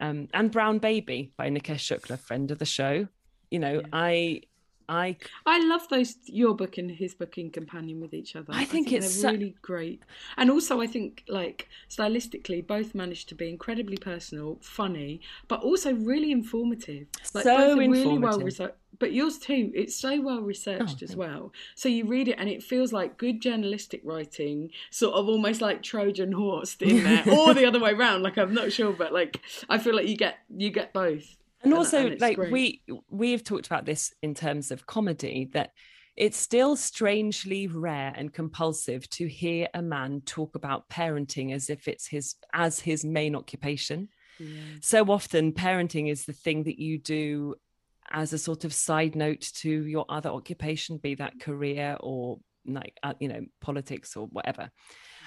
um 0.00 0.28
and 0.34 0.50
brown 0.50 0.78
baby 0.78 1.32
by 1.36 1.48
nikesh 1.50 1.86
shukla 1.88 2.18
friend 2.18 2.50
of 2.50 2.58
the 2.58 2.66
show. 2.66 3.08
You 3.50 3.58
know 3.60 3.80
Yeah. 3.80 3.86
i 3.92 4.40
i 4.88 5.16
I 5.44 5.58
love 5.66 5.88
those 5.88 6.16
your 6.26 6.54
book 6.54 6.78
and 6.78 6.90
his 6.90 7.14
book 7.14 7.38
in 7.38 7.50
companion 7.50 8.00
with 8.00 8.14
each 8.14 8.36
other. 8.36 8.52
I 8.52 8.64
think 8.64 8.92
it's 8.92 9.06
they're 9.20 9.30
so- 9.30 9.32
really 9.32 9.56
great, 9.62 10.02
and 10.36 10.50
also 10.50 10.80
I 10.80 10.86
think 10.86 11.24
like 11.28 11.68
stylistically 11.90 12.66
both 12.66 12.94
managed 12.94 13.28
to 13.30 13.34
be 13.34 13.48
incredibly 13.48 13.96
personal, 13.96 14.58
funny, 14.60 15.20
but 15.48 15.60
also 15.62 15.92
really 15.94 16.30
informative. 16.32 17.06
Like 17.34 17.44
So 17.44 17.56
both 17.56 17.72
are 17.72 17.76
really 17.78 18.04
well 18.04 18.14
informative. 18.14 18.44
researched. 18.44 18.74
But 18.98 19.12
yours 19.12 19.36
too, 19.36 19.70
it's 19.74 19.94
so 19.94 20.22
well 20.22 20.38
oh, 20.38 20.40
researched 20.40 21.02
Oh, 21.02 21.04
as 21.04 21.14
well. 21.14 21.52
So 21.74 21.88
you 21.90 22.06
read 22.06 22.28
it 22.28 22.36
and 22.38 22.48
it 22.48 22.62
feels 22.62 22.94
like 22.94 23.18
good 23.18 23.42
journalistic 23.42 24.00
writing, 24.04 24.70
sort 24.90 25.14
of 25.14 25.28
almost 25.28 25.60
like 25.60 25.82
Trojan 25.82 26.32
horse 26.32 26.76
in 26.80 27.04
there, 27.04 27.22
or 27.30 27.52
the 27.52 27.66
other 27.66 27.78
way 27.78 27.92
around. 27.92 28.22
Like 28.22 28.38
I'm 28.38 28.54
not 28.54 28.72
sure, 28.72 28.92
but 28.94 29.12
like 29.12 29.42
I 29.68 29.76
feel 29.78 29.94
like 29.94 30.08
you 30.08 30.16
get 30.16 30.38
you 30.48 30.70
get 30.70 30.94
both. 30.94 31.36
And 31.66 31.72
And- 31.72 31.78
also 31.78 32.06
and 32.06 32.20
like 32.20 32.36
great. 32.36 32.52
we 32.52 32.82
we've 33.10 33.44
talked 33.44 33.66
about 33.66 33.84
this 33.84 34.12
in 34.22 34.34
terms 34.34 34.70
of 34.70 34.86
comedy 34.86 35.50
that 35.52 35.70
it's 36.16 36.38
still 36.38 36.76
strangely 36.76 37.66
rare 37.66 38.12
and 38.16 38.32
compulsive 38.32 39.08
to 39.10 39.26
hear 39.28 39.68
a 39.74 39.82
man 39.82 40.22
talk 40.24 40.54
about 40.54 40.88
parenting 40.88 41.52
as 41.52 41.68
if 41.68 41.88
it's 41.88 42.06
his 42.06 42.36
as 42.52 42.80
his 42.80 43.04
main 43.04 43.36
occupation 43.36 44.08
so 44.82 45.10
often 45.10 45.52
parenting 45.52 46.10
is 46.10 46.26
the 46.26 46.32
thing 46.34 46.64
that 46.64 46.78
you 46.78 46.98
do 46.98 47.54
as 48.10 48.32
a 48.32 48.38
sort 48.38 48.64
of 48.64 48.72
side 48.72 49.16
note 49.16 49.40
to 49.62 49.70
your 49.86 50.04
other 50.08 50.30
occupation, 50.30 50.98
be 50.98 51.14
that 51.14 51.40
career 51.40 51.96
or 52.00 52.38
like 52.66 52.94
uh, 53.02 53.14
you 53.18 53.28
know 53.28 53.46
politics 53.60 54.16
or 54.16 54.26
whatever. 54.26 54.70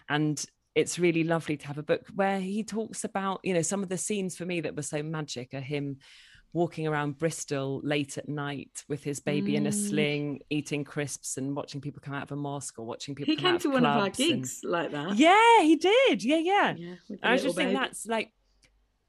And 0.08 0.43
it's 0.75 0.99
really 0.99 1.23
lovely 1.23 1.58
to 1.58 1.67
have 1.67 1.78
a 1.78 1.84
book 1.84 2.06
where 2.13 2.39
he 2.39 2.63
talks 2.63 3.04
about 3.04 3.39
you 3.43 3.54
know 3.54 3.63
some 3.63 3.84
of 3.84 3.89
the 3.89 3.97
scenes 3.97 4.38
for 4.38 4.45
me 4.45 4.62
that 4.62 4.75
were 4.75 4.82
so 4.84 5.02
magic 5.02 5.54
are 5.54 5.60
him 5.60 5.97
walking 6.51 6.88
around 6.88 7.17
Bristol 7.17 7.79
late 7.83 8.17
at 8.17 8.27
night 8.27 8.83
with 8.88 9.03
his 9.03 9.19
baby 9.19 9.55
in 9.55 9.67
a 9.67 9.69
Mm. 9.69 9.88
sling, 9.89 10.39
eating 10.49 10.83
crisps 10.83 11.38
and 11.38 11.55
watching 11.55 11.79
people 11.79 12.01
come 12.03 12.15
out 12.15 12.23
of 12.23 12.31
a 12.31 12.35
mosque 12.35 12.79
or 12.79 12.85
watching 12.85 13.13
people. 13.13 13.31
He 13.31 13.35
come 13.35 13.43
came 13.45 13.55
out 13.55 13.62
to 13.62 13.67
of 13.67 13.73
one 13.75 13.85
of 13.85 13.95
our 13.97 14.09
clubs 14.09 14.62
and- 14.63 14.71
like 14.71 14.91
that. 14.91 15.15
Yeah, 15.15 15.62
he 15.62 15.75
did. 15.75 16.23
Yeah, 16.23 16.38
yeah. 16.38 16.75
Yeah, 16.75 16.95
I 17.21 17.33
was 17.33 17.43
just 17.43 17.55
think 17.55 17.69
babe. 17.69 17.77
that's 17.77 18.07
like, 18.07 18.31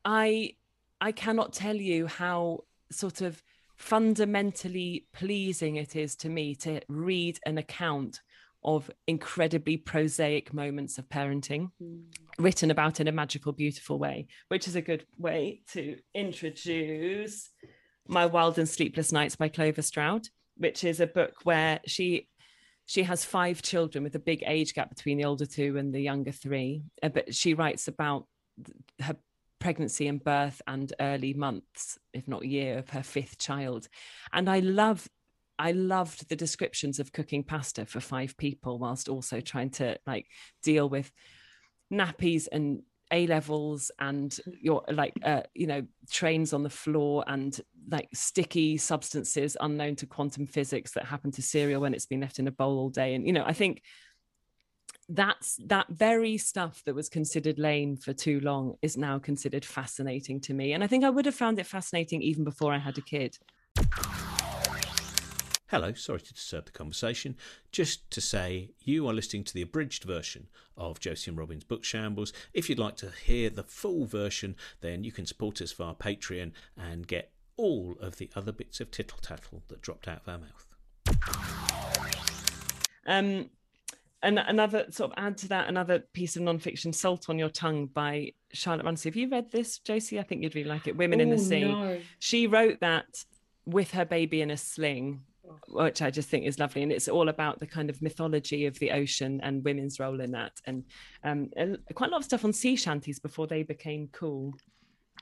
I, 0.05 0.57
I 1.01 1.13
cannot 1.13 1.55
tell 1.55 1.77
you 1.77 2.07
how 2.09 2.65
sort 2.93 3.23
of 3.23 3.43
fundamentally 3.77 5.07
pleasing 5.13 5.77
it 5.77 5.97
is 5.97 6.15
to 6.17 6.29
me 6.29 6.55
to 6.55 6.81
read 6.89 7.39
an 7.47 7.57
account 7.57 8.21
of 8.63 8.91
incredibly 9.07 9.77
prosaic 9.77 10.53
moments 10.53 10.99
of 10.99 11.09
parenting 11.09 11.71
Mm. 11.83 12.05
written 12.39 12.71
about 12.71 13.01
in 13.01 13.09
a 13.09 13.13
magical, 13.13 13.53
beautiful 13.53 13.99
way, 13.99 14.27
which 14.49 14.69
is 14.69 14.77
a 14.77 14.83
good 14.83 15.07
way 15.19 15.63
to 15.73 15.99
introduce 16.15 17.51
My 18.09 18.27
Wild 18.27 18.59
and 18.59 18.69
Sleepless 18.69 19.13
Nights 19.13 19.37
by 19.37 19.49
Clover 19.49 19.83
Stroud, 19.83 20.29
which 20.57 20.85
is 20.85 21.01
a 21.01 21.07
book 21.07 21.35
where 21.45 21.81
she 21.87 22.29
she 22.87 23.05
has 23.05 23.25
five 23.25 23.63
children 23.63 24.03
with 24.03 24.17
a 24.17 24.19
big 24.19 24.43
age 24.47 24.75
gap 24.75 24.89
between 24.89 25.17
the 25.17 25.25
older 25.25 25.47
two 25.47 25.77
and 25.77 25.95
the 25.95 26.01
younger 26.01 26.33
three. 26.33 26.83
Uh, 27.03 27.09
But 27.09 27.33
she 27.35 27.55
writes 27.55 27.87
about 27.87 28.27
her 29.01 29.17
pregnancy 29.61 30.09
and 30.09 30.25
birth 30.25 30.61
and 30.67 30.93
early 30.99 31.33
months, 31.33 31.99
if 32.13 32.27
not 32.27 32.45
year, 32.45 32.79
of 32.79 32.91
her 32.91 33.05
fifth 33.05 33.39
child. 33.39 33.89
And 34.33 34.51
I 34.51 34.59
love 34.59 35.09
I 35.61 35.73
loved 35.73 36.31
the 36.31 36.37
descriptions 36.37 36.99
of 36.99 37.13
cooking 37.13 37.45
pasta 37.45 37.85
for 37.85 38.01
five 38.01 38.35
people 38.39 38.79
whilst 38.79 39.11
also 39.11 39.43
trying 39.43 39.69
to 39.73 39.99
like 40.07 40.27
deal 40.63 40.89
with 40.89 41.13
nappies 41.93 42.49
and 42.51 42.81
A 43.13 43.27
levels 43.27 43.91
and 43.99 44.35
your 44.63 44.83
like 44.91 45.13
uh, 45.23 45.43
you 45.55 45.67
know 45.67 45.87
trains 46.11 46.55
on 46.55 46.63
the 46.63 46.71
floor 46.71 47.25
and 47.27 47.61
like 47.91 48.09
sticky 48.15 48.79
substances 48.79 49.55
unknown 49.61 49.97
to 49.97 50.07
quantum 50.07 50.47
physics 50.47 50.93
that 50.93 51.05
happen 51.05 51.31
to 51.33 51.43
cereal 51.43 51.83
when 51.83 51.93
it's 51.93 52.07
been 52.07 52.23
left 52.23 52.39
in 52.39 52.49
a 52.49 52.53
bowl 52.53 52.79
all 52.79 52.89
day. 52.89 53.15
And 53.15 53.27
you 53.27 53.35
know 53.35 53.45
I 53.45 53.53
think 53.53 53.83
that's 55.11 55.59
that 55.67 55.89
very 55.91 56.39
stuff 56.39 56.83
that 56.87 56.95
was 56.95 57.11
considered 57.11 57.59
lame 57.59 57.97
for 57.97 58.15
too 58.15 58.41
long 58.41 58.77
is 58.81 58.97
now 58.97 59.19
considered 59.19 59.67
fascinating 59.67 60.41
to 60.41 60.55
me. 60.55 60.73
And 60.73 60.83
I 60.83 60.87
think 60.87 61.05
I 61.05 61.11
would 61.11 61.27
have 61.27 61.35
found 61.35 61.59
it 61.59 61.67
fascinating 61.67 62.23
even 62.23 62.45
before 62.45 62.73
I 62.73 62.79
had 62.79 62.97
a 62.97 63.03
kid 63.03 63.37
Hello, 65.71 65.93
sorry 65.93 66.21
to 66.21 66.35
disturb 66.35 66.65
the 66.67 66.73
conversation. 66.73 67.37
Just 67.71 68.11
to 68.11 68.21
say, 68.21 68.71
you 68.81 69.07
are 69.07 69.13
listening 69.15 69.45
to 69.45 69.55
the 69.55 69.63
abridged 69.63 70.03
version 70.03 70.49
of 70.77 70.99
Josie 70.99 71.31
and 71.31 71.39
Robin's 71.39 71.63
Book 71.63 71.85
Shambles. 71.85 72.33
If 72.53 72.69
you'd 72.69 72.81
like 72.81 72.97
to 72.97 73.13
hear 73.25 73.51
the 73.51 73.63
full 73.63 74.05
version, 74.05 74.57
then 74.81 75.05
you 75.05 75.13
can 75.13 75.27
support 75.27 75.61
us 75.63 75.71
via 75.71 75.95
Patreon 75.95 76.51
and 76.77 77.07
get 77.07 77.31
all 77.57 77.95
of 78.01 78.17
the 78.17 78.29
other 78.35 78.51
bits 78.51 78.81
of 78.81 78.91
tittle 78.91 79.19
tattle 79.23 79.63
that 79.69 79.81
dropped 79.81 80.09
out 80.09 80.23
of 80.27 80.29
our 80.29 80.39
mouth. 80.39 80.67
Um, 83.07 83.51
and 84.25 84.41
another 84.41 84.87
sort 84.91 85.13
of 85.13 85.19
add 85.25 85.39
to 85.39 85.49
that, 85.49 85.69
another 85.69 86.01
piece 86.01 86.35
of 86.35 86.43
nonfiction, 86.43 86.93
"Salt 86.93 87.29
on 87.31 87.39
Your 87.39 87.49
Tongue" 87.49 87.87
by 87.87 88.33
Charlotte 88.53 88.87
Runcie. 88.87 89.09
Have 89.09 89.15
you 89.17 89.29
read 89.29 89.53
this, 89.53 89.79
Josie? 89.79 90.19
I 90.19 90.25
think 90.25 90.43
you'd 90.43 90.57
really 90.57 90.69
like 90.69 90.89
it. 90.89 90.97
Women 90.97 91.21
in 91.21 91.31
the 91.31 91.37
Oh, 91.37 91.39
Sea. 91.39 91.65
no. 91.65 92.01
She 92.19 92.49
wrote 92.49 92.81
that 92.81 93.25
with 93.67 93.93
her 93.93 94.05
baby 94.05 94.41
in 94.43 94.51
a 94.51 94.57
sling, 94.57 95.23
which 95.69 96.03
I 96.03 96.11
just 96.11 96.29
think 96.29 96.47
is 96.47 96.59
lovely, 96.59 96.83
and 96.83 96.93
it's 96.93 97.09
all 97.09 97.29
about 97.29 97.59
the 97.61 97.67
kind 97.67 97.91
of 97.91 98.03
mythology 98.03 98.67
of 98.67 98.79
the 98.79 98.91
ocean 98.93 99.41
and 99.43 99.65
women's 99.65 99.99
role 99.99 100.21
in 100.21 100.33
that, 100.33 100.53
and 100.67 100.85
um, 101.25 101.51
quite 101.95 102.09
a 102.09 102.13
lot 102.13 102.19
of 102.19 102.25
stuff 102.25 102.45
on 102.45 102.53
sea 102.53 102.77
shanties 102.77 103.19
before 103.19 103.47
they 103.47 103.63
became 103.63 104.09
cool. 104.13 104.55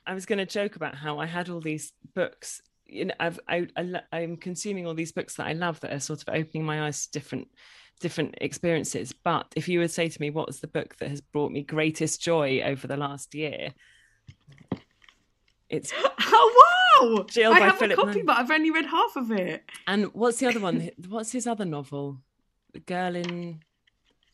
I 0.06 0.14
was 0.14 0.26
going 0.26 0.38
to 0.38 0.46
joke 0.46 0.76
about 0.76 0.94
how 0.94 1.18
I 1.18 1.26
had 1.26 1.50
all 1.50 1.60
these 1.60 1.92
books. 2.14 2.62
You 2.86 3.06
know, 3.06 3.14
I've, 3.20 3.38
I, 3.48 3.66
I, 3.76 4.00
I'm 4.12 4.36
consuming 4.36 4.86
all 4.86 4.94
these 4.94 5.12
books 5.12 5.34
that 5.36 5.46
I 5.46 5.52
love 5.52 5.80
that 5.80 5.92
are 5.92 6.00
sort 6.00 6.22
of 6.22 6.34
opening 6.34 6.64
my 6.64 6.86
eyes 6.86 7.06
to 7.06 7.12
different, 7.12 7.48
different 8.00 8.36
experiences. 8.40 9.12
But 9.12 9.46
if 9.54 9.68
you 9.68 9.80
would 9.80 9.90
say 9.90 10.08
to 10.08 10.20
me, 10.20 10.30
what 10.30 10.46
was 10.46 10.60
the 10.60 10.66
book 10.66 10.96
that 10.96 11.10
has 11.10 11.20
brought 11.20 11.52
me 11.52 11.62
greatest 11.62 12.22
joy 12.22 12.62
over 12.62 12.86
the 12.86 12.96
last 12.96 13.34
year? 13.34 13.74
It's 15.68 15.92
Oh 16.20 16.54
wow! 17.00 17.26
Jill 17.28 17.52
I 17.52 17.61
by 17.61 17.66
have 17.66 17.78
Philip 17.78 17.98
a 17.98 18.02
copy, 18.02 18.16
Nunn. 18.18 18.26
but 18.26 18.38
I've 18.38 18.50
only 18.50 18.70
read 18.70 18.87
half 18.87 19.16
of 19.16 19.30
it. 19.30 19.64
and 19.87 20.06
what's 20.14 20.38
the 20.38 20.46
other 20.46 20.61
one? 20.61 20.90
What's 21.08 21.32
his 21.32 21.46
other 21.46 21.64
novel? 21.64 22.18
Girl 22.87 23.16
in 23.16 23.61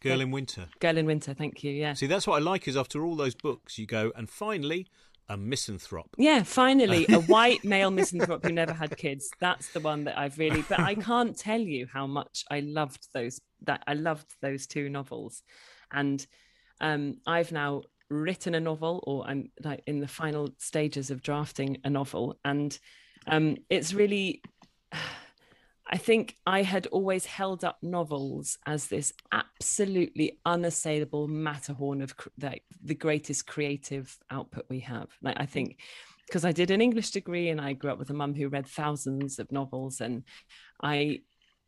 Girl 0.00 0.20
in 0.20 0.30
Winter. 0.30 0.68
Girl 0.80 0.98
in 0.98 1.06
Winter. 1.06 1.32
Thank 1.34 1.64
you. 1.64 1.72
Yeah. 1.72 1.94
See, 1.94 2.06
that's 2.06 2.26
what 2.26 2.36
I 2.36 2.44
like 2.44 2.68
is 2.68 2.76
after 2.76 3.04
all 3.04 3.16
those 3.16 3.34
books, 3.34 3.78
you 3.78 3.86
go, 3.86 4.12
and 4.14 4.28
finally, 4.28 4.86
a 5.28 5.36
misanthrope. 5.36 6.14
Yeah, 6.18 6.42
finally, 6.42 7.06
a 7.08 7.20
white 7.22 7.64
male 7.64 7.90
misanthrope 7.90 8.44
who 8.44 8.52
never 8.52 8.74
had 8.74 8.96
kids. 8.98 9.30
That's 9.40 9.72
the 9.72 9.80
one 9.80 10.04
that 10.04 10.18
I've 10.18 10.38
really. 10.38 10.62
But 10.68 10.80
I 10.80 10.94
can't 11.10 11.36
tell 11.36 11.60
you 11.60 11.86
how 11.90 12.06
much 12.06 12.44
I 12.50 12.60
loved 12.60 13.08
those. 13.14 13.40
That 13.62 13.82
I 13.86 13.94
loved 13.94 14.34
those 14.42 14.66
two 14.66 14.90
novels, 14.90 15.42
and 15.90 16.26
um, 16.80 17.16
I've 17.26 17.52
now 17.52 17.82
written 18.22 18.54
a 18.54 18.60
novel, 18.60 19.02
or 19.06 19.26
I'm 19.26 19.50
like 19.62 19.82
in 19.86 20.00
the 20.00 20.08
final 20.08 20.50
stages 20.58 21.10
of 21.10 21.22
drafting 21.22 21.78
a 21.84 21.90
novel, 21.90 22.38
and 22.44 22.76
um, 23.26 23.56
it's 23.70 23.94
really. 23.94 24.42
I 25.86 25.98
think 25.98 26.36
I 26.46 26.62
had 26.62 26.86
always 26.86 27.26
held 27.26 27.62
up 27.62 27.76
novels 27.82 28.56
as 28.64 28.86
this 28.86 29.12
absolutely 29.32 30.38
unassailable 30.46 31.28
matterhorn 31.28 32.00
of 32.00 32.14
like 32.40 32.64
the 32.82 32.94
greatest 32.94 33.46
creative 33.46 34.16
output 34.30 34.64
we 34.70 34.80
have. 34.80 35.08
Like 35.20 35.36
I 35.38 35.44
think 35.44 35.76
because 36.26 36.46
I 36.46 36.52
did 36.52 36.70
an 36.70 36.80
English 36.80 37.10
degree 37.10 37.50
and 37.50 37.60
I 37.60 37.74
grew 37.74 37.90
up 37.90 37.98
with 37.98 38.08
a 38.08 38.14
mum 38.14 38.34
who 38.34 38.48
read 38.48 38.66
thousands 38.66 39.38
of 39.38 39.52
novels, 39.52 40.00
and 40.00 40.24
I 40.82 41.20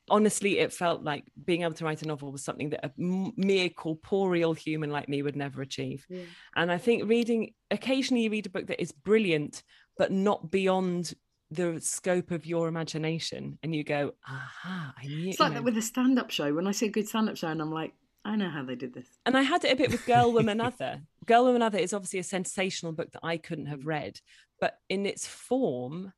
honestly 0.09 0.59
it 0.59 0.73
felt 0.73 1.03
like 1.03 1.25
being 1.45 1.63
able 1.63 1.75
to 1.75 1.85
write 1.85 2.03
a 2.03 2.07
novel 2.07 2.31
was 2.31 2.45
something 2.45 2.71
that 2.71 2.85
a 2.85 2.93
mere 2.97 3.69
corporeal 3.69 4.55
human 4.55 4.91
like 4.91 5.09
me 5.09 5.23
would 5.23 5.37
never 5.37 5.63
achieve. 5.63 6.07
And 6.55 6.71
I 6.71 6.79
think 6.79 7.09
reading 7.09 7.55
occasionally 7.71 8.25
you 8.25 8.31
read 8.31 8.47
a 8.47 8.51
book 8.51 8.69
that 8.69 8.81
is 8.81 8.93
brilliant 8.93 9.63
but 9.99 10.13
not 10.13 10.51
beyond 10.51 11.15
the 11.51 11.81
scope 11.81 12.33
of 12.33 12.45
your 12.45 12.67
imagination, 12.69 13.59
and 13.63 13.75
you 13.75 13.85
go, 13.85 14.13
"Aha! 14.29 14.95
I 14.99 15.07
knew." 15.07 15.31
It's 15.31 15.41
like 15.41 15.53
know." 15.53 15.59
that 15.59 15.65
with 15.65 15.77
a 15.77 15.83
stand-up 15.83 16.31
show. 16.31 16.53
When 16.53 16.67
I 16.67 16.73
see 16.73 16.87
a 16.87 16.91
good 16.91 17.09
stand-up 17.09 17.37
show, 17.37 17.49
and 17.49 17.63
I'm 17.63 17.73
like, 17.73 17.95
I 18.25 18.35
know 18.35 18.51
how 18.51 18.65
they 18.65 18.75
did 18.75 18.93
this. 18.93 19.07
and 19.25 19.37
I 19.37 19.43
had 19.43 19.65
it 19.65 19.73
a 19.73 19.77
bit 19.77 19.93
with 19.93 20.05
Girl, 20.07 20.33
Woman, 20.35 20.61
Other. 20.61 21.01
Girl, 21.25 21.45
Woman, 21.45 21.63
Other 21.63 21.79
is 21.79 21.93
obviously 21.93 22.19
a 22.19 22.25
sensational 22.25 22.93
book 22.93 23.13
that 23.13 23.21
I 23.23 23.37
couldn't 23.37 23.67
have 23.67 23.87
read, 23.87 24.19
but 24.61 24.75
in 24.89 25.07
its 25.07 25.27
form, 25.27 26.13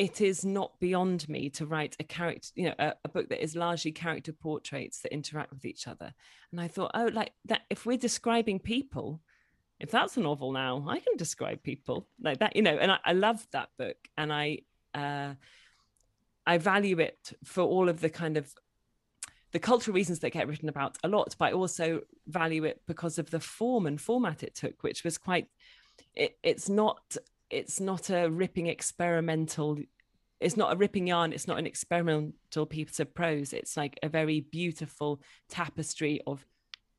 it 0.00 0.22
is 0.22 0.46
not 0.46 0.80
beyond 0.80 1.28
me 1.28 1.50
to 1.50 1.66
write 1.66 1.94
a 2.00 2.04
character, 2.04 2.48
you 2.54 2.64
know, 2.64 2.74
a, 2.78 2.94
a 3.04 3.08
book 3.10 3.28
that 3.28 3.44
is 3.44 3.54
largely 3.54 3.92
character 3.92 4.32
portraits 4.32 5.00
that 5.00 5.12
interact 5.12 5.52
with 5.52 5.66
each 5.66 5.86
other. 5.86 6.14
And 6.50 6.58
I 6.58 6.68
thought, 6.68 6.92
oh, 6.94 7.10
like 7.12 7.32
that, 7.44 7.64
if 7.68 7.84
we're 7.84 7.98
describing 7.98 8.60
people, 8.60 9.20
if 9.78 9.90
that's 9.90 10.16
a 10.16 10.20
novel 10.20 10.52
now, 10.52 10.86
I 10.88 11.00
can 11.00 11.18
describe 11.18 11.62
people 11.62 12.06
like 12.18 12.38
that, 12.38 12.56
you 12.56 12.62
know. 12.62 12.78
And 12.78 12.92
I, 12.92 12.98
I 13.04 13.12
loved 13.12 13.52
that 13.52 13.68
book, 13.76 13.98
and 14.16 14.32
I, 14.32 14.60
uh, 14.94 15.34
I 16.46 16.56
value 16.56 16.98
it 17.00 17.34
for 17.44 17.60
all 17.60 17.90
of 17.90 18.00
the 18.00 18.08
kind 18.08 18.38
of 18.38 18.54
the 19.52 19.58
cultural 19.58 19.94
reasons 19.94 20.20
that 20.20 20.30
get 20.30 20.48
written 20.48 20.70
about 20.70 20.96
a 21.04 21.08
lot, 21.08 21.36
but 21.38 21.50
I 21.50 21.52
also 21.52 22.00
value 22.26 22.64
it 22.64 22.80
because 22.86 23.18
of 23.18 23.30
the 23.30 23.40
form 23.40 23.86
and 23.86 24.00
format 24.00 24.42
it 24.42 24.54
took, 24.54 24.82
which 24.82 25.04
was 25.04 25.18
quite. 25.18 25.48
It, 26.14 26.38
it's 26.42 26.70
not. 26.70 27.18
It's 27.50 27.80
not 27.80 28.10
a 28.10 28.28
ripping 28.30 28.66
experimental. 28.66 29.78
It's 30.40 30.56
not 30.56 30.72
a 30.72 30.76
ripping 30.76 31.06
yarn. 31.06 31.32
It's 31.32 31.48
not 31.48 31.58
an 31.58 31.66
experimental 31.66 32.66
piece 32.66 33.00
of 33.00 33.14
prose. 33.14 33.52
It's 33.52 33.76
like 33.76 33.98
a 34.02 34.08
very 34.08 34.40
beautiful 34.40 35.20
tapestry 35.48 36.20
of 36.26 36.46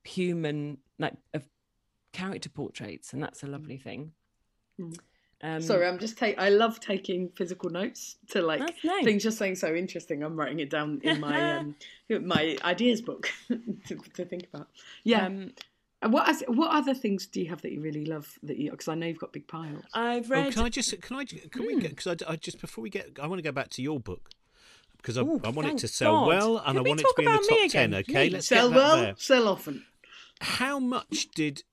human, 0.04 0.78
like 0.99 1.14
of 1.34 1.47
character 2.14 2.49
portraits, 2.49 3.14
and 3.14 3.24
that's 3.24 3.43
a 3.43 3.47
lovely 3.47 3.78
thing. 3.78 4.12
Mm. 4.80 4.97
Um, 5.43 5.62
Sorry, 5.62 5.88
I'm 5.88 5.97
just 5.97 6.18
take. 6.18 6.38
I 6.38 6.49
love 6.49 6.80
taking 6.80 7.30
physical 7.30 7.72
notes 7.72 8.18
to 8.30 8.43
like 8.43 8.62
nice. 8.84 9.04
things 9.04 9.24
just 9.24 9.39
saying 9.39 9.56
so 9.56 9.74
interesting. 9.74 10.22
I'm 10.22 10.36
writing 10.36 10.60
it 10.60 10.70
down 10.70 11.02
in 11.04 11.20
my 11.20 11.58
um, 11.58 11.76
my 12.10 12.58
ideas 12.64 13.02
book 13.02 13.28
to, 13.47 13.95
to 14.14 14.26
think 14.26 14.47
about. 14.54 14.68
Yeah. 15.04 15.26
um, 15.26 15.52
what 16.08 16.41
what 16.47 16.72
other 16.72 16.93
things 16.93 17.28
do 17.28 17.41
you 17.41 17.49
have 17.49 17.62
that 17.62 17.72
you 17.72 17.82
really 17.82 18.06
love 18.06 18.38
that 18.43 18.58
you? 18.58 18.72
Because 18.72 18.88
I 18.88 18.95
know 18.95 19.06
you've 19.08 19.20
got 19.20 19.32
big 19.34 19.47
piles. 19.47 19.84
I've 19.93 20.32
Oh, 20.32 20.36
read. 20.36 20.54
can 20.54 20.64
I 20.64 20.70
just 20.70 20.99
can 21.02 21.16
I 21.18 21.26
can 21.26 21.66
we 21.66 21.74
hmm. 21.74 21.80
get 21.80 21.95
because 21.95 22.08
I, 22.28 22.32
I 22.32 22.36
just 22.36 22.60
before 22.60 22.82
we 22.82 22.89
get 22.89 23.20
I 23.22 23.28
want 23.28 23.39
to 23.39 23.43
go 23.43 23.52
back 23.52 23.70
to 23.72 23.82
your 23.82 23.99
book 23.99 24.30
because 24.97 25.18
I, 25.18 25.22
Ooh, 25.22 25.39
I 25.43 25.49
want 25.49 25.68
it 25.68 25.78
to 25.80 25.88
sell 25.88 26.22
God. 26.22 26.28
well 26.28 26.58
and 26.58 26.66
Can 26.68 26.78
I 26.78 26.82
we 26.82 26.89
want 26.89 27.02
it 27.02 27.04
to 27.04 27.14
be 27.18 27.24
in 27.26 27.32
the 27.32 27.38
about 27.38 27.45
me 27.49 27.62
top 27.64 27.72
ten. 27.72 27.93
Okay, 27.93 28.14
please? 28.14 28.34
let's 28.34 28.47
Sell 28.47 28.70
get 28.70 28.76
well, 28.76 28.97
there. 28.97 29.14
sell 29.18 29.47
often. 29.47 29.86
How 30.41 30.80
much 30.80 31.28
did 31.36 31.64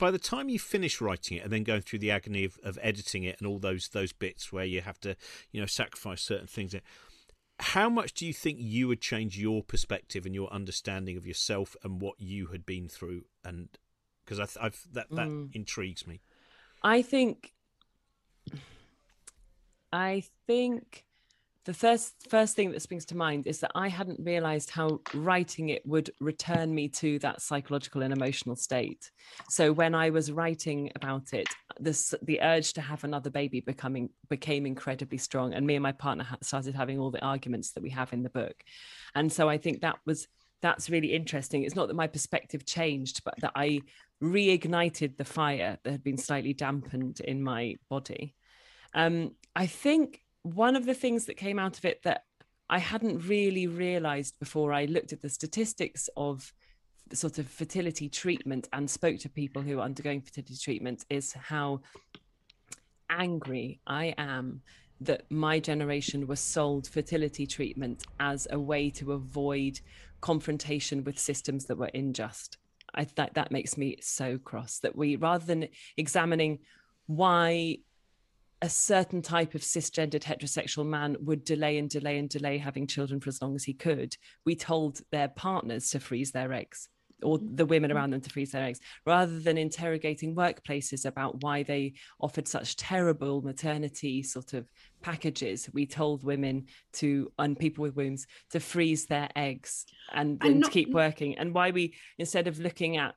by 0.00 0.10
the 0.10 0.18
time 0.18 0.48
you 0.48 0.58
finish 0.58 1.00
writing 1.00 1.36
it 1.38 1.44
and 1.44 1.52
then 1.52 1.62
going 1.62 1.80
through 1.80 2.00
the 2.00 2.10
agony 2.10 2.44
of, 2.44 2.58
of 2.64 2.76
editing 2.82 3.22
it 3.22 3.36
and 3.38 3.46
all 3.46 3.58
those 3.58 3.88
those 3.88 4.12
bits 4.12 4.52
where 4.52 4.64
you 4.64 4.80
have 4.80 4.98
to 5.00 5.16
you 5.52 5.60
know 5.60 5.66
sacrifice 5.66 6.20
certain 6.22 6.48
things 6.48 6.74
how 7.60 7.88
much 7.88 8.12
do 8.14 8.26
you 8.26 8.32
think 8.32 8.58
you 8.60 8.88
would 8.88 9.00
change 9.00 9.38
your 9.38 9.62
perspective 9.62 10.26
and 10.26 10.34
your 10.34 10.52
understanding 10.52 11.16
of 11.16 11.26
yourself 11.26 11.76
and 11.84 12.00
what 12.00 12.18
you 12.18 12.48
had 12.48 12.66
been 12.66 12.88
through 12.88 13.22
and 13.44 13.68
because 14.24 14.40
I've, 14.40 14.56
I've, 14.60 14.86
that 14.92 15.10
that 15.10 15.28
mm. 15.28 15.54
intrigues 15.54 16.06
me 16.06 16.20
i 16.82 17.02
think 17.02 17.52
i 19.92 20.24
think 20.46 21.04
the 21.64 21.74
first 21.74 22.14
first 22.28 22.54
thing 22.54 22.70
that 22.70 22.82
springs 22.82 23.06
to 23.06 23.16
mind 23.16 23.46
is 23.46 23.60
that 23.60 23.72
I 23.74 23.88
hadn't 23.88 24.20
realized 24.22 24.70
how 24.70 25.00
writing 25.14 25.70
it 25.70 25.84
would 25.86 26.10
return 26.20 26.74
me 26.74 26.88
to 26.88 27.18
that 27.20 27.40
psychological 27.40 28.02
and 28.02 28.12
emotional 28.12 28.54
state. 28.54 29.10
So 29.48 29.72
when 29.72 29.94
I 29.94 30.10
was 30.10 30.30
writing 30.30 30.92
about 30.94 31.32
it, 31.32 31.48
this 31.80 32.14
the 32.22 32.40
urge 32.42 32.74
to 32.74 32.80
have 32.80 33.04
another 33.04 33.30
baby 33.30 33.60
becoming 33.60 34.10
became 34.28 34.66
incredibly 34.66 35.18
strong, 35.18 35.54
and 35.54 35.66
me 35.66 35.76
and 35.76 35.82
my 35.82 35.92
partner 35.92 36.26
started 36.42 36.74
having 36.74 36.98
all 36.98 37.10
the 37.10 37.24
arguments 37.24 37.72
that 37.72 37.82
we 37.82 37.90
have 37.90 38.12
in 38.12 38.22
the 38.22 38.30
book, 38.30 38.62
and 39.14 39.32
so 39.32 39.48
I 39.48 39.58
think 39.58 39.80
that 39.80 39.98
was 40.04 40.28
that's 40.60 40.88
really 40.88 41.12
interesting. 41.12 41.64
It's 41.64 41.76
not 41.76 41.88
that 41.88 41.94
my 41.94 42.06
perspective 42.06 42.64
changed, 42.64 43.22
but 43.24 43.34
that 43.40 43.52
I 43.54 43.80
reignited 44.22 45.16
the 45.16 45.24
fire 45.24 45.78
that 45.82 45.90
had 45.90 46.04
been 46.04 46.16
slightly 46.16 46.54
dampened 46.54 47.20
in 47.20 47.42
my 47.42 47.76
body. 47.90 48.34
Um, 48.94 49.32
I 49.54 49.66
think 49.66 50.23
one 50.44 50.76
of 50.76 50.84
the 50.86 50.94
things 50.94 51.24
that 51.24 51.36
came 51.36 51.58
out 51.58 51.78
of 51.78 51.84
it 51.84 52.02
that 52.04 52.24
I 52.70 52.78
hadn't 52.78 53.26
really 53.26 53.66
realized 53.66 54.38
before 54.38 54.72
I 54.72 54.84
looked 54.84 55.12
at 55.12 55.22
the 55.22 55.28
statistics 55.28 56.08
of 56.16 56.52
sort 57.12 57.38
of 57.38 57.48
fertility 57.48 58.08
treatment 58.08 58.68
and 58.72 58.88
spoke 58.88 59.18
to 59.20 59.28
people 59.28 59.62
who 59.62 59.78
are 59.78 59.84
undergoing 59.84 60.20
fertility 60.20 60.56
treatment 60.56 61.04
is 61.10 61.32
how 61.32 61.80
angry 63.10 63.80
I 63.86 64.14
am 64.18 64.62
that 65.00 65.30
my 65.30 65.60
generation 65.60 66.26
was 66.26 66.40
sold 66.40 66.88
fertility 66.88 67.46
treatment 67.46 68.04
as 68.20 68.46
a 68.50 68.58
way 68.58 68.90
to 68.90 69.12
avoid 69.12 69.80
confrontation 70.20 71.04
with 71.04 71.18
systems 71.18 71.66
that 71.66 71.78
were 71.78 71.90
unjust. 71.94 72.58
I 72.94 73.06
that 73.16 73.34
that 73.34 73.50
makes 73.50 73.76
me 73.76 73.96
so 74.00 74.38
cross 74.38 74.78
that 74.80 74.96
we 74.96 75.16
rather 75.16 75.44
than 75.44 75.68
examining 75.96 76.60
why 77.06 77.78
a 78.62 78.68
certain 78.68 79.22
type 79.22 79.54
of 79.54 79.60
cisgendered 79.60 80.22
heterosexual 80.22 80.86
man 80.86 81.16
would 81.20 81.44
delay 81.44 81.78
and 81.78 81.90
delay 81.90 82.18
and 82.18 82.28
delay 82.28 82.58
having 82.58 82.86
children 82.86 83.20
for 83.20 83.28
as 83.28 83.42
long 83.42 83.54
as 83.54 83.64
he 83.64 83.74
could, 83.74 84.16
we 84.46 84.56
told 84.56 85.00
their 85.10 85.28
partners 85.28 85.90
to 85.90 86.00
freeze 86.00 86.32
their 86.32 86.52
eggs 86.52 86.88
or 87.22 87.38
mm. 87.38 87.56
the 87.56 87.66
women 87.66 87.90
around 87.90 88.08
mm. 88.08 88.12
them 88.12 88.20
to 88.20 88.30
freeze 88.30 88.52
their 88.52 88.64
eggs, 88.64 88.80
rather 89.06 89.38
than 89.38 89.58
interrogating 89.58 90.34
workplaces 90.34 91.04
about 91.04 91.42
why 91.42 91.62
they 91.62 91.94
offered 92.20 92.46
such 92.46 92.76
terrible 92.76 93.42
maternity 93.42 94.22
sort 94.22 94.52
of 94.52 94.66
packages. 95.02 95.68
We 95.72 95.86
told 95.86 96.22
women 96.22 96.66
to, 96.94 97.32
and 97.38 97.58
people 97.58 97.82
with 97.82 97.96
wombs, 97.96 98.26
to 98.50 98.60
freeze 98.60 99.06
their 99.06 99.28
eggs 99.34 99.86
and, 100.12 100.42
and 100.42 100.60
not, 100.60 100.66
to 100.66 100.72
keep 100.72 100.90
working. 100.90 101.38
And 101.38 101.54
why 101.54 101.70
we, 101.70 101.94
instead 102.18 102.46
of 102.46 102.58
looking 102.58 102.96
at 102.96 103.14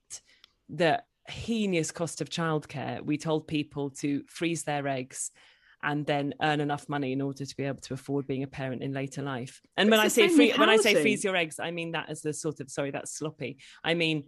the 0.69 1.01
heinous 1.27 1.91
cost 1.91 2.21
of 2.21 2.29
childcare, 2.29 3.03
we 3.03 3.17
told 3.17 3.47
people 3.47 3.89
to 3.89 4.23
freeze 4.27 4.63
their 4.63 4.87
eggs 4.87 5.31
and 5.83 6.05
then 6.05 6.33
earn 6.41 6.59
enough 6.59 6.89
money 6.89 7.13
in 7.13 7.21
order 7.21 7.45
to 7.45 7.55
be 7.55 7.63
able 7.63 7.81
to 7.81 7.93
afford 7.93 8.25
being 8.25 8.43
a 8.43 8.47
parent 8.47 8.81
in 8.81 8.93
later 8.93 9.21
life. 9.21 9.61
And 9.75 9.91
when 9.91 9.99
I 9.99 10.07
say 10.07 10.27
free, 10.27 10.51
when 10.53 10.69
I 10.69 10.77
say 10.77 11.01
freeze 11.01 11.23
your 11.23 11.35
eggs, 11.35 11.59
I 11.59 11.71
mean 11.71 11.91
that 11.91 12.09
as 12.09 12.21
the 12.21 12.33
sort 12.33 12.59
of 12.59 12.71
sorry, 12.71 12.91
that's 12.91 13.15
sloppy. 13.15 13.57
I 13.83 13.93
mean 13.93 14.25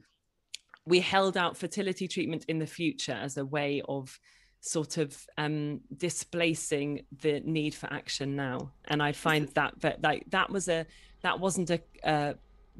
we 0.86 1.00
held 1.00 1.38
out 1.38 1.58
fertility 1.58 2.08
treatment 2.08 2.46
in 2.48 2.60
the 2.60 2.66
future 2.66 3.14
as 3.14 3.38
a 3.38 3.46
way 3.46 3.82
of 3.88 4.20
sort 4.62 4.98
of 4.98 5.16
um, 5.38 5.82
displacing 5.96 7.06
the 7.22 7.40
need 7.42 7.74
for 7.74 7.92
action 7.94 8.36
now. 8.36 8.72
And 8.86 9.02
I 9.02 9.12
find 9.12 9.48
that 9.50 9.80
that 9.82 10.02
like 10.04 10.26
that 10.30 10.50
was 10.50 10.68
a 10.68 10.86
that 11.22 11.40
wasn't 11.40 11.70
a 11.70 11.82
uh, 12.04 12.34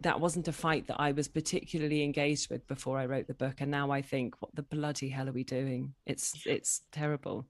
that 0.04 0.20
wasn't 0.20 0.48
a 0.48 0.54
fight 0.54 0.88
that 0.88 1.00
I 1.00 1.12
was 1.12 1.28
particularly 1.28 2.04
engaged 2.04 2.50
with 2.50 2.68
before 2.68 2.98
I 2.98 3.06
wrote 3.06 3.28
the 3.28 3.34
book. 3.34 3.56
And 3.60 3.72
now 3.72 3.92
I 3.92 4.02
think, 4.02 4.36
what 4.42 4.56
the 4.56 4.64
bloody 4.64 5.10
hell 5.10 5.30
are 5.30 5.34
we 5.34 5.44
doing? 5.44 5.94
It's 6.06 6.46
it's 6.46 6.82
terrible. 6.92 7.48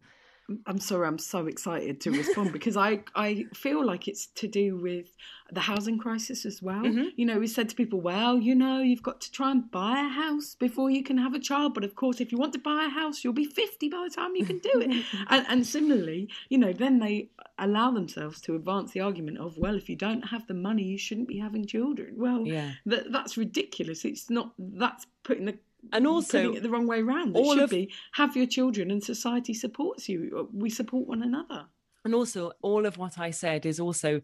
I'm 0.65 0.79
sorry, 0.79 1.07
I'm 1.07 1.17
so 1.17 1.47
excited 1.47 2.01
to 2.01 2.11
respond 2.11 2.51
because 2.53 2.77
I, 2.77 3.01
I 3.15 3.45
feel 3.53 3.85
like 3.85 4.07
it's 4.07 4.27
to 4.35 4.47
do 4.47 4.77
with 4.77 5.07
the 5.51 5.59
housing 5.59 5.97
crisis 5.97 6.45
as 6.45 6.61
well. 6.61 6.83
Mm-hmm. 6.83 7.07
You 7.15 7.25
know, 7.25 7.39
we 7.39 7.47
said 7.47 7.69
to 7.69 7.75
people, 7.75 8.01
well, 8.01 8.37
you 8.37 8.55
know, 8.55 8.79
you've 8.81 9.03
got 9.03 9.21
to 9.21 9.31
try 9.31 9.51
and 9.51 9.69
buy 9.71 9.99
a 9.99 10.09
house 10.09 10.55
before 10.55 10.89
you 10.89 11.03
can 11.03 11.17
have 11.17 11.33
a 11.33 11.39
child. 11.39 11.73
But 11.73 11.83
of 11.83 11.95
course, 11.95 12.21
if 12.21 12.31
you 12.31 12.37
want 12.37 12.53
to 12.53 12.59
buy 12.59 12.85
a 12.85 12.89
house, 12.89 13.23
you'll 13.23 13.33
be 13.33 13.45
50 13.45 13.89
by 13.89 14.07
the 14.07 14.15
time 14.15 14.35
you 14.35 14.45
can 14.45 14.59
do 14.59 14.71
it. 14.75 15.05
and, 15.29 15.45
and 15.49 15.65
similarly, 15.65 16.29
you 16.49 16.57
know, 16.57 16.73
then 16.73 16.99
they 16.99 17.29
allow 17.57 17.91
themselves 17.91 18.41
to 18.41 18.55
advance 18.55 18.91
the 18.91 18.99
argument 18.99 19.37
of, 19.39 19.57
well, 19.57 19.75
if 19.75 19.89
you 19.89 19.95
don't 19.95 20.21
have 20.21 20.45
the 20.47 20.53
money, 20.53 20.83
you 20.83 20.97
shouldn't 20.97 21.27
be 21.27 21.39
having 21.39 21.65
children. 21.65 22.13
Well, 22.17 22.45
yeah. 22.45 22.71
That, 22.85 23.11
that's 23.11 23.37
ridiculous. 23.37 24.05
It's 24.05 24.29
not, 24.29 24.53
that's 24.57 25.07
putting 25.23 25.45
the 25.45 25.57
and 25.93 26.07
also 26.07 26.43
putting 26.43 26.57
it 26.57 26.63
the 26.63 26.69
wrong 26.69 26.87
way 26.87 27.01
around. 27.01 27.35
It 27.35 27.45
should 27.45 27.63
of, 27.63 27.69
be 27.69 27.91
have 28.13 28.35
your 28.35 28.45
children 28.45 28.91
and 28.91 29.03
society 29.03 29.53
supports 29.53 30.07
you. 30.09 30.49
We 30.53 30.69
support 30.69 31.07
one 31.07 31.23
another. 31.23 31.65
And 32.05 32.15
also, 32.15 32.53
all 32.61 32.85
of 32.85 32.97
what 32.97 33.19
I 33.19 33.31
said 33.31 33.65
is 33.65 33.79
also 33.79 34.21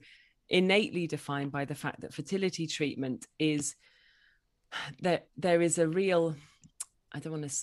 innately 0.49 1.07
defined 1.07 1.51
by 1.51 1.65
the 1.65 1.75
fact 1.75 2.01
that 2.01 2.13
fertility 2.13 2.67
treatment 2.67 3.27
is 3.39 3.75
that 5.01 5.27
there 5.37 5.61
is 5.61 5.77
a 5.77 5.87
real. 5.87 6.35
I 7.11 7.19
don't 7.19 7.33
want 7.33 7.49
to 7.49 7.55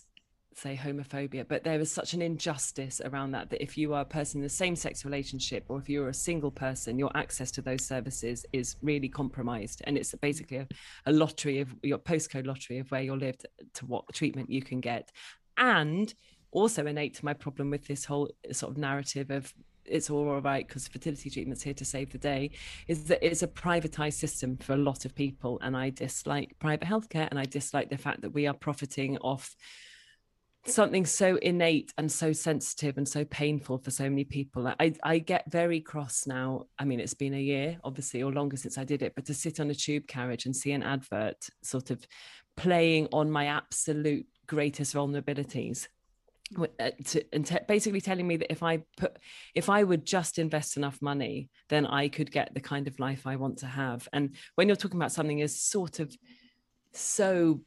say 0.56 0.76
homophobia, 0.76 1.46
but 1.46 1.64
there 1.64 1.80
is 1.80 1.90
such 1.90 2.14
an 2.14 2.22
injustice 2.22 3.00
around 3.04 3.32
that 3.32 3.50
that 3.50 3.62
if 3.62 3.76
you 3.76 3.94
are 3.94 4.02
a 4.02 4.06
person 4.06 4.38
in 4.38 4.42
the 4.42 4.48
same 4.48 4.76
sex 4.76 5.04
relationship 5.04 5.64
or 5.68 5.78
if 5.78 5.88
you're 5.88 6.08
a 6.08 6.14
single 6.14 6.50
person, 6.50 6.98
your 6.98 7.10
access 7.16 7.50
to 7.52 7.62
those 7.62 7.84
services 7.84 8.44
is 8.52 8.76
really 8.82 9.08
compromised. 9.08 9.82
And 9.84 9.96
it's 9.96 10.14
basically 10.16 10.58
a, 10.58 10.68
a 11.06 11.12
lottery 11.12 11.60
of 11.60 11.74
your 11.82 11.98
postcode 11.98 12.46
lottery 12.46 12.78
of 12.78 12.90
where 12.90 13.02
you 13.02 13.16
live 13.16 13.38
to, 13.38 13.48
to 13.74 13.86
what 13.86 14.12
treatment 14.12 14.50
you 14.50 14.62
can 14.62 14.80
get. 14.80 15.10
And 15.56 16.12
also 16.50 16.86
innate 16.86 17.14
to 17.14 17.24
my 17.24 17.32
problem 17.32 17.70
with 17.70 17.86
this 17.86 18.04
whole 18.04 18.30
sort 18.52 18.72
of 18.72 18.78
narrative 18.78 19.30
of 19.30 19.52
it's 19.84 20.10
all 20.10 20.28
all 20.28 20.40
right 20.40 20.68
because 20.68 20.86
fertility 20.86 21.28
treatment's 21.28 21.62
here 21.62 21.74
to 21.74 21.84
save 21.84 22.12
the 22.12 22.18
day 22.18 22.50
is 22.86 23.04
that 23.04 23.24
it's 23.24 23.42
a 23.42 23.48
privatized 23.48 24.14
system 24.14 24.56
for 24.56 24.74
a 24.74 24.76
lot 24.76 25.04
of 25.04 25.14
people 25.14 25.58
and 25.62 25.76
i 25.76 25.90
dislike 25.90 26.54
private 26.60 26.86
healthcare 26.86 27.28
and 27.30 27.38
i 27.38 27.44
dislike 27.44 27.90
the 27.90 27.98
fact 27.98 28.20
that 28.20 28.32
we 28.32 28.46
are 28.46 28.54
profiting 28.54 29.18
off 29.18 29.56
something 30.66 31.04
so 31.04 31.36
innate 31.36 31.92
and 31.98 32.10
so 32.10 32.32
sensitive 32.32 32.96
and 32.96 33.08
so 33.08 33.24
painful 33.24 33.78
for 33.78 33.90
so 33.90 34.04
many 34.08 34.24
people. 34.24 34.72
I, 34.78 34.94
I 35.02 35.18
get 35.18 35.50
very 35.50 35.80
cross 35.80 36.26
now. 36.26 36.66
I 36.78 36.84
mean, 36.84 37.00
it's 37.00 37.14
been 37.14 37.34
a 37.34 37.40
year, 37.40 37.78
obviously, 37.82 38.22
or 38.22 38.32
longer 38.32 38.56
since 38.56 38.78
I 38.78 38.84
did 38.84 39.02
it, 39.02 39.14
but 39.16 39.24
to 39.26 39.34
sit 39.34 39.58
on 39.58 39.70
a 39.70 39.74
tube 39.74 40.06
carriage 40.06 40.46
and 40.46 40.54
see 40.54 40.72
an 40.72 40.82
advert 40.82 41.48
sort 41.62 41.90
of 41.90 42.06
playing 42.56 43.08
on 43.12 43.30
my 43.30 43.46
absolute 43.46 44.26
greatest 44.46 44.94
vulnerabilities. 44.94 45.88
Uh, 46.56 46.90
to, 47.06 47.24
and 47.32 47.46
te- 47.46 47.56
basically 47.66 48.00
telling 48.00 48.28
me 48.28 48.36
that 48.36 48.52
if 48.52 48.62
I 48.62 48.82
put, 48.98 49.18
if 49.54 49.70
I 49.70 49.82
would 49.82 50.04
just 50.04 50.38
invest 50.38 50.76
enough 50.76 51.00
money, 51.00 51.48
then 51.70 51.86
I 51.86 52.08
could 52.08 52.30
get 52.30 52.52
the 52.52 52.60
kind 52.60 52.86
of 52.86 53.00
life 53.00 53.26
I 53.26 53.36
want 53.36 53.58
to 53.58 53.66
have. 53.66 54.06
And 54.12 54.34
when 54.56 54.68
you're 54.68 54.76
talking 54.76 54.98
about 54.98 55.12
something 55.12 55.40
as 55.40 55.58
sort 55.58 55.98
of 55.98 56.14
so 56.92 57.62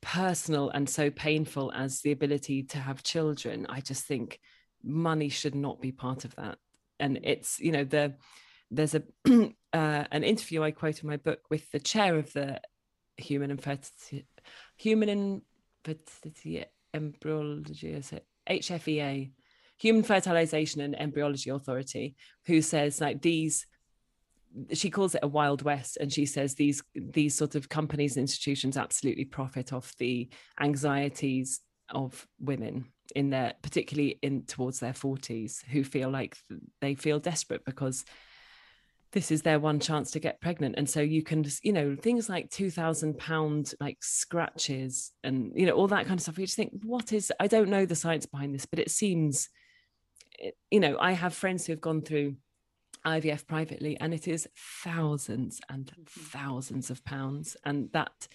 personal 0.00 0.70
and 0.70 0.88
so 0.88 1.10
painful 1.10 1.72
as 1.74 2.00
the 2.00 2.12
ability 2.12 2.62
to 2.64 2.78
have 2.78 3.02
children, 3.02 3.66
I 3.68 3.80
just 3.80 4.04
think 4.04 4.40
money 4.82 5.28
should 5.28 5.54
not 5.54 5.80
be 5.80 5.92
part 5.92 6.24
of 6.24 6.34
that. 6.36 6.58
And 6.98 7.20
it's, 7.22 7.60
you 7.60 7.72
know, 7.72 7.84
the 7.84 8.14
there's 8.70 8.94
a 8.94 9.02
uh, 9.72 10.04
an 10.12 10.22
interview 10.22 10.62
I 10.62 10.70
quote 10.70 11.02
in 11.02 11.08
my 11.08 11.16
book 11.16 11.40
with 11.50 11.70
the 11.70 11.80
chair 11.80 12.16
of 12.16 12.32
the 12.32 12.60
Human 13.16 13.50
Infertility 13.50 14.26
Human 14.76 15.42
Infertility 15.84 16.64
Embryology, 16.94 17.92
is 17.92 18.12
it 18.12 18.26
HFEA, 18.48 19.30
Human 19.78 20.02
Fertilization 20.02 20.80
and 20.80 20.98
Embryology 20.98 21.50
Authority, 21.50 22.16
who 22.46 22.62
says 22.62 23.00
like 23.00 23.22
these 23.22 23.66
she 24.72 24.90
calls 24.90 25.14
it 25.14 25.20
a 25.22 25.28
wild 25.28 25.62
west 25.62 25.96
and 26.00 26.12
she 26.12 26.26
says 26.26 26.54
these 26.54 26.82
these 26.94 27.34
sort 27.34 27.54
of 27.54 27.68
companies 27.68 28.16
and 28.16 28.22
institutions 28.22 28.76
absolutely 28.76 29.24
profit 29.24 29.72
off 29.72 29.94
the 29.98 30.28
anxieties 30.60 31.60
of 31.90 32.26
women 32.40 32.86
in 33.14 33.30
their 33.30 33.54
particularly 33.62 34.18
in 34.22 34.44
towards 34.44 34.80
their 34.80 34.92
40s 34.92 35.64
who 35.66 35.84
feel 35.84 36.10
like 36.10 36.36
they 36.80 36.94
feel 36.94 37.18
desperate 37.18 37.64
because 37.64 38.04
this 39.12 39.32
is 39.32 39.42
their 39.42 39.58
one 39.58 39.80
chance 39.80 40.12
to 40.12 40.20
get 40.20 40.40
pregnant. 40.40 40.76
And 40.78 40.88
so 40.88 41.00
you 41.00 41.22
can 41.22 41.42
just 41.42 41.64
you 41.64 41.72
know 41.72 41.96
things 41.96 42.28
like 42.28 42.50
2000 42.50 43.18
pound 43.18 43.74
like 43.80 43.98
scratches 44.02 45.12
and 45.24 45.52
you 45.54 45.66
know 45.66 45.72
all 45.72 45.88
that 45.88 46.06
kind 46.06 46.18
of 46.18 46.22
stuff. 46.22 46.38
You 46.38 46.46
just 46.46 46.56
think 46.56 46.72
what 46.84 47.12
is 47.12 47.32
i 47.40 47.46
don't 47.46 47.68
know 47.68 47.86
the 47.86 47.94
science 47.94 48.26
behind 48.26 48.54
this 48.54 48.66
but 48.66 48.78
it 48.78 48.90
seems 48.90 49.48
eh, 50.40 50.50
you 50.70 50.80
know 50.80 50.96
i 51.00 51.12
have 51.12 51.34
friends 51.34 51.66
who 51.66 51.72
have 51.72 51.80
gone 51.80 52.02
through 52.02 52.36
IVF 53.06 53.46
privately, 53.46 53.96
and 54.00 54.12
it 54.12 54.28
is 54.28 54.48
thousands 54.56 55.60
and 55.68 55.86
mm-hmm. 55.86 56.02
thousands 56.04 56.90
of 56.90 57.04
pounds, 57.04 57.56
and 57.64 57.90
that 57.92 58.28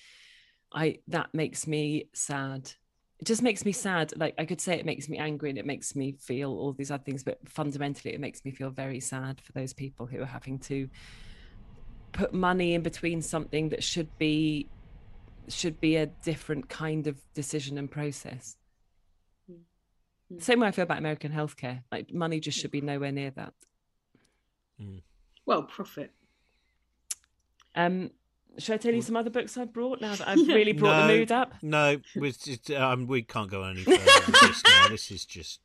I 0.74 1.00
that 1.08 1.34
makes 1.34 1.68
me 1.68 2.10
sad 2.14 2.74
it 3.20 3.26
just 3.26 3.42
makes 3.42 3.64
me 3.64 3.72
sad. 3.72 4.14
Like 4.18 4.36
I 4.38 4.46
could 4.46 4.60
say 4.60 4.76
it 4.76 4.86
makes 4.86 5.08
me 5.08 5.18
angry 5.18 5.50
and 5.50 5.58
it 5.58 5.66
makes 5.66 5.96
me 5.96 6.14
feel 6.20 6.52
all 6.52 6.74
these 6.74 6.92
other 6.92 7.04
things, 7.04 7.24
but 7.24 7.40
fundamentally 7.48 8.14
it 8.14 8.20
makes 8.20 8.44
me 8.44 8.52
feel 8.52 8.70
very 8.70 9.00
sad 9.00 9.40
for 9.40 9.52
those 9.54 9.74
people 9.74 10.06
who 10.06 10.22
are 10.22 10.26
having 10.26 10.60
to 10.60 10.90
put 12.12 12.34
money 12.34 12.74
in 12.74 12.82
between 12.82 13.22
something 13.22 13.70
that 13.70 13.84
should 13.84 14.10
be 14.18 14.68
should 15.48 15.80
be 15.80 15.96
a 15.96 16.08
different 16.08 16.68
kind 16.70 17.08
of 17.08 17.18
decision 17.34 17.78
and 17.78 17.90
process. 17.90 18.58
Mm. 19.50 20.42
Same 20.42 20.60
way 20.60 20.68
I 20.68 20.72
feel 20.72 20.84
about 20.84 20.98
American 20.98 21.32
healthcare. 21.32 21.84
Like 21.92 22.14
money 22.14 22.40
just 22.40 22.60
should 22.60 22.72
be 22.72 22.82
nowhere 22.82 23.12
near 23.12 23.32
that. 23.32 23.54
Well, 25.46 25.64
profit. 25.64 26.12
Um, 27.76 28.12
should 28.58 28.74
I 28.74 28.78
tell 28.78 28.94
you 28.94 29.02
some 29.02 29.16
other 29.18 29.30
books 29.30 29.58
I've 29.58 29.74
brought 29.74 30.02
now 30.02 30.16
that 30.16 30.28
I've 30.28 30.48
really 30.48 30.72
brought 30.74 31.02
No. 31.02 31.08
the 31.08 31.14
mood 31.20 31.32
up? 31.32 31.54
No, 31.62 31.98
we 32.16 32.32
just, 32.32 32.72
um, 32.72 33.06
we 33.08 33.22
can't 33.22 33.50
go 33.52 33.64
any 33.64 33.84
further 33.84 33.98
this 34.42 34.64
now. 34.66 34.88
This 34.90 35.12
is 35.12 35.26
just. 35.26 35.60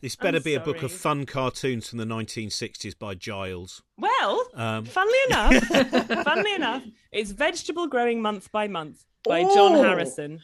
This 0.00 0.16
better 0.16 0.38
I'm 0.38 0.42
be 0.42 0.54
a 0.54 0.60
book 0.60 0.82
of 0.82 0.90
fun 0.92 1.26
cartoons 1.26 1.88
from 1.88 1.98
the 1.98 2.06
1960s 2.06 2.98
by 2.98 3.14
Giles. 3.14 3.82
Well, 3.98 4.46
Um, 4.54 4.84
funnily 4.86 5.18
enough, 5.28 5.54
funnily 6.24 6.54
enough, 6.54 6.82
it's 7.12 7.32
Vegetable 7.32 7.86
Growing 7.86 8.22
Month 8.22 8.50
by 8.50 8.66
Month 8.66 9.04
by 9.24 9.42
John 9.42 9.72
Oh. 9.74 9.82
Harrison. 9.82 10.40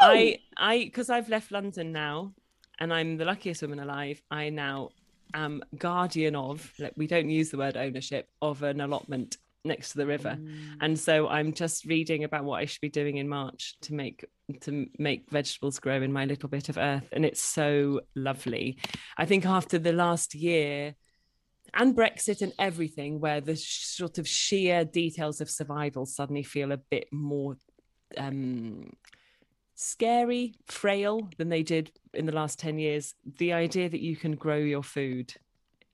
I, 0.00 0.38
I, 0.56 0.78
because 0.84 1.10
I've 1.10 1.28
left 1.28 1.50
London 1.52 1.92
now, 1.92 2.32
and 2.78 2.94
I'm 2.94 3.18
the 3.18 3.24
luckiest 3.26 3.60
woman 3.62 3.78
alive. 3.80 4.22
I 4.30 4.48
now 4.48 4.90
am 5.34 5.62
guardian 5.76 6.36
of. 6.36 6.72
Like, 6.78 6.94
we 6.96 7.06
don't 7.06 7.28
use 7.28 7.50
the 7.50 7.58
word 7.58 7.76
ownership 7.76 8.28
of 8.40 8.62
an 8.62 8.80
allotment 8.80 9.36
next 9.66 9.92
to 9.92 9.98
the 9.98 10.06
river, 10.06 10.38
and 10.80 10.98
so 10.98 11.26
I'm 11.26 11.52
just 11.52 11.86
reading 11.86 12.24
about 12.24 12.44
what 12.44 12.60
I 12.60 12.66
should 12.66 12.82
be 12.82 12.90
doing 12.90 13.16
in 13.16 13.28
March 13.28 13.76
to 13.82 13.94
make 13.94 14.24
to 14.60 14.86
make 14.98 15.30
vegetables 15.30 15.78
grow 15.78 16.02
in 16.02 16.12
my 16.12 16.26
little 16.26 16.48
bit 16.48 16.68
of 16.68 16.78
earth, 16.78 17.08
and 17.12 17.24
it's 17.24 17.40
so 17.40 18.00
lovely. 18.14 18.78
I 19.16 19.24
think 19.24 19.46
after 19.46 19.78
the 19.78 19.92
last 19.92 20.34
year 20.34 20.94
and 21.72 21.96
Brexit 21.96 22.42
and 22.42 22.52
everything, 22.58 23.20
where 23.20 23.40
the 23.40 23.56
sort 23.56 24.18
of 24.18 24.28
sheer 24.28 24.84
details 24.84 25.40
of 25.40 25.50
survival 25.50 26.06
suddenly 26.06 26.42
feel 26.42 26.72
a 26.72 26.76
bit 26.76 27.08
more 27.10 27.56
um, 28.16 28.92
scary, 29.84 30.54
frail 30.66 31.28
than 31.36 31.48
they 31.48 31.62
did 31.62 31.92
in 32.12 32.26
the 32.26 32.32
last 32.32 32.58
10 32.58 32.78
years. 32.78 33.14
The 33.38 33.52
idea 33.52 33.88
that 33.88 34.00
you 34.00 34.16
can 34.16 34.34
grow 34.36 34.56
your 34.56 34.82
food, 34.82 35.34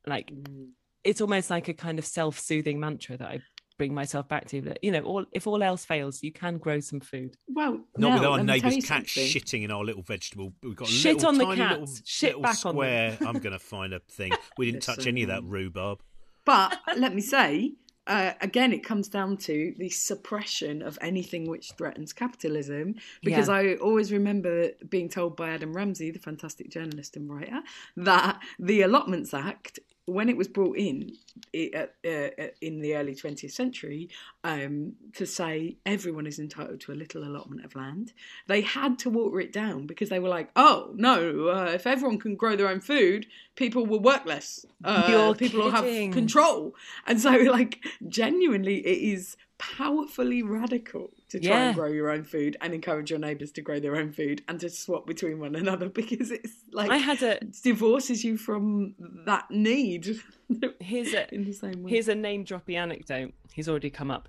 like, 0.07 0.30
mm. 0.32 0.68
it's 1.05 1.20
almost 1.20 1.51
like 1.51 1.68
a 1.68 1.74
kind 1.74 1.99
of 1.99 2.05
self 2.05 2.38
soothing 2.38 2.78
mantra 2.78 3.16
that 3.16 3.28
I 3.28 3.41
bring 3.78 3.95
myself 3.95 4.28
back 4.28 4.47
to. 4.49 4.61
That, 4.61 4.78
you 4.82 4.93
know, 4.93 5.01
all, 5.01 5.24
if 5.32 5.47
all 5.47 5.62
else 5.62 5.84
fails, 5.84 6.22
you 6.22 6.32
can 6.32 6.59
grow 6.59 6.80
some 6.80 7.01
food. 7.01 7.36
Well, 7.49 7.80
not 7.97 8.20
with 8.20 8.24
our 8.28 8.36
let 8.36 8.47
me 8.47 8.53
neighbour's 8.53 8.84
cat 8.84 9.05
shitting 9.05 9.64
in 9.64 9.70
our 9.70 9.82
little 9.82 10.03
vegetable. 10.03 10.53
We've 10.62 10.76
got 10.76 10.88
a 10.88 10.93
Shit 10.93 11.16
little 11.16 11.28
on 11.30 11.38
the 11.38 11.45
tiny 11.45 11.57
cats, 11.57 11.80
little, 11.80 11.97
shit 12.05 12.28
little 12.28 12.43
back 12.43 12.66
on 12.66 12.74
them. 12.74 12.76
square. 12.76 13.18
I'm 13.26 13.38
going 13.38 13.53
to 13.53 13.59
find 13.59 13.95
a 13.95 14.01
thing. 14.01 14.32
We 14.59 14.70
didn't 14.70 14.82
touch 14.84 15.07
any 15.07 15.22
of 15.22 15.28
that 15.28 15.45
rhubarb. 15.45 16.01
But 16.45 16.78
let 16.97 17.14
me 17.14 17.20
say, 17.20 17.74
uh, 18.07 18.32
again, 18.40 18.72
it 18.72 18.84
comes 18.84 19.09
down 19.09 19.36
to 19.36 19.74
the 19.78 19.88
suppression 19.88 20.82
of 20.82 20.98
anything 21.01 21.48
which 21.48 21.72
threatens 21.78 22.12
capitalism. 22.12 22.94
Because 23.22 23.48
Yeah. 23.48 23.55
I 23.55 23.74
always 23.76 24.12
remember 24.12 24.70
being 24.88 25.09
told 25.09 25.36
by 25.36 25.51
Adam 25.51 25.72
Ramsay, 25.74 26.11
the 26.11 26.18
fantastic 26.18 26.70
journalist 26.70 27.16
and 27.16 27.30
writer, 27.30 27.61
that 27.96 28.40
the 28.59 28.82
Allotments 28.82 29.34
Act, 29.34 29.78
when 30.07 30.28
it 30.28 30.36
was 30.36 30.48
brought 30.48 30.76
in 30.76 31.12
it, 31.53 31.94
uh, 32.05 32.09
uh, 32.09 32.46
in 32.61 32.80
the 32.80 32.96
early 32.96 33.14
20th 33.14 33.53
century, 33.53 34.09
um, 34.44 34.94
to 35.14 35.26
say 35.26 35.76
everyone 35.86 36.26
is 36.26 36.38
entitled 36.38 36.80
to 36.80 36.92
a 36.92 36.94
little 36.94 37.22
allotment 37.22 37.64
of 37.64 37.74
land, 37.74 38.12
they 38.46 38.61
had 38.61 38.98
to 39.01 39.11
water 39.11 39.40
it 39.40 39.53
down 39.53 39.86
because 39.86 40.09
they 40.09 40.18
were 40.18 40.28
like, 40.28 40.51
oh, 40.57 40.92
no, 40.94 41.48
uh, 41.48 41.70
if 41.72 41.86
everyone 41.86 42.18
can 42.18 42.34
grow 42.34 42.57
their 42.57 42.68
own 42.68 42.80
food, 42.80 43.26
people 43.57 43.86
will 43.86 44.01
work 44.01 44.24
less. 44.26 44.64
Uh, 44.84 45.32
people 45.34 45.61
will 45.61 45.70
have 45.70 45.84
control. 46.12 46.74
And 47.07 47.20
so, 47.20 47.30
like, 47.30 47.84
genuinely, 48.09 48.78
it 48.86 49.14
is 49.14 49.36
powerfully 49.61 50.43
radical 50.43 51.11
to 51.29 51.39
try 51.39 51.51
Yeah. 51.51 51.67
and 51.67 51.77
grow 51.77 51.89
your 51.89 52.11
own 52.11 52.25
food 52.25 52.57
and 52.63 52.73
encourage 52.73 53.11
your 53.11 53.19
neighbours 53.19 53.53
to 53.53 53.61
grow 53.61 53.79
their 53.79 53.95
own 53.95 54.11
food 54.11 54.43
and 54.49 54.59
to 54.61 54.71
swap 54.71 55.07
between 55.07 55.39
one 55.39 55.55
another 55.55 55.89
because 56.01 56.31
it's 56.31 56.65
like 56.73 56.91
I 56.91 56.97
had 56.97 57.23
a 57.23 57.39
divorces 57.63 58.25
you 58.25 58.39
from 58.39 58.95
that 59.27 59.51
need 59.51 60.19
here's 60.81 61.13
a 61.13 61.33
in 61.35 61.45
the 61.45 61.53
same 61.53 61.83
way. 61.83 61.91
Here's 61.91 62.09
a 62.09 62.15
name 62.15 62.45
droppy 62.45 62.77
anecdote. 62.77 63.35
He's 63.53 63.69
already 63.69 63.91
come 63.91 64.11
up. 64.11 64.29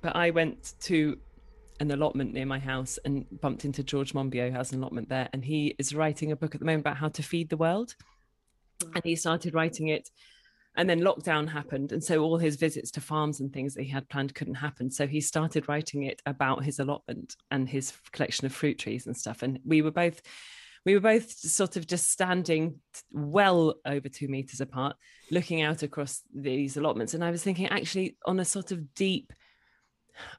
But 0.00 0.14
I 0.14 0.30
went 0.30 0.74
to 0.82 1.18
an 1.80 1.90
allotment 1.90 2.32
near 2.32 2.46
my 2.46 2.60
house 2.60 2.98
and 3.04 3.26
bumped 3.40 3.64
into 3.64 3.82
George 3.82 4.12
Monbiot, 4.12 4.50
who 4.50 4.56
has 4.56 4.72
an 4.72 4.78
allotment 4.80 5.08
there. 5.08 5.28
And 5.32 5.44
he 5.44 5.74
is 5.78 5.94
writing 5.94 6.30
a 6.30 6.36
book 6.36 6.54
at 6.54 6.60
the 6.60 6.64
moment 6.64 6.80
about 6.80 6.98
how 6.98 7.08
to 7.08 7.22
feed 7.22 7.48
the 7.50 7.56
world. 7.56 7.96
Mm. 8.80 8.94
And 8.94 9.04
he 9.04 9.16
started 9.16 9.54
writing 9.54 9.88
it. 9.88 10.10
And 10.78 10.88
then 10.88 11.00
lockdown 11.00 11.48
happened. 11.48 11.90
And 11.90 12.02
so 12.02 12.22
all 12.22 12.38
his 12.38 12.54
visits 12.54 12.92
to 12.92 13.00
farms 13.00 13.40
and 13.40 13.52
things 13.52 13.74
that 13.74 13.82
he 13.82 13.90
had 13.90 14.08
planned 14.08 14.34
couldn't 14.34 14.54
happen. 14.54 14.90
So 14.90 15.08
he 15.08 15.20
started 15.20 15.68
writing 15.68 16.04
it 16.04 16.22
about 16.24 16.64
his 16.64 16.78
allotment 16.78 17.34
and 17.50 17.68
his 17.68 17.92
collection 18.12 18.46
of 18.46 18.52
fruit 18.52 18.78
trees 18.78 19.06
and 19.06 19.16
stuff. 19.16 19.42
And 19.42 19.58
we 19.64 19.82
were 19.82 19.90
both 19.90 20.22
we 20.86 20.94
were 20.94 21.00
both 21.00 21.30
sort 21.30 21.76
of 21.76 21.86
just 21.86 22.10
standing 22.10 22.76
well 23.10 23.74
over 23.84 24.08
two 24.08 24.28
meters 24.28 24.60
apart 24.60 24.96
looking 25.30 25.60
out 25.60 25.82
across 25.82 26.22
these 26.34 26.76
allotments 26.76 27.14
and 27.14 27.24
i 27.24 27.30
was 27.30 27.42
thinking 27.42 27.66
actually 27.68 28.16
on 28.24 28.40
a 28.40 28.44
sort 28.44 28.70
of 28.70 28.94
deep 28.94 29.32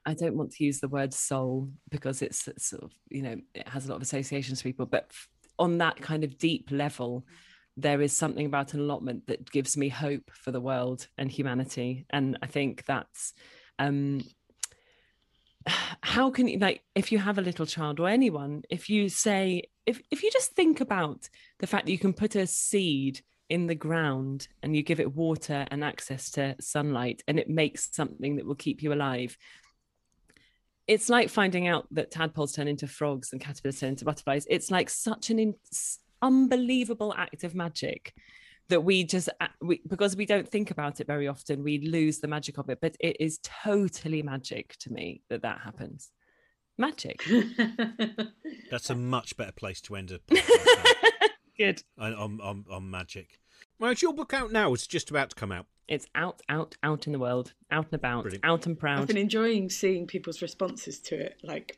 i 0.06 0.14
don't 0.14 0.38
want 0.38 0.52
to 0.52 0.64
use 0.64 0.80
the 0.80 0.88
word 0.88 1.14
soul 1.14 1.70
because 1.90 2.22
it's 2.22 2.50
sort 2.58 2.84
of 2.84 2.92
you 3.10 3.22
know 3.22 3.36
it 3.54 3.68
has 3.68 3.86
a 3.86 3.90
lot 3.90 3.98
of 3.98 4.02
associations 4.02 4.60
to 4.60 4.64
people 4.64 4.86
but 4.86 5.12
on 5.60 5.78
that 5.78 5.98
kind 5.98 6.24
of 6.24 6.38
deep 6.38 6.70
level 6.72 7.26
there 7.82 8.01
is 8.01 8.15
something 8.15 8.45
about 8.45 8.73
an 8.73 8.82
allotment 8.82 9.27
that 9.27 9.49
gives 9.51 9.77
me 9.77 9.89
hope 9.89 10.32
for 10.34 10.51
the 10.51 10.61
world 10.61 11.07
and 11.17 11.32
humanity. 11.32 12.05
And 12.09 12.38
i 12.41 12.47
think 12.47 12.86
that's 12.86 13.34
um 13.77 14.21
how 16.01 16.30
can 16.32 16.47
you 16.47 16.59
like 16.59 16.82
if 16.95 17.11
you 17.11 17.19
have 17.19 17.38
a 17.38 17.41
little 17.41 17.65
child 17.65 17.99
or 17.99 18.07
anyone 18.07 18.63
if 18.69 18.89
you 18.89 19.09
say 19.09 19.63
if 19.86 20.01
if 20.11 20.23
you 20.23 20.32
just 20.32 20.51
think 20.51 20.82
about 20.82 21.30
the 21.59 21.67
fact 21.67 21.86
that 21.86 21.91
you 21.91 21.99
can 21.99 22.13
put 22.13 22.36
a 22.36 22.47
seed 22.47 23.21
in 23.49 23.65
the 23.65 23.75
ground 23.75 24.47
and 24.61 24.75
you 24.75 24.84
give 24.84 24.99
it 24.99 25.15
water 25.15 25.65
and 25.71 25.84
access 25.84 26.30
to 26.30 26.55
sunlight 26.61 27.23
and 27.27 27.39
it 27.39 27.49
makes 27.49 27.89
something 27.91 28.36
that 28.36 28.45
will 28.45 28.55
keep 28.55 28.84
you 28.84 28.93
alive 28.93 29.38
it's 30.89 31.07
like 31.07 31.30
finding 31.30 31.67
out 31.67 31.86
that 31.91 32.09
tadpoles 32.09 32.53
turn 32.53 32.67
into 32.67 32.88
frogs 32.88 33.32
and 33.32 33.39
caterpillars 33.39 33.80
turn 33.80 33.89
into 33.89 34.05
butterflies. 34.05 34.47
It's 34.49 34.71
like 34.71 34.89
such 34.89 35.30
an 35.30 35.38
in- 35.38 35.53
unbelievable 36.22 37.13
act 37.17 37.43
of 37.43 37.55
magic 37.55 38.13
that 38.70 38.82
we 38.82 39.03
just 39.03 39.30
uh, 39.41 39.47
we, 39.61 39.82
because 39.88 40.15
we 40.15 40.26
don't 40.26 40.47
think 40.47 40.70
about 40.72 40.99
it 40.99 41.07
very 41.07 41.28
often 41.28 41.63
we 41.63 41.80
lose 41.80 42.20
the 42.20 42.28
magic 42.28 42.57
of 42.57 42.70
it 42.70 42.80
but 42.82 42.95
it 42.99 43.17
is 43.20 43.39
totally 43.43 44.22
magic 44.22 44.76
to 44.78 44.91
me 44.93 45.22
that 45.30 45.41
that 45.41 45.59
happens 45.61 46.11
magic 46.78 47.24
That's 48.72 48.89
a 48.89 48.95
much 48.95 49.36
better 49.36 49.51
place 49.51 49.82
to 49.82 49.95
end 49.95 50.11
a 50.11 50.20
podcast 50.20 50.93
good 51.57 51.84
on, 51.97 52.13
on, 52.13 52.39
on, 52.41 52.65
on 52.72 52.89
magic. 52.89 53.39
Well, 53.80 53.91
it's 53.91 54.01
your 54.01 54.13
book 54.13 54.34
out 54.34 54.51
now? 54.51 54.74
It's 54.74 54.88
just 54.88 55.09
about 55.09 55.32
to 55.32 55.36
come 55.36 55.51
out. 55.51 55.65
it's 55.88 56.05
out 56.15 56.41
out 56.47 56.76
out 56.84 57.07
in 57.07 57.13
the 57.13 57.20
world 57.20 57.53
out 57.72 57.86
and 57.86 57.93
about 57.95 58.24
Brilliant. 58.24 58.45
out 58.45 58.65
and 58.65 58.80
proud 58.80 58.99
I've 59.01 59.07
been 59.07 59.17
enjoying 59.17 59.70
seeing 59.70 60.05
people's 60.07 60.41
responses 60.41 60.99
to 61.01 61.15
it, 61.20 61.38
like 61.43 61.78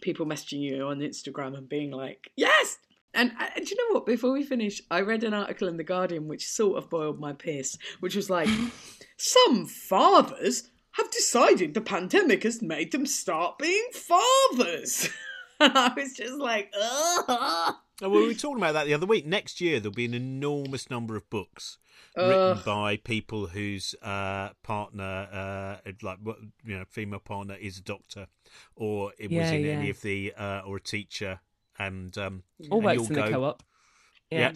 people 0.00 0.24
messaging 0.26 0.60
you 0.60 0.86
on 0.86 0.98
Instagram 1.00 1.56
and 1.56 1.68
being 1.68 1.90
like, 1.90 2.30
"Yes." 2.36 2.78
And 3.14 3.32
uh, 3.38 3.48
do 3.56 3.64
you 3.64 3.76
know 3.76 3.94
what? 3.94 4.06
Before 4.06 4.32
we 4.32 4.44
finish, 4.44 4.80
I 4.90 5.00
read 5.00 5.24
an 5.24 5.34
article 5.34 5.68
in 5.68 5.76
the 5.76 5.84
Guardian 5.84 6.28
which 6.28 6.46
sort 6.46 6.78
of 6.78 6.90
boiled 6.90 7.18
my 7.18 7.32
piss, 7.32 7.76
which 8.00 8.14
was 8.14 8.30
like, 8.30 8.48
"Some 9.16 9.66
fathers 9.66 10.70
have 10.92 11.10
decided 11.10 11.74
the 11.74 11.80
pandemic 11.80 12.42
has 12.44 12.62
made 12.62 12.92
them 12.92 13.06
start 13.06 13.58
being 13.58 13.86
fathers," 13.92 15.08
and 15.60 15.76
I 15.76 15.92
was 15.94 16.14
just 16.14 16.34
like, 16.34 16.72
"Ugh." 16.78 17.74
Oh, 18.02 18.08
well, 18.08 18.20
we 18.20 18.28
were 18.28 18.34
talking 18.34 18.58
about 18.58 18.72
that 18.72 18.86
the 18.86 18.94
other 18.94 19.06
week. 19.06 19.26
Next 19.26 19.60
year, 19.60 19.78
there'll 19.78 19.94
be 19.94 20.06
an 20.06 20.14
enormous 20.14 20.88
number 20.88 21.16
of 21.16 21.28
books 21.28 21.78
written 22.16 22.32
Ugh. 22.32 22.64
by 22.64 22.96
people 22.96 23.46
whose 23.46 23.94
uh, 24.02 24.50
partner, 24.62 25.28
uh, 25.84 25.90
like 26.02 26.18
you 26.64 26.78
know, 26.78 26.84
female 26.88 27.20
partner 27.20 27.56
is 27.60 27.78
a 27.78 27.82
doctor, 27.82 28.26
or 28.74 29.12
it 29.18 29.30
was 29.30 29.50
in 29.50 29.64
yeah. 29.64 29.72
any 29.72 29.90
of 29.90 30.00
the, 30.00 30.32
uh, 30.36 30.62
or 30.66 30.76
a 30.76 30.80
teacher, 30.80 31.40
and 31.80 32.16
um, 32.18 32.42
all 32.70 32.78
and 32.78 32.84
works 32.84 32.96
you'll 32.96 33.18
in 33.18 33.24
the 33.24 33.30
co-op 33.30 33.62
yeah, 34.30 34.38
Yeah. 34.38 34.52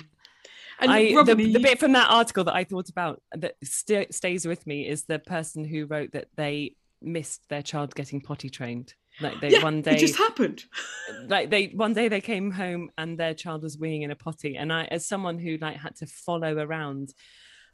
And 0.80 0.90
I, 0.90 1.04
the, 1.04 1.16
Robin, 1.16 1.32
are 1.32 1.36
the 1.36 1.48
you- 1.48 1.58
bit 1.60 1.78
from 1.78 1.92
that 1.92 2.10
article 2.10 2.44
that 2.44 2.54
I 2.54 2.64
thought 2.64 2.88
about 2.88 3.22
that 3.32 3.54
st- 3.62 4.12
stays 4.12 4.46
with 4.46 4.66
me 4.66 4.86
is 4.88 5.04
the 5.04 5.18
person 5.18 5.64
who 5.64 5.86
wrote 5.86 6.12
that 6.12 6.28
they 6.36 6.76
missed 7.00 7.48
their 7.48 7.62
child 7.62 7.94
getting 7.94 8.20
potty 8.20 8.50
trained. 8.50 8.94
Like 9.20 9.40
they 9.40 9.50
yeah, 9.50 9.62
one 9.62 9.82
day, 9.82 9.92
it 9.92 9.94
day, 9.94 10.00
just 10.00 10.16
happened. 10.16 10.64
like 11.28 11.48
they 11.48 11.66
one 11.68 11.92
day 11.92 12.08
they 12.08 12.20
came 12.20 12.50
home 12.50 12.90
and 12.98 13.16
their 13.16 13.34
child 13.34 13.62
was 13.62 13.76
weeing 13.76 14.02
in 14.02 14.10
a 14.10 14.16
potty, 14.16 14.56
and 14.56 14.72
I, 14.72 14.84
as 14.86 15.06
someone 15.06 15.38
who 15.38 15.56
like 15.58 15.76
had 15.76 15.94
to 15.96 16.06
follow 16.06 16.56
around, 16.58 17.14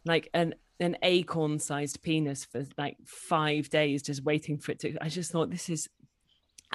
like 0.04 0.28
an 0.34 0.54
an 0.80 0.98
acorn 1.02 1.58
sized 1.58 2.02
penis 2.02 2.44
for 2.44 2.66
like 2.76 2.98
five 3.06 3.70
days, 3.70 4.02
just 4.02 4.22
waiting 4.22 4.58
for 4.58 4.72
it 4.72 4.80
to, 4.80 4.96
I 5.02 5.08
just 5.08 5.32
thought 5.32 5.50
this 5.50 5.70
is 5.70 5.88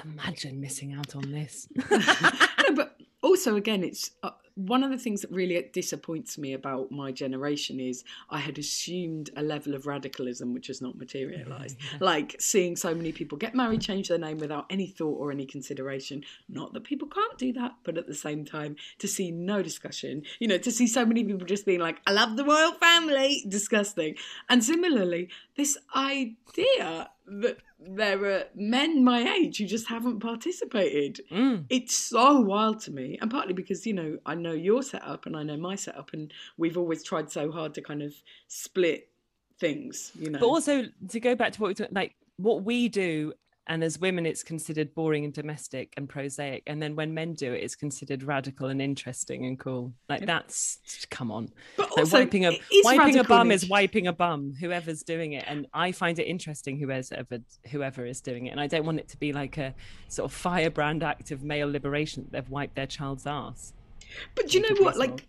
imagine 0.04 0.60
missing 0.60 0.94
out 0.94 1.14
on 1.16 1.30
this. 1.30 1.68
no, 1.90 2.74
but 2.74 2.96
also 3.22 3.56
again, 3.56 3.82
it's 3.82 4.12
uh, 4.22 4.30
one 4.56 4.82
of 4.82 4.90
the 4.90 4.96
things 4.96 5.20
that 5.20 5.30
really 5.30 5.62
disappoints 5.72 6.38
me 6.38 6.54
about 6.54 6.90
my 6.90 7.12
generation 7.12 7.78
is 7.78 8.04
I 8.30 8.38
had 8.38 8.56
assumed 8.56 9.28
a 9.36 9.42
level 9.42 9.74
of 9.74 9.86
radicalism 9.86 10.54
which 10.54 10.68
has 10.68 10.80
not 10.80 10.96
materialized. 10.96 11.76
Yeah. 11.92 11.98
Like 12.00 12.36
seeing 12.38 12.74
so 12.74 12.94
many 12.94 13.12
people 13.12 13.36
get 13.36 13.54
married, 13.54 13.80
change 13.80 14.08
their 14.08 14.18
name 14.18 14.38
without 14.38 14.66
any 14.70 14.86
thought 14.86 15.18
or 15.18 15.30
any 15.30 15.44
consideration. 15.44 16.22
Not 16.48 16.72
that 16.72 16.84
people 16.84 17.06
can't 17.08 17.36
do 17.38 17.52
that, 17.54 17.72
but 17.84 17.98
at 17.98 18.06
the 18.06 18.14
same 18.14 18.44
time, 18.44 18.76
to 18.98 19.06
see 19.06 19.30
no 19.30 19.62
discussion, 19.62 20.22
you 20.38 20.48
know, 20.48 20.58
to 20.58 20.70
see 20.70 20.86
so 20.86 21.04
many 21.04 21.22
people 21.22 21.46
just 21.46 21.66
being 21.66 21.80
like, 21.80 22.00
I 22.06 22.12
love 22.12 22.36
the 22.36 22.44
royal 22.44 22.72
family, 22.72 23.44
disgusting. 23.48 24.16
And 24.48 24.64
similarly, 24.64 25.28
this 25.56 25.76
idea 25.94 27.10
that 27.26 27.58
there 27.78 28.24
are 28.24 28.44
men 28.54 29.04
my 29.04 29.34
age 29.34 29.58
who 29.58 29.66
just 29.66 29.88
haven't 29.88 30.20
participated. 30.20 31.20
Mm. 31.30 31.64
It's 31.68 31.96
so 31.96 32.40
wild 32.40 32.80
to 32.82 32.90
me, 32.90 33.18
and 33.20 33.30
partly 33.30 33.52
because 33.52 33.86
you 33.86 33.92
know 33.92 34.18
I 34.24 34.34
know 34.34 34.52
your 34.52 34.82
setup 34.82 35.26
and 35.26 35.36
I 35.36 35.42
know 35.42 35.56
my 35.56 35.74
setup, 35.74 36.12
and 36.12 36.32
we've 36.56 36.78
always 36.78 37.02
tried 37.02 37.30
so 37.30 37.50
hard 37.50 37.74
to 37.74 37.82
kind 37.82 38.02
of 38.02 38.14
split 38.48 39.08
things, 39.58 40.12
you 40.18 40.30
know. 40.30 40.38
But 40.38 40.46
also 40.46 40.86
to 41.08 41.20
go 41.20 41.34
back 41.34 41.52
to 41.52 41.60
what 41.60 41.68
we 41.68 41.74
talk, 41.74 41.88
like 41.90 42.14
what 42.36 42.62
we 42.64 42.88
do 42.88 43.32
and 43.66 43.82
as 43.82 43.98
women 43.98 44.26
it's 44.26 44.42
considered 44.42 44.94
boring 44.94 45.24
and 45.24 45.32
domestic 45.32 45.92
and 45.96 46.08
prosaic. 46.08 46.62
And 46.66 46.82
then 46.82 46.96
when 46.96 47.14
men 47.14 47.34
do 47.34 47.52
it 47.52 47.62
it's 47.62 47.74
considered 47.74 48.22
radical 48.22 48.68
and 48.68 48.80
interesting 48.80 49.46
and 49.46 49.58
cool. 49.58 49.92
Like 50.08 50.26
that's 50.26 50.78
come 51.10 51.30
on. 51.30 51.50
But 51.76 51.90
like 51.90 51.98
also, 51.98 52.18
wiping 52.18 52.46
a 52.46 52.58
wiping 52.84 53.18
a 53.18 53.24
bum 53.24 53.50
is 53.50 53.68
wiping 53.68 54.06
a 54.06 54.12
bum 54.12 54.54
whoever's 54.58 55.02
doing 55.02 55.32
it. 55.32 55.44
And 55.46 55.66
i 55.74 55.92
find 55.92 56.18
it 56.18 56.24
interesting 56.24 56.78
whoever's 56.78 57.12
ever 57.12 57.38
whoever 57.70 58.06
is 58.06 58.20
doing 58.20 58.46
it. 58.46 58.50
And 58.50 58.60
i 58.60 58.66
don't 58.66 58.84
want 58.84 59.00
it 59.00 59.08
to 59.08 59.16
be 59.16 59.32
like 59.32 59.58
a 59.58 59.74
sort 60.08 60.30
of 60.30 60.36
firebrand 60.36 61.02
act 61.02 61.30
of 61.30 61.42
male 61.42 61.70
liberation 61.70 62.26
they've 62.30 62.48
wiped 62.48 62.76
their 62.76 62.86
child's 62.86 63.26
ass 63.26 63.72
but 64.34 64.48
do 64.48 64.58
you 64.58 64.62
know 64.62 64.82
what? 64.82 64.96
like 64.96 65.26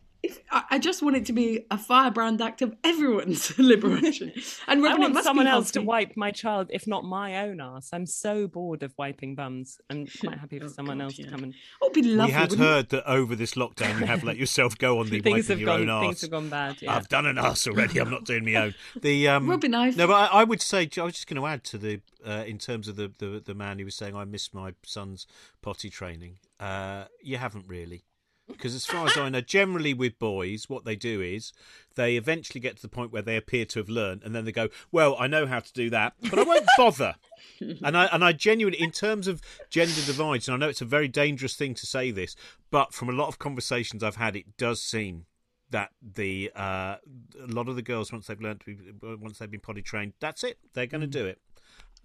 I 0.52 0.80
just 0.80 1.02
want 1.02 1.16
it 1.16 1.26
to 1.28 1.34
be 1.34 1.66
a 1.70 1.78
firebrand 1.78 2.42
act 2.42 2.62
of 2.62 2.76
everyone's 2.84 3.58
liberation. 3.58 4.32
And 4.68 4.86
I 4.86 4.96
want 4.96 5.18
someone 5.24 5.48
else 5.48 5.72
to 5.72 5.82
wipe 5.82 6.16
my 6.16 6.32
child, 6.32 6.70
if 6.72 6.88
not 6.88 7.04
my 7.04 7.38
own 7.38 7.60
ass. 7.62 7.90
I'm 7.94 8.06
so 8.06 8.48
bored 8.48 8.84
of 8.84 8.94
wiping 8.98 9.36
bums. 9.36 9.80
I'm 9.90 10.08
quite 10.20 10.38
happy 10.38 10.60
for 10.60 10.66
oh, 10.66 10.70
someone 10.70 11.00
God, 11.00 11.06
else 11.06 11.20
yeah. 11.20 11.26
to 11.26 11.32
come 11.32 11.44
and. 11.44 11.54
Oh, 11.82 11.90
be 11.90 12.04
lovely. 12.04 12.32
We 12.34 12.40
had 12.40 12.54
heard 12.54 12.86
it? 12.86 12.90
that 12.90 13.10
over 13.10 13.36
this 13.36 13.54
lockdown 13.54 14.00
you 14.00 14.06
have 14.06 14.24
let 14.24 14.38
yourself 14.38 14.78
go 14.78 15.00
on 15.00 15.06
the 15.10 15.22
things 15.22 15.50
wiping 15.50 15.60
your 15.60 15.68
gone, 15.68 15.82
own 15.82 15.90
ass. 15.90 16.04
Things 16.04 16.22
have 16.22 16.32
gone 16.32 16.50
bad. 16.50 16.82
Yeah. 16.82 16.96
I've 16.96 17.10
done 17.10 17.26
an 17.26 17.38
ass 17.38 17.68
already. 17.68 18.00
I'm 18.00 18.10
not 18.10 18.26
doing 18.26 18.46
my 18.46 18.56
own. 18.56 18.76
The 19.02 19.28
um, 19.28 19.50
Robin, 19.50 19.74
I 19.74 19.90
no, 19.92 20.08
but 20.08 20.14
I, 20.14 20.42
I, 20.42 20.44
would 20.44 20.62
say 20.62 20.90
I 20.98 21.02
was 21.02 21.14
just 21.14 21.28
going 21.28 21.42
to 21.42 21.48
add 21.48 21.64
to 21.66 21.78
the 21.78 22.02
uh, 22.26 22.44
in 22.46 22.58
terms 22.58 22.88
of 22.88 22.96
the, 22.96 23.12
the 23.18 23.42
the 23.44 23.56
man 23.56 23.80
who 23.80 23.86
was 23.86 23.96
saying 23.96 24.16
I 24.16 24.26
missed 24.26 24.54
my 24.54 24.74
son's 24.84 25.28
potty 25.62 25.90
training. 25.90 26.40
Uh, 26.60 27.06
you 27.22 27.38
haven't 27.38 27.66
really 27.68 28.04
because 28.48 28.74
as 28.74 28.86
far 28.86 29.08
as 29.08 29.18
I 29.18 29.30
know, 29.30 29.42
generally 29.42 29.94
with 29.94 30.18
boys, 30.20 30.70
what 30.70 30.86
they 30.86 30.96
do 30.96 31.22
is 31.22 31.52
they 31.96 32.16
eventually 32.16 32.62
get 32.62 32.78
to 32.78 32.82
the 32.82 32.88
point 32.88 33.12
where 33.12 33.22
they 33.22 33.36
appear 33.36 33.66
to 33.66 33.80
have 33.80 33.90
learned, 33.90 34.24
and 34.24 34.34
then 34.34 34.46
they 34.46 34.52
go, 34.52 34.70
"Well, 34.92 35.16
I 35.20 35.28
know 35.28 35.46
how 35.46 35.60
to 35.60 35.74
do 35.74 35.90
that, 35.90 36.14
but 36.30 36.40
I 36.40 36.44
won't 36.44 36.66
bother." 36.78 37.16
and 37.60 37.98
I 37.98 38.06
and 38.06 38.24
I 38.24 38.32
genuinely, 38.34 38.82
in 38.82 38.92
terms 38.92 39.28
of 39.28 39.42
gender 39.70 40.02
divides, 40.06 40.48
and 40.48 40.56
I 40.56 40.58
know 40.58 40.70
it's 40.70 40.82
a 40.82 40.86
very 40.86 41.08
dangerous 41.08 41.56
thing 41.56 41.74
to 41.76 41.86
say 41.86 42.12
this, 42.12 42.36
but 42.72 42.94
from 42.94 43.10
a 43.10 43.14
lot 43.14 43.28
of 43.28 43.40
conversations 43.40 44.04
I've 44.04 44.16
had, 44.16 44.36
it 44.36 44.58
does 44.58 44.82
seem 44.82 45.26
that 45.70 45.92
the 46.02 46.52
uh, 46.56 46.96
a 47.42 47.48
lot 47.48 47.68
of 47.68 47.76
the 47.76 47.82
girls 47.82 48.12
once 48.12 48.28
they've 48.28 48.42
learned 48.42 48.62
to 48.62 48.76
be 48.76 49.16
once 49.18 49.40
they've 49.40 49.52
been 49.52 49.60
potty 49.60 49.82
trained, 49.82 50.14
that's 50.20 50.44
it, 50.44 50.58
they're 50.74 50.88
going 50.88 51.02
to 51.02 51.08
mm. 51.08 51.12
do 51.12 51.26
it. 51.26 51.40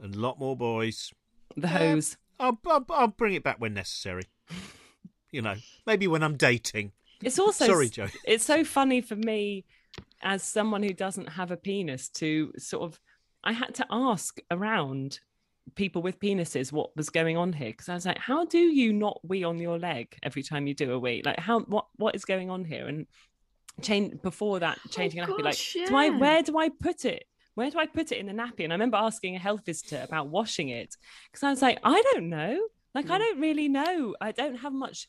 And 0.00 0.14
a 0.14 0.18
lot 0.18 0.38
more 0.38 0.56
boys. 0.56 1.12
The 1.56 1.68
hose. 1.68 2.16
Uh, 2.40 2.44
I'll, 2.44 2.58
I'll, 2.66 2.86
I'll 2.90 3.08
bring 3.08 3.34
it 3.34 3.44
back 3.44 3.60
when 3.60 3.74
necessary 3.74 4.24
you 5.32 5.42
know, 5.42 5.54
maybe 5.86 6.06
when 6.06 6.22
I'm 6.22 6.36
dating. 6.36 6.92
It's 7.22 7.38
also 7.38 7.66
sorry, 7.72 7.88
Joe. 7.88 8.08
It's 8.24 8.44
so 8.44 8.64
funny 8.64 9.00
for 9.00 9.16
me 9.16 9.64
as 10.22 10.42
someone 10.42 10.82
who 10.82 10.92
doesn't 10.92 11.30
have 11.30 11.50
a 11.50 11.56
penis 11.56 12.08
to 12.10 12.52
sort 12.58 12.84
of. 12.84 13.00
I 13.44 13.52
had 13.52 13.74
to 13.76 13.86
ask 13.90 14.38
around 14.52 15.18
people 15.74 16.02
with 16.02 16.20
penises 16.20 16.70
what 16.70 16.96
was 16.96 17.10
going 17.10 17.36
on 17.36 17.52
here 17.52 17.70
because 17.70 17.88
I 17.88 17.94
was 17.94 18.06
like, 18.06 18.18
how 18.18 18.44
do 18.44 18.58
you 18.58 18.92
not 18.92 19.20
wee 19.24 19.42
on 19.42 19.58
your 19.58 19.78
leg 19.78 20.16
every 20.22 20.42
time 20.42 20.66
you 20.66 20.74
do 20.74 20.92
a 20.92 20.98
wee? 20.98 21.22
Like, 21.24 21.40
how 21.40 21.60
what 21.60 21.86
what 21.96 22.14
is 22.14 22.24
going 22.24 22.50
on 22.50 22.64
here? 22.64 22.86
And 22.86 23.06
change 23.80 24.20
before 24.22 24.60
that, 24.60 24.78
changing 24.90 25.20
oh, 25.20 25.24
a 25.24 25.26
nappy. 25.26 25.42
Like, 25.42 25.74
yeah. 25.74 25.86
do 25.86 25.96
I 25.96 26.10
where 26.10 26.42
do 26.42 26.58
I 26.58 26.68
put 26.68 27.04
it? 27.04 27.24
Where 27.54 27.70
do 27.70 27.78
I 27.78 27.86
put 27.86 28.12
it 28.12 28.18
in 28.18 28.26
the 28.26 28.32
nappy? 28.32 28.64
And 28.64 28.72
I 28.72 28.76
remember 28.76 28.96
asking 28.96 29.36
a 29.36 29.38
health 29.38 29.62
visitor 29.66 30.02
about 30.02 30.28
washing 30.28 30.70
it 30.70 30.96
because 31.30 31.42
I 31.42 31.50
was 31.50 31.62
like, 31.62 31.78
I 31.84 32.00
don't 32.12 32.28
know. 32.28 32.58
Like, 32.94 33.06
mm. 33.06 33.10
I 33.10 33.18
don't 33.18 33.40
really 33.40 33.68
know. 33.68 34.14
I 34.20 34.32
don't 34.32 34.56
have 34.56 34.72
much 34.72 35.08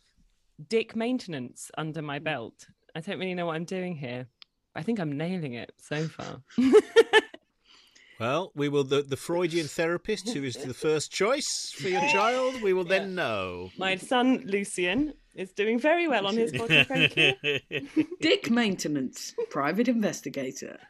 dick 0.70 0.96
maintenance 0.96 1.72
under 1.78 2.02
my 2.02 2.18
hmm. 2.20 2.24
belt. 2.24 2.68
I 2.96 3.00
don't 3.00 3.20
really 3.20 3.34
know 3.34 3.48
what 3.48 3.56
I'm 3.56 3.66
doing 3.66 3.96
here. 3.96 4.28
I 4.76 4.84
think 4.84 5.00
I'm 5.00 5.18
nailing 5.18 5.54
it 5.54 5.72
so 5.78 6.08
far. 6.08 6.42
well, 8.20 8.52
we 8.56 8.70
will 8.70 8.84
the, 8.84 9.04
the 9.04 9.18
Freudian 9.18 9.68
therapist 9.68 10.30
who 10.30 10.44
is 10.44 10.56
the 10.56 10.74
first 10.74 11.12
choice 11.12 11.74
for 11.76 11.90
your 11.90 12.02
child. 12.02 12.62
We 12.62 12.74
will 12.74 12.84
then 12.84 13.14
know. 13.16 13.70
My 13.78 13.96
son 13.96 14.44
Lucian 14.46 15.14
is 15.36 15.52
doing 15.52 15.80
very 15.80 16.08
well 16.08 16.26
on 16.26 16.36
his 16.36 16.52
body. 16.52 16.84
Thank 16.84 17.16
you. 17.18 18.08
Dick 18.22 18.50
maintenance, 18.50 19.36
private 19.50 19.88
investigator. 19.88 20.80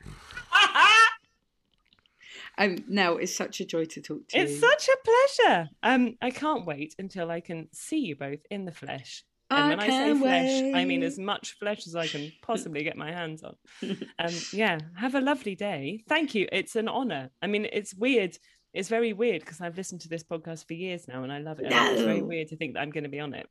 Um, 2.55 2.83
now 2.87 3.15
it's 3.15 3.35
such 3.35 3.61
a 3.61 3.65
joy 3.65 3.85
to 3.85 3.99
talk 3.99 4.27
to 4.27 4.37
it's 4.37 4.51
you. 4.51 4.57
It's 4.57 4.59
such 4.59 4.87
a 4.87 4.97
pleasure. 5.03 5.69
Um, 5.81 6.17
I 6.21 6.29
can't 6.29 6.67
wait 6.67 6.93
until 6.99 7.31
I 7.31 7.39
can 7.39 7.67
see 7.71 7.97
you 7.97 8.15
both 8.15 8.41
in 8.51 8.65
the 8.65 8.71
flesh 8.71 9.23
and 9.55 9.69
when 9.69 9.79
I 9.79 9.87
say 9.87 10.19
flesh, 10.19 10.61
wait. 10.61 10.73
I 10.75 10.85
mean 10.85 11.03
as 11.03 11.17
much 11.17 11.55
flesh 11.59 11.87
as 11.87 11.95
I 11.95 12.07
can 12.07 12.31
possibly 12.41 12.83
get 12.83 12.97
my 12.97 13.11
hands 13.11 13.43
on. 13.43 13.55
Um, 14.19 14.33
yeah, 14.53 14.79
have 14.95 15.15
a 15.15 15.21
lovely 15.21 15.55
day. 15.55 16.03
Thank 16.07 16.35
you. 16.35 16.47
It's 16.51 16.75
an 16.75 16.87
honor. 16.87 17.31
I 17.41 17.47
mean, 17.47 17.67
it's 17.71 17.93
weird. 17.93 18.37
It's 18.73 18.89
very 18.89 19.11
weird 19.11 19.41
because 19.41 19.59
I've 19.59 19.75
listened 19.75 20.01
to 20.01 20.09
this 20.09 20.23
podcast 20.23 20.67
for 20.67 20.73
years 20.73 21.07
now 21.07 21.23
and 21.23 21.31
I 21.31 21.39
love 21.39 21.59
it. 21.59 21.69
No. 21.69 21.91
It's 21.91 22.01
very 22.01 22.21
weird 22.21 22.47
to 22.49 22.57
think 22.57 22.73
that 22.73 22.81
I'm 22.81 22.91
going 22.91 23.03
to 23.03 23.09
be 23.09 23.19
on 23.19 23.33
it. 23.33 23.47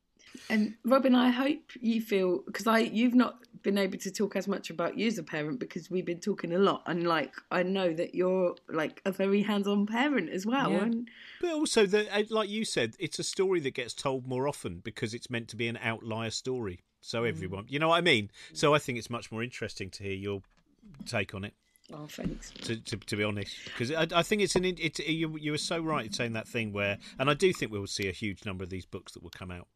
And 0.49 0.75
Robin, 0.85 1.15
I 1.15 1.31
hope 1.31 1.61
you 1.81 2.01
feel 2.01 2.43
because 2.47 2.67
I 2.67 2.81
you've 2.81 3.15
not 3.15 3.39
been 3.63 3.79
able 3.79 3.99
to 3.99 4.11
talk 4.11 4.37
as 4.37 4.49
much 4.49 4.71
about 4.71 4.99
you 4.99 5.07
as 5.07 5.19
a 5.19 5.23
parent 5.23 5.61
because 5.61 5.91
we've 5.91 6.05
been 6.05 6.21
talking 6.21 6.53
a 6.53 6.59
lot, 6.59 6.83
and 6.87 7.07
like 7.07 7.33
I 7.51 7.63
know 7.63 7.93
that 7.93 8.15
you're 8.15 8.57
like 8.69 9.01
a 9.05 9.13
very 9.13 9.43
hands-on 9.43 9.87
parent 9.87 10.31
as 10.31 10.45
well. 10.47 10.71
Yeah. 10.71 10.83
And... 10.83 11.09
But 11.41 11.53
also, 11.53 11.87
the, 11.87 12.13
uh, 12.15 12.25
like 12.31 12.49
you 12.49 12.65
said, 12.65 12.95
it's 12.99 13.19
a 13.19 13.25
story 13.25 13.61
that 13.61 13.75
gets 13.75 13.95
told 13.95 14.27
more 14.27 14.49
often 14.49 14.81
because 14.83 15.15
it's 15.15 15.31
meant 15.31 15.49
to 15.49 15.57
be 15.57 15.69
an 15.69 15.79
outlier 15.83 16.31
story. 16.31 16.81
So 17.01 17.23
mm. 17.23 17.29
everyone, 17.29 17.67
you 17.69 17.79
know 17.79 17.89
what 17.89 17.99
I 17.99 18.01
mean. 18.01 18.31
So 18.53 18.75
I 18.75 18.79
think 18.79 18.99
it's 18.99 19.11
much 19.11 19.31
more 19.33 19.43
interesting 19.43 19.91
to 19.91 20.03
hear 20.03 20.15
your 20.15 20.43
take 21.07 21.35
on 21.35 21.45
it. 21.45 21.55
Oh, 21.93 22.07
thanks. 22.07 22.51
To, 22.63 22.77
to, 22.77 22.97
to 22.97 23.17
be 23.17 23.25
honest, 23.25 23.55
because 23.67 23.93
I, 23.93 24.07
I, 24.15 24.23
think 24.23 24.41
it's 24.41 24.57
an 24.57 24.65
it's 24.65 24.99
you 25.01 25.37
you 25.37 25.51
were 25.51 25.59
so 25.59 25.81
right 25.81 26.07
in 26.07 26.13
saying 26.13 26.33
that 26.33 26.49
thing 26.49 26.73
where, 26.73 26.99
and 27.19 27.29
I 27.29 27.35
do 27.35 27.53
think 27.53 27.73
we 27.73 27.79
will 27.79 27.87
see 27.87 28.09
a 28.09 28.13
huge 28.13 28.45
number 28.47 28.65
of 28.65 28.71
these 28.71 28.87
books 28.87 29.13
that 29.13 29.23
will 29.23 29.31
come 29.31 29.51
out 29.51 29.67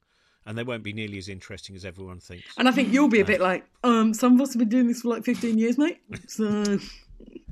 and 0.47 0.57
they 0.57 0.62
won't 0.62 0.82
be 0.82 0.92
nearly 0.92 1.18
as 1.18 1.28
interesting 1.28 1.74
as 1.76 1.84
everyone 1.84 2.20
thinks. 2.20 2.47
And 2.57 2.68
I 2.68 2.72
think 2.72 2.92
you'll 2.92 3.09
be 3.09 3.20
a 3.20 3.24
bit 3.24 3.40
like, 3.40 3.66
um, 3.82 4.14
some 4.14 4.34
of 4.34 4.40
us 4.40 4.53
have 4.53 4.61
been 4.61 4.68
doing 4.68 4.86
this 4.86 5.03
for 5.03 5.09
like 5.09 5.24
15 5.24 5.59
years, 5.59 5.76
mate. 5.76 6.01
So 6.28 6.78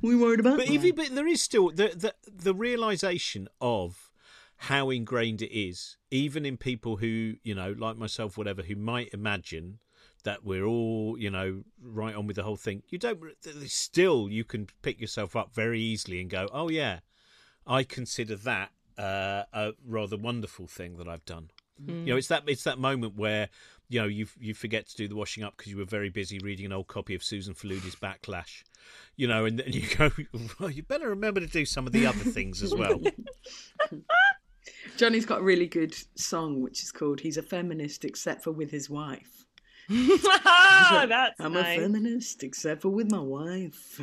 we 0.01 0.15
worried 0.15 0.39
about. 0.39 0.57
But 0.57 0.69
even 0.69 0.95
but 0.95 1.13
there 1.13 1.27
is 1.27 1.41
still 1.41 1.69
the 1.69 1.89
the 1.95 2.13
the 2.25 2.53
realization 2.53 3.47
of 3.59 4.11
how 4.57 4.89
ingrained 4.89 5.41
it 5.41 5.57
is, 5.57 5.97
even 6.11 6.45
in 6.45 6.57
people 6.57 6.97
who 6.97 7.35
you 7.43 7.55
know, 7.55 7.75
like 7.77 7.97
myself, 7.97 8.37
whatever, 8.37 8.63
who 8.63 8.75
might 8.75 9.13
imagine 9.13 9.79
that 10.23 10.43
we're 10.43 10.65
all 10.65 11.17
you 11.17 11.29
know 11.29 11.63
right 11.81 12.15
on 12.15 12.27
with 12.27 12.35
the 12.35 12.43
whole 12.43 12.55
thing. 12.55 12.83
You 12.89 12.97
don't 12.97 13.19
still 13.67 14.29
you 14.29 14.43
can 14.43 14.67
pick 14.81 15.01
yourself 15.01 15.35
up 15.35 15.53
very 15.53 15.81
easily 15.81 16.21
and 16.21 16.29
go, 16.29 16.47
oh 16.53 16.69
yeah, 16.69 16.99
I 17.67 17.83
consider 17.83 18.35
that 18.37 18.71
uh, 18.97 19.43
a 19.53 19.71
rather 19.85 20.17
wonderful 20.17 20.67
thing 20.67 20.97
that 20.97 21.07
I've 21.07 21.25
done. 21.25 21.49
Mm. 21.83 22.05
You 22.05 22.13
know, 22.13 22.17
it's 22.17 22.27
that 22.27 22.43
it's 22.47 22.63
that 22.63 22.79
moment 22.79 23.15
where 23.15 23.49
you 23.89 24.01
know 24.01 24.07
you 24.07 24.27
you 24.39 24.53
forget 24.53 24.87
to 24.89 24.95
do 24.95 25.07
the 25.07 25.15
washing 25.15 25.43
up 25.43 25.55
because 25.57 25.71
you 25.71 25.77
were 25.77 25.85
very 25.85 26.09
busy 26.09 26.39
reading 26.39 26.65
an 26.65 26.73
old 26.73 26.87
copy 26.87 27.15
of 27.15 27.23
Susan 27.23 27.53
Faludi's 27.53 27.95
Backlash. 27.95 28.63
You 29.15 29.27
know, 29.27 29.45
and 29.45 29.59
then 29.59 29.71
you 29.71 29.83
go, 29.95 30.11
well, 30.59 30.69
you 30.69 30.83
better 30.83 31.09
remember 31.09 31.39
to 31.39 31.47
do 31.47 31.65
some 31.65 31.87
of 31.87 31.93
the 31.93 32.05
other 32.05 32.17
things 32.19 32.61
as 32.61 32.73
well. 32.73 33.01
Johnny's 34.97 35.25
got 35.25 35.39
a 35.39 35.43
really 35.43 35.67
good 35.67 35.95
song 36.15 36.61
which 36.61 36.83
is 36.83 36.91
called 36.91 37.19
"He's 37.19 37.37
a 37.37 37.43
Feminist 37.43 38.05
Except 38.05 38.43
for 38.43 38.51
with 38.51 38.71
His 38.71 38.89
Wife." 38.89 39.45
That's 39.89 41.39
I'm 41.39 41.53
nice. 41.53 41.77
a 41.77 41.81
feminist 41.81 42.43
except 42.43 42.81
for 42.81 42.89
with 42.89 43.11
my 43.11 43.19
wife. 43.19 43.99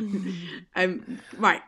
um, 0.76 1.18
right, 1.36 1.62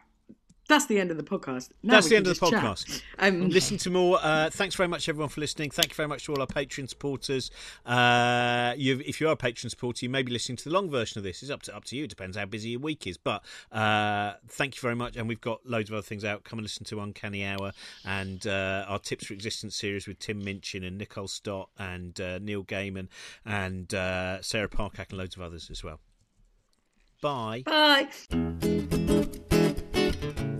That's 0.68 0.86
the 0.86 0.98
end 0.98 1.10
of 1.10 1.16
the 1.16 1.22
podcast. 1.22 1.70
Now 1.82 1.94
That's 1.94 2.08
the 2.08 2.16
end 2.16 2.26
of 2.26 2.38
the 2.38 2.46
podcast. 2.46 3.02
Um, 3.18 3.48
Listen 3.48 3.78
to 3.78 3.90
more. 3.90 4.18
Uh, 4.20 4.50
thanks 4.50 4.74
very 4.74 4.88
much, 4.88 5.08
everyone, 5.08 5.28
for 5.28 5.40
listening. 5.40 5.70
Thank 5.70 5.90
you 5.90 5.94
very 5.94 6.08
much 6.08 6.24
to 6.24 6.32
all 6.32 6.40
our 6.40 6.46
Patreon 6.46 6.88
supporters. 6.88 7.50
Uh, 7.86 8.74
if 8.76 9.20
you 9.20 9.28
are 9.28 9.32
a 9.32 9.36
Patreon 9.36 9.70
supporter, 9.70 10.04
you 10.04 10.10
may 10.10 10.22
be 10.22 10.32
listening 10.32 10.56
to 10.56 10.64
the 10.64 10.70
long 10.70 10.90
version 10.90 11.18
of 11.18 11.24
this. 11.24 11.42
It's 11.42 11.50
up 11.50 11.62
to 11.62 11.76
up 11.76 11.84
to 11.84 11.96
you. 11.96 12.04
It 12.04 12.10
depends 12.10 12.36
how 12.36 12.44
busy 12.44 12.70
your 12.70 12.80
week 12.80 13.06
is. 13.06 13.16
But 13.16 13.44
uh, 13.72 14.34
thank 14.48 14.76
you 14.76 14.80
very 14.80 14.96
much. 14.96 15.16
And 15.16 15.28
we've 15.28 15.40
got 15.40 15.64
loads 15.64 15.90
of 15.90 15.94
other 15.94 16.02
things 16.02 16.24
out. 16.24 16.44
Come 16.44 16.58
and 16.58 16.64
listen 16.64 16.84
to 16.86 17.00
Uncanny 17.00 17.44
Hour 17.44 17.72
and 18.04 18.46
uh, 18.46 18.84
our 18.88 18.98
Tips 18.98 19.26
for 19.26 19.34
Existence 19.34 19.76
series 19.76 20.06
with 20.06 20.18
Tim 20.18 20.42
Minchin 20.42 20.84
and 20.84 20.98
Nicole 20.98 21.28
Stott 21.28 21.70
and 21.78 22.20
uh, 22.20 22.38
Neil 22.40 22.64
Gaiman 22.64 23.08
and 23.46 23.94
uh, 23.94 24.42
Sarah 24.42 24.68
Parcak 24.68 25.10
and 25.10 25.18
loads 25.18 25.36
of 25.36 25.42
others 25.42 25.70
as 25.70 25.84
well. 25.84 26.00
Bye. 27.22 27.62
Bye. 27.64 28.08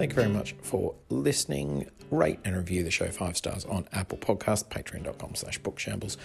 Thank 0.05 0.19
you 0.19 0.23
very 0.23 0.35
much 0.35 0.55
for 0.61 0.95
listening. 1.09 1.89
Rate 2.11 2.39
and 2.45 2.55
review 2.55 2.85
the 2.85 2.91
show 2.91 3.07
five 3.07 3.39
stars 3.39 3.65
on 3.65 3.89
Apple 3.91 4.19
Podcast, 4.19 4.69
patreon.com 4.69 5.35
slash 5.35 5.59
bookshambles. 5.63 6.19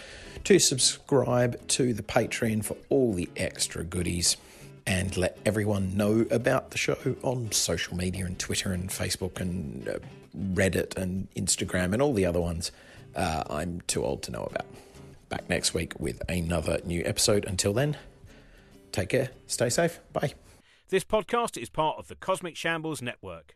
To 0.43 0.59
subscribe 0.59 1.65
to 1.69 1.93
the 1.93 2.03
Patreon 2.03 2.65
for 2.65 2.75
all 2.89 3.13
the 3.13 3.29
extra 3.37 3.85
goodies 3.85 4.35
and 4.85 5.15
let 5.15 5.37
everyone 5.45 5.95
know 5.95 6.25
about 6.29 6.71
the 6.71 6.77
show 6.77 6.97
on 7.21 7.53
social 7.53 7.95
media 7.95 8.25
and 8.25 8.37
Twitter 8.37 8.73
and 8.73 8.89
Facebook 8.89 9.39
and 9.39 9.87
uh, 9.87 9.99
Reddit 10.37 10.97
and 10.97 11.29
Instagram 11.35 11.93
and 11.93 12.01
all 12.01 12.13
the 12.13 12.25
other 12.25 12.41
ones 12.41 12.73
uh, 13.15 13.43
I'm 13.49 13.79
too 13.87 14.03
old 14.03 14.23
to 14.23 14.31
know 14.31 14.43
about. 14.43 14.65
Back 15.29 15.49
next 15.49 15.73
week 15.73 15.97
with 15.97 16.21
another 16.27 16.81
new 16.83 17.01
episode. 17.05 17.45
Until 17.45 17.71
then, 17.71 17.95
take 18.91 19.07
care, 19.07 19.29
stay 19.47 19.69
safe, 19.69 20.01
bye. 20.11 20.33
This 20.89 21.05
podcast 21.05 21.55
is 21.55 21.69
part 21.69 21.97
of 21.97 22.09
the 22.09 22.15
Cosmic 22.15 22.57
Shambles 22.57 23.01
Network. 23.01 23.55